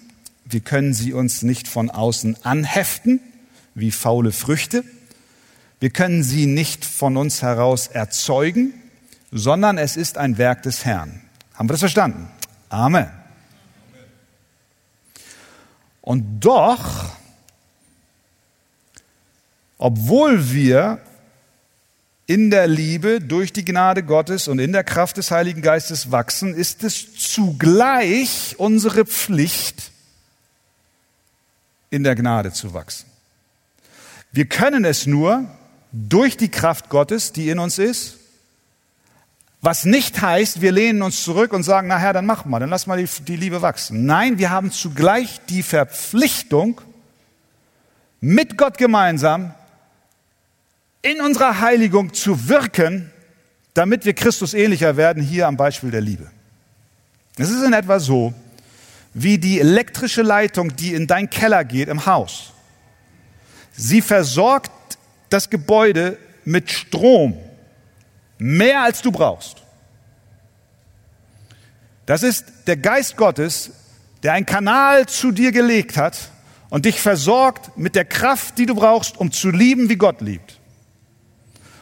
Wir 0.46 0.60
können 0.60 0.94
sie 0.94 1.14
uns 1.14 1.42
nicht 1.42 1.68
von 1.68 1.90
außen 1.90 2.38
anheften 2.44 3.20
wie 3.76 3.92
faule 3.92 4.32
Früchte. 4.32 4.84
Wir 5.80 5.90
können 5.90 6.24
sie 6.24 6.46
nicht 6.46 6.86
von 6.86 7.18
uns 7.18 7.42
heraus 7.42 7.88
erzeugen, 7.88 8.74
sondern 9.32 9.78
es 9.78 9.98
ist 9.98 10.18
ein 10.18 10.38
Werk 10.38 10.64
des 10.64 10.86
Herrn. 10.86 11.22
Haben 11.54 11.70
wir 11.70 11.74
das 11.74 11.80
verstanden? 11.82 12.30
Amen. 12.70 13.10
Und 16.02 16.40
doch, 16.40 17.12
obwohl 19.78 20.52
wir 20.52 21.00
in 22.28 22.50
der 22.50 22.68
Liebe 22.68 23.20
durch 23.20 23.52
die 23.52 23.66
Gnade 23.66 24.04
Gottes 24.04 24.48
und 24.48 24.60
in 24.60 24.72
der 24.72 24.84
Kraft 24.84 25.18
des 25.18 25.32
Heiligen 25.32 25.62
Geistes 25.62 26.12
wachsen, 26.12 26.54
ist 26.54 26.84
es 26.84 27.14
zugleich 27.16 28.56
unsere 28.58 29.06
Pflicht, 29.06 29.92
in 31.90 32.04
der 32.04 32.16
Gnade 32.16 32.54
zu 32.54 32.74
wachsen. 32.74 33.11
Wir 34.32 34.46
können 34.46 34.86
es 34.86 35.06
nur 35.06 35.46
durch 35.92 36.38
die 36.38 36.50
Kraft 36.50 36.90
Gottes, 36.90 37.34
die 37.34 37.50
in 37.50 37.60
uns 37.60 37.78
ist, 37.78 38.18
was 39.62 39.86
nicht 39.86 40.22
heißt, 40.22 40.62
wir 40.62 40.72
lehnen 40.72 41.04
uns 41.04 41.24
zurück 41.24 41.54
und 41.54 41.62
sagen, 41.62 41.88
nachher, 41.88 42.14
dann 42.14 42.26
mach 42.26 42.46
mal, 42.46 42.60
dann 42.60 42.70
lass 42.70 42.88
mal 42.88 42.98
die, 42.98 43.08
die 43.24 43.36
Liebe 43.36 43.62
wachsen. 43.62 44.06
Nein, 44.06 44.40
wir 44.40 44.50
haben 44.50 44.72
zugleich 44.72 45.40
die 45.50 45.62
Verpflichtung, 45.62 46.82
mit 48.22 48.58
Gott 48.58 48.78
gemeinsam 48.78 49.54
in 51.02 51.22
unserer 51.22 51.60
Heiligung 51.60 52.14
zu 52.14 52.48
wirken, 52.48 53.12
damit 53.74 54.06
wir 54.06 54.14
Christus 54.14 54.54
ähnlicher 54.54 54.96
werden, 54.96 55.24
hier 55.24 55.48
am 55.48 55.58
Beispiel 55.58 55.92
der 55.92 56.02
Liebe. 56.02 56.30
Es 57.38 57.50
ist 57.50 57.64
in 57.64 57.74
etwa 57.74 58.00
so, 58.00 58.34
wie 59.14 59.38
die 59.38 59.60
elektrische 59.60 60.22
Leitung, 60.22 60.76
die 60.76 60.94
in 60.94 61.08
dein 61.08 61.30
Keller 61.30 61.64
geht 61.64 61.90
im 61.90 62.06
Haus. 62.06 62.54
Sie 63.84 64.04
versorgt 64.04 65.00
das 65.32 65.50
Gebäude 65.50 66.20
mit 66.46 66.70
Strom. 66.70 67.36
Mehr 68.38 68.84
als 68.84 69.02
du 69.02 69.12
brauchst. 69.12 69.64
Das 72.06 72.22
ist 72.22 72.46
der 72.68 72.78
Geist 72.78 73.18
Gottes, 73.18 73.72
der 74.22 74.34
einen 74.34 74.46
Kanal 74.46 75.08
zu 75.08 75.32
dir 75.32 75.52
gelegt 75.52 75.98
hat 75.98 76.30
und 76.70 76.86
dich 76.86 77.02
versorgt 77.02 77.76
mit 77.76 77.96
der 77.96 78.06
Kraft, 78.06 78.60
die 78.60 78.68
du 78.68 78.76
brauchst, 78.76 79.18
um 79.18 79.32
zu 79.32 79.50
lieben, 79.50 79.90
wie 79.90 79.96
Gott 79.96 80.22
liebt. 80.22 80.60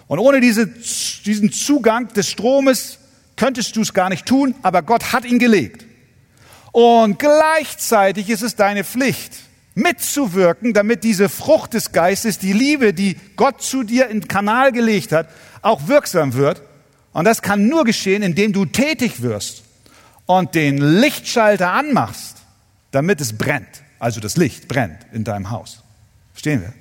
Und 0.08 0.20
ohne 0.20 0.40
diese, 0.40 0.68
diesen 0.68 1.52
Zugang 1.52 2.08
des 2.14 2.30
Stromes 2.30 3.00
könntest 3.36 3.76
du 3.76 3.82
es 3.82 3.94
gar 3.94 4.08
nicht 4.08 4.26
tun, 4.26 4.56
aber 4.62 4.84
Gott 4.84 5.12
hat 5.12 5.26
ihn 5.26 5.38
gelegt. 5.38 5.86
Und 6.72 7.20
gleichzeitig 7.20 8.30
ist 8.30 8.42
es 8.42 8.56
deine 8.56 8.86
Pflicht, 8.86 9.49
mitzuwirken, 9.80 10.74
damit 10.74 11.04
diese 11.04 11.30
Frucht 11.30 11.74
des 11.74 11.92
Geistes, 11.92 12.38
die 12.38 12.54
Liebe, 12.54 12.94
die 12.94 13.18
Gott 13.36 13.62
zu 13.62 13.84
dir 13.84 14.08
in 14.08 14.22
den 14.22 14.28
Kanal 14.28 14.72
gelegt 14.72 15.12
hat, 15.12 15.30
auch 15.62 15.88
wirksam 15.88 16.34
wird. 16.34 16.62
Und 17.14 17.26
das 17.26 17.42
kann 17.42 17.68
nur 17.68 17.86
geschehen, 17.86 18.24
indem 18.24 18.54
du 18.54 18.66
tätig 18.66 19.22
wirst 19.22 19.64
und 20.26 20.56
den 20.56 20.78
Lichtschalter 20.78 21.72
anmachst, 21.72 22.38
damit 22.92 23.20
es 23.22 23.38
brennt. 23.38 23.84
Also 23.98 24.20
das 24.20 24.38
Licht 24.38 24.68
brennt 24.68 25.00
in 25.12 25.24
deinem 25.24 25.50
Haus. 25.50 25.84
Verstehen 26.34 26.62
wir? 26.62 26.74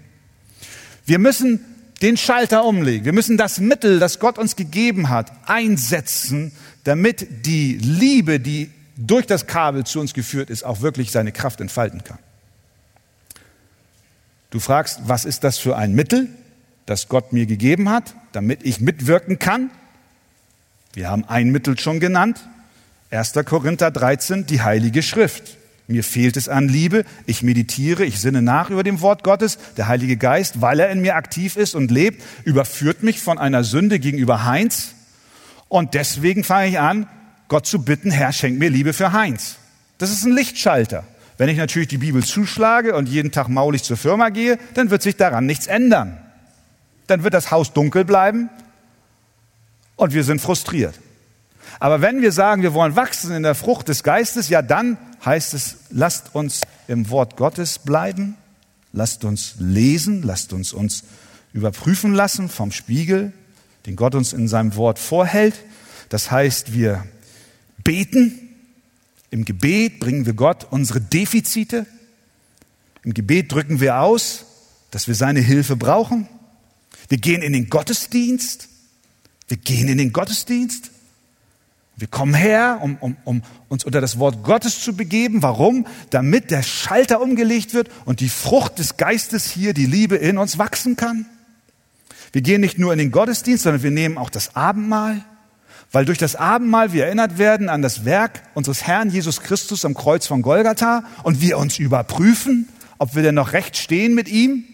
Wir 1.06 1.18
müssen 1.18 1.64
den 2.02 2.16
Schalter 2.16 2.64
umlegen. 2.64 3.04
Wir 3.04 3.12
müssen 3.12 3.36
das 3.36 3.58
Mittel, 3.58 3.98
das 3.98 4.20
Gott 4.20 4.38
uns 4.38 4.54
gegeben 4.54 5.08
hat, 5.08 5.32
einsetzen, 5.46 6.52
damit 6.84 7.46
die 7.46 7.76
Liebe, 7.78 8.38
die 8.38 8.70
durch 8.96 9.26
das 9.26 9.46
Kabel 9.46 9.84
zu 9.84 10.00
uns 10.00 10.12
geführt 10.12 10.50
ist, 10.50 10.64
auch 10.64 10.80
wirklich 10.80 11.10
seine 11.10 11.32
Kraft 11.32 11.60
entfalten 11.60 12.04
kann. 12.04 12.18
Du 14.50 14.60
fragst, 14.60 15.00
was 15.04 15.24
ist 15.24 15.44
das 15.44 15.58
für 15.58 15.76
ein 15.76 15.94
Mittel, 15.94 16.28
das 16.86 17.08
Gott 17.08 17.32
mir 17.32 17.46
gegeben 17.46 17.90
hat, 17.90 18.14
damit 18.32 18.64
ich 18.64 18.80
mitwirken 18.80 19.38
kann? 19.38 19.70
Wir 20.94 21.10
haben 21.10 21.24
ein 21.28 21.50
Mittel 21.50 21.78
schon 21.78 22.00
genannt. 22.00 22.40
1. 23.10 23.34
Korinther 23.44 23.90
13, 23.90 24.46
die 24.46 24.62
Heilige 24.62 25.02
Schrift. 25.02 25.58
Mir 25.86 26.04
fehlt 26.04 26.36
es 26.36 26.48
an 26.48 26.68
Liebe. 26.68 27.04
Ich 27.24 27.42
meditiere, 27.42 28.04
ich 28.04 28.20
sinne 28.20 28.42
nach 28.42 28.68
über 28.70 28.82
dem 28.82 29.00
Wort 29.00 29.22
Gottes. 29.22 29.58
Der 29.76 29.88
Heilige 29.88 30.16
Geist, 30.16 30.60
weil 30.60 30.80
er 30.80 30.90
in 30.90 31.00
mir 31.00 31.16
aktiv 31.16 31.56
ist 31.56 31.74
und 31.74 31.90
lebt, 31.90 32.22
überführt 32.44 33.02
mich 33.02 33.20
von 33.20 33.38
einer 33.38 33.64
Sünde 33.64 33.98
gegenüber 33.98 34.44
Heinz. 34.44 34.94
Und 35.68 35.94
deswegen 35.94 36.44
fange 36.44 36.68
ich 36.68 36.78
an, 36.78 37.06
Gott 37.48 37.66
zu 37.66 37.82
bitten, 37.82 38.10
Herr, 38.10 38.32
schenk 38.32 38.58
mir 38.58 38.68
Liebe 38.68 38.92
für 38.92 39.12
Heinz. 39.12 39.56
Das 39.96 40.10
ist 40.10 40.24
ein 40.24 40.32
Lichtschalter. 40.32 41.04
Wenn 41.38 41.48
ich 41.48 41.56
natürlich 41.56 41.88
die 41.88 41.98
Bibel 41.98 42.22
zuschlage 42.22 42.94
und 42.94 43.08
jeden 43.08 43.30
Tag 43.30 43.48
maulig 43.48 43.84
zur 43.84 43.96
Firma 43.96 44.28
gehe, 44.28 44.58
dann 44.74 44.90
wird 44.90 45.02
sich 45.02 45.16
daran 45.16 45.46
nichts 45.46 45.68
ändern. 45.68 46.18
Dann 47.06 47.22
wird 47.22 47.32
das 47.32 47.50
Haus 47.50 47.72
dunkel 47.72 48.04
bleiben 48.04 48.50
und 49.96 50.12
wir 50.12 50.24
sind 50.24 50.40
frustriert. 50.40 50.98
Aber 51.80 52.00
wenn 52.00 52.22
wir 52.22 52.32
sagen, 52.32 52.62
wir 52.62 52.74
wollen 52.74 52.96
wachsen 52.96 53.32
in 53.32 53.44
der 53.44 53.54
Frucht 53.54 53.88
des 53.88 54.02
Geistes, 54.02 54.48
ja 54.48 54.62
dann 54.62 54.98
heißt 55.24 55.54
es, 55.54 55.76
lasst 55.90 56.34
uns 56.34 56.62
im 56.88 57.08
Wort 57.08 57.36
Gottes 57.36 57.78
bleiben, 57.78 58.36
lasst 58.92 59.24
uns 59.24 59.54
lesen, 59.58 60.22
lasst 60.22 60.52
uns 60.52 60.72
uns 60.72 61.04
überprüfen 61.52 62.14
lassen 62.14 62.48
vom 62.48 62.72
Spiegel, 62.72 63.32
den 63.86 63.96
Gott 63.96 64.14
uns 64.14 64.32
in 64.32 64.48
seinem 64.48 64.74
Wort 64.76 64.98
vorhält, 64.98 65.54
Das 66.08 66.30
heißt, 66.30 66.72
wir 66.72 67.04
beten. 67.84 68.47
Im 69.30 69.44
Gebet 69.44 70.00
bringen 70.00 70.26
wir 70.26 70.32
Gott 70.32 70.66
unsere 70.70 71.00
Defizite. 71.00 71.86
Im 73.04 73.14
Gebet 73.14 73.52
drücken 73.52 73.80
wir 73.80 74.00
aus, 74.00 74.46
dass 74.90 75.08
wir 75.08 75.14
seine 75.14 75.40
Hilfe 75.40 75.76
brauchen. 75.76 76.28
Wir 77.08 77.18
gehen 77.18 77.42
in 77.42 77.52
den 77.52 77.68
Gottesdienst. 77.68 78.68
Wir 79.48 79.56
gehen 79.56 79.88
in 79.88 79.98
den 79.98 80.12
Gottesdienst. 80.12 80.90
Wir 81.96 82.06
kommen 82.06 82.34
her, 82.34 82.78
um, 82.80 82.96
um, 83.00 83.16
um 83.24 83.42
uns 83.68 83.84
unter 83.84 84.00
das 84.00 84.18
Wort 84.18 84.44
Gottes 84.44 84.80
zu 84.80 84.94
begeben. 84.94 85.42
Warum? 85.42 85.86
Damit 86.10 86.50
der 86.52 86.62
Schalter 86.62 87.20
umgelegt 87.20 87.74
wird 87.74 87.90
und 88.04 88.20
die 88.20 88.28
Frucht 88.28 88.78
des 88.78 88.96
Geistes 88.96 89.50
hier, 89.50 89.74
die 89.74 89.86
Liebe 89.86 90.16
in 90.16 90.38
uns 90.38 90.58
wachsen 90.58 90.94
kann. 90.94 91.26
Wir 92.32 92.42
gehen 92.42 92.60
nicht 92.60 92.78
nur 92.78 92.92
in 92.92 92.98
den 92.98 93.10
Gottesdienst, 93.10 93.64
sondern 93.64 93.82
wir 93.82 93.90
nehmen 93.90 94.16
auch 94.16 94.30
das 94.30 94.54
Abendmahl, 94.54 95.24
weil 95.92 96.04
durch 96.04 96.18
das 96.18 96.36
Abendmahl 96.36 96.92
wir 96.92 97.06
erinnert 97.06 97.38
werden 97.38 97.68
an 97.68 97.82
das 97.82 98.04
Werk 98.04 98.42
unseres 98.54 98.86
Herrn 98.86 99.10
Jesus 99.10 99.40
Christus 99.40 99.84
am 99.84 99.94
Kreuz 99.94 100.26
von 100.26 100.42
Golgatha 100.42 101.04
und 101.22 101.40
wir 101.40 101.58
uns 101.58 101.78
überprüfen, 101.78 102.68
ob 102.98 103.14
wir 103.14 103.22
denn 103.22 103.34
noch 103.34 103.52
recht 103.52 103.76
stehen 103.76 104.14
mit 104.14 104.28
ihm. 104.28 104.64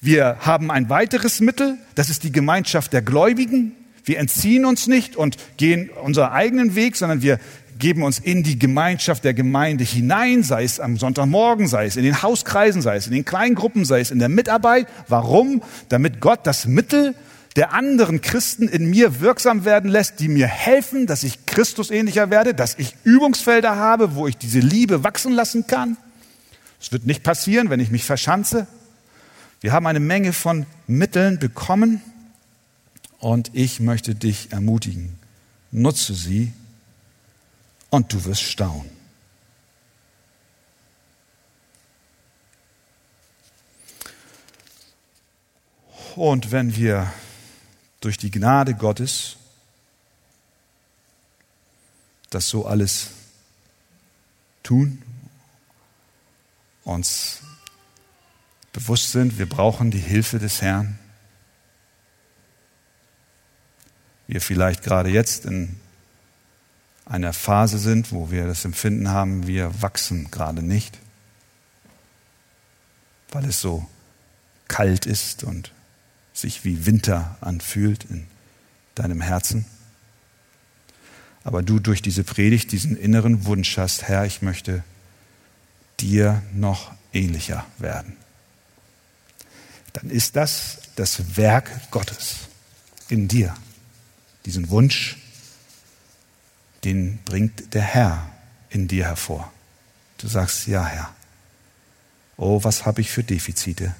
Wir 0.00 0.36
haben 0.40 0.70
ein 0.70 0.88
weiteres 0.88 1.40
Mittel, 1.40 1.76
das 1.94 2.08
ist 2.08 2.22
die 2.22 2.32
Gemeinschaft 2.32 2.92
der 2.92 3.02
Gläubigen. 3.02 3.72
Wir 4.04 4.18
entziehen 4.18 4.64
uns 4.64 4.86
nicht 4.86 5.16
und 5.16 5.36
gehen 5.56 5.90
unseren 5.90 6.30
eigenen 6.30 6.74
Weg, 6.74 6.96
sondern 6.96 7.20
wir 7.20 7.38
geben 7.78 8.02
uns 8.02 8.18
in 8.18 8.42
die 8.42 8.58
Gemeinschaft 8.58 9.24
der 9.24 9.34
Gemeinde 9.34 9.84
hinein, 9.84 10.42
sei 10.42 10.64
es 10.64 10.78
am 10.78 10.96
Sonntagmorgen, 10.96 11.66
sei 11.66 11.86
es 11.86 11.96
in 11.96 12.04
den 12.04 12.22
Hauskreisen, 12.22 12.82
sei 12.82 12.96
es 12.96 13.06
in 13.06 13.12
den 13.12 13.24
Kleingruppen, 13.24 13.84
sei 13.84 14.00
es 14.00 14.10
in 14.10 14.18
der 14.18 14.28
Mitarbeit. 14.28 14.86
Warum? 15.08 15.62
Damit 15.88 16.20
Gott 16.20 16.40
das 16.44 16.66
Mittel 16.66 17.14
der 17.56 17.72
anderen 17.72 18.20
Christen 18.20 18.68
in 18.68 18.88
mir 18.88 19.20
wirksam 19.20 19.64
werden 19.64 19.90
lässt, 19.90 20.20
die 20.20 20.28
mir 20.28 20.46
helfen, 20.46 21.06
dass 21.06 21.24
ich 21.24 21.46
Christus 21.46 21.90
ähnlicher 21.90 22.30
werde, 22.30 22.54
dass 22.54 22.78
ich 22.78 22.94
Übungsfelder 23.02 23.76
habe, 23.76 24.14
wo 24.14 24.28
ich 24.28 24.36
diese 24.36 24.60
Liebe 24.60 25.02
wachsen 25.02 25.32
lassen 25.32 25.66
kann. 25.66 25.96
Es 26.80 26.92
wird 26.92 27.06
nicht 27.06 27.22
passieren, 27.22 27.68
wenn 27.68 27.80
ich 27.80 27.90
mich 27.90 28.04
verschanze. 28.04 28.66
Wir 29.60 29.72
haben 29.72 29.86
eine 29.86 30.00
Menge 30.00 30.32
von 30.32 30.64
Mitteln 30.86 31.38
bekommen 31.38 32.00
und 33.18 33.50
ich 33.52 33.80
möchte 33.80 34.14
dich 34.14 34.52
ermutigen. 34.52 35.18
Nutze 35.72 36.14
sie 36.14 36.52
und 37.90 38.12
du 38.12 38.24
wirst 38.24 38.42
staunen. 38.42 38.90
Und 46.16 46.50
wenn 46.50 46.74
wir 46.74 47.12
durch 48.00 48.16
die 48.16 48.30
Gnade 48.30 48.74
Gottes 48.74 49.36
das 52.30 52.48
so 52.48 52.64
alles 52.64 53.10
tun, 54.62 55.02
uns 56.84 57.42
bewusst 58.72 59.10
sind, 59.10 59.38
wir 59.38 59.48
brauchen 59.48 59.90
die 59.90 59.98
Hilfe 59.98 60.38
des 60.38 60.62
Herrn, 60.62 60.98
wir 64.28 64.40
vielleicht 64.40 64.84
gerade 64.84 65.10
jetzt 65.10 65.44
in 65.44 65.80
einer 67.04 67.32
Phase 67.32 67.78
sind, 67.78 68.12
wo 68.12 68.30
wir 68.30 68.46
das 68.46 68.64
Empfinden 68.64 69.08
haben, 69.08 69.48
wir 69.48 69.82
wachsen 69.82 70.30
gerade 70.30 70.62
nicht, 70.62 70.98
weil 73.30 73.44
es 73.44 73.60
so 73.60 73.88
kalt 74.68 75.04
ist 75.04 75.42
und 75.42 75.72
sich 76.40 76.64
wie 76.64 76.86
Winter 76.86 77.36
anfühlt 77.40 78.04
in 78.04 78.26
deinem 78.94 79.20
Herzen. 79.20 79.64
Aber 81.44 81.62
du 81.62 81.78
durch 81.78 82.02
diese 82.02 82.24
Predigt 82.24 82.72
diesen 82.72 82.96
inneren 82.96 83.46
Wunsch 83.46 83.78
hast, 83.78 84.02
Herr, 84.02 84.26
ich 84.26 84.42
möchte 84.42 84.84
dir 86.00 86.42
noch 86.52 86.92
ähnlicher 87.12 87.66
werden. 87.78 88.16
Dann 89.92 90.10
ist 90.10 90.36
das 90.36 90.78
das 90.96 91.36
Werk 91.36 91.90
Gottes 91.90 92.48
in 93.08 93.26
dir 93.26 93.54
diesen 94.46 94.70
Wunsch, 94.70 95.16
den 96.84 97.18
bringt 97.24 97.74
der 97.74 97.82
Herr 97.82 98.30
in 98.70 98.88
dir 98.88 99.06
hervor. 99.06 99.52
Du 100.18 100.28
sagst, 100.28 100.66
ja 100.66 100.84
Herr, 100.84 101.14
oh, 102.36 102.62
was 102.64 102.86
habe 102.86 103.00
ich 103.00 103.10
für 103.10 103.22
Defizite? 103.22 103.94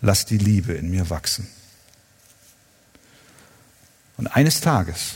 Lass 0.00 0.24
die 0.24 0.38
Liebe 0.38 0.74
in 0.74 0.90
mir 0.90 1.10
wachsen. 1.10 1.48
Und 4.16 4.26
eines 4.28 4.60
Tages, 4.60 5.14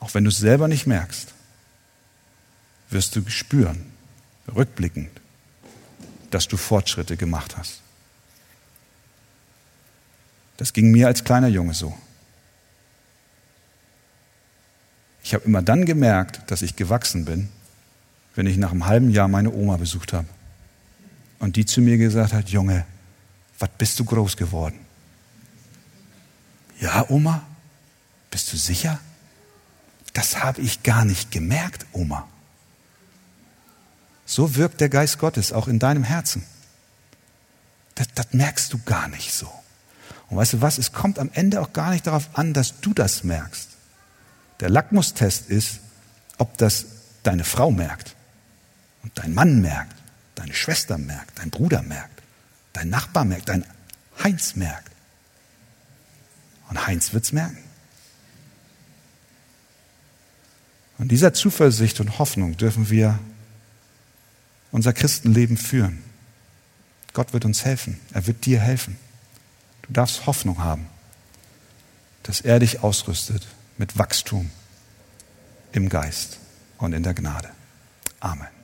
auch 0.00 0.12
wenn 0.14 0.24
du 0.24 0.30
es 0.30 0.38
selber 0.38 0.68
nicht 0.68 0.86
merkst, 0.86 1.32
wirst 2.90 3.16
du 3.16 3.28
spüren, 3.28 3.92
rückblickend, 4.54 5.10
dass 6.30 6.48
du 6.48 6.56
Fortschritte 6.56 7.16
gemacht 7.16 7.56
hast. 7.56 7.80
Das 10.56 10.72
ging 10.72 10.90
mir 10.90 11.06
als 11.06 11.24
kleiner 11.24 11.48
Junge 11.48 11.74
so. 11.74 11.96
Ich 15.24 15.34
habe 15.34 15.44
immer 15.44 15.62
dann 15.62 15.86
gemerkt, 15.86 16.50
dass 16.50 16.62
ich 16.62 16.76
gewachsen 16.76 17.24
bin, 17.24 17.48
wenn 18.34 18.46
ich 18.46 18.56
nach 18.56 18.70
einem 18.70 18.86
halben 18.86 19.10
Jahr 19.10 19.28
meine 19.28 19.52
Oma 19.52 19.76
besucht 19.76 20.12
habe. 20.12 20.28
Und 21.42 21.56
die 21.56 21.66
zu 21.66 21.80
mir 21.80 21.98
gesagt 21.98 22.32
hat, 22.32 22.50
Junge, 22.50 22.86
was 23.58 23.68
bist 23.76 23.98
du 23.98 24.04
groß 24.04 24.36
geworden? 24.36 24.78
Ja, 26.78 27.04
Oma, 27.08 27.42
bist 28.30 28.52
du 28.52 28.56
sicher? 28.56 29.00
Das 30.12 30.44
habe 30.44 30.60
ich 30.60 30.84
gar 30.84 31.04
nicht 31.04 31.32
gemerkt, 31.32 31.84
Oma. 31.90 32.28
So 34.24 34.54
wirkt 34.54 34.80
der 34.80 34.88
Geist 34.88 35.18
Gottes 35.18 35.52
auch 35.52 35.66
in 35.66 35.80
deinem 35.80 36.04
Herzen. 36.04 36.44
Das, 37.96 38.06
das 38.14 38.32
merkst 38.32 38.72
du 38.72 38.78
gar 38.78 39.08
nicht 39.08 39.32
so. 39.32 39.50
Und 40.30 40.36
weißt 40.36 40.52
du 40.52 40.60
was, 40.60 40.78
es 40.78 40.92
kommt 40.92 41.18
am 41.18 41.28
Ende 41.34 41.60
auch 41.60 41.72
gar 41.72 41.90
nicht 41.90 42.06
darauf 42.06 42.38
an, 42.38 42.54
dass 42.54 42.80
du 42.80 42.94
das 42.94 43.24
merkst. 43.24 43.68
Der 44.60 44.70
Lackmustest 44.70 45.50
ist, 45.50 45.80
ob 46.38 46.56
das 46.58 46.86
deine 47.24 47.42
Frau 47.42 47.72
merkt 47.72 48.14
und 49.02 49.10
dein 49.18 49.34
Mann 49.34 49.60
merkt, 49.60 50.01
deine 50.42 50.54
Schwester 50.54 50.98
merkt, 50.98 51.38
dein 51.38 51.50
Bruder 51.50 51.82
merkt, 51.82 52.20
dein 52.72 52.90
Nachbar 52.90 53.24
merkt, 53.24 53.48
dein 53.48 53.64
Heinz 54.24 54.56
merkt. 54.56 54.90
Und 56.68 56.84
Heinz 56.84 57.12
wird's 57.12 57.30
merken. 57.30 57.58
Und 60.98 61.08
dieser 61.08 61.32
Zuversicht 61.32 62.00
und 62.00 62.18
Hoffnung 62.18 62.56
dürfen 62.56 62.90
wir 62.90 63.20
unser 64.72 64.92
Christenleben 64.92 65.56
führen. 65.56 66.02
Gott 67.12 67.32
wird 67.32 67.44
uns 67.44 67.64
helfen. 67.64 68.00
Er 68.12 68.26
wird 68.26 68.44
dir 68.44 68.58
helfen. 68.58 68.96
Du 69.82 69.92
darfst 69.92 70.26
Hoffnung 70.26 70.58
haben, 70.58 70.88
dass 72.24 72.40
er 72.40 72.58
dich 72.58 72.82
ausrüstet 72.82 73.46
mit 73.78 73.96
Wachstum 73.96 74.50
im 75.70 75.88
Geist 75.88 76.38
und 76.78 76.94
in 76.94 77.04
der 77.04 77.14
Gnade. 77.14 77.50
Amen. 78.18 78.61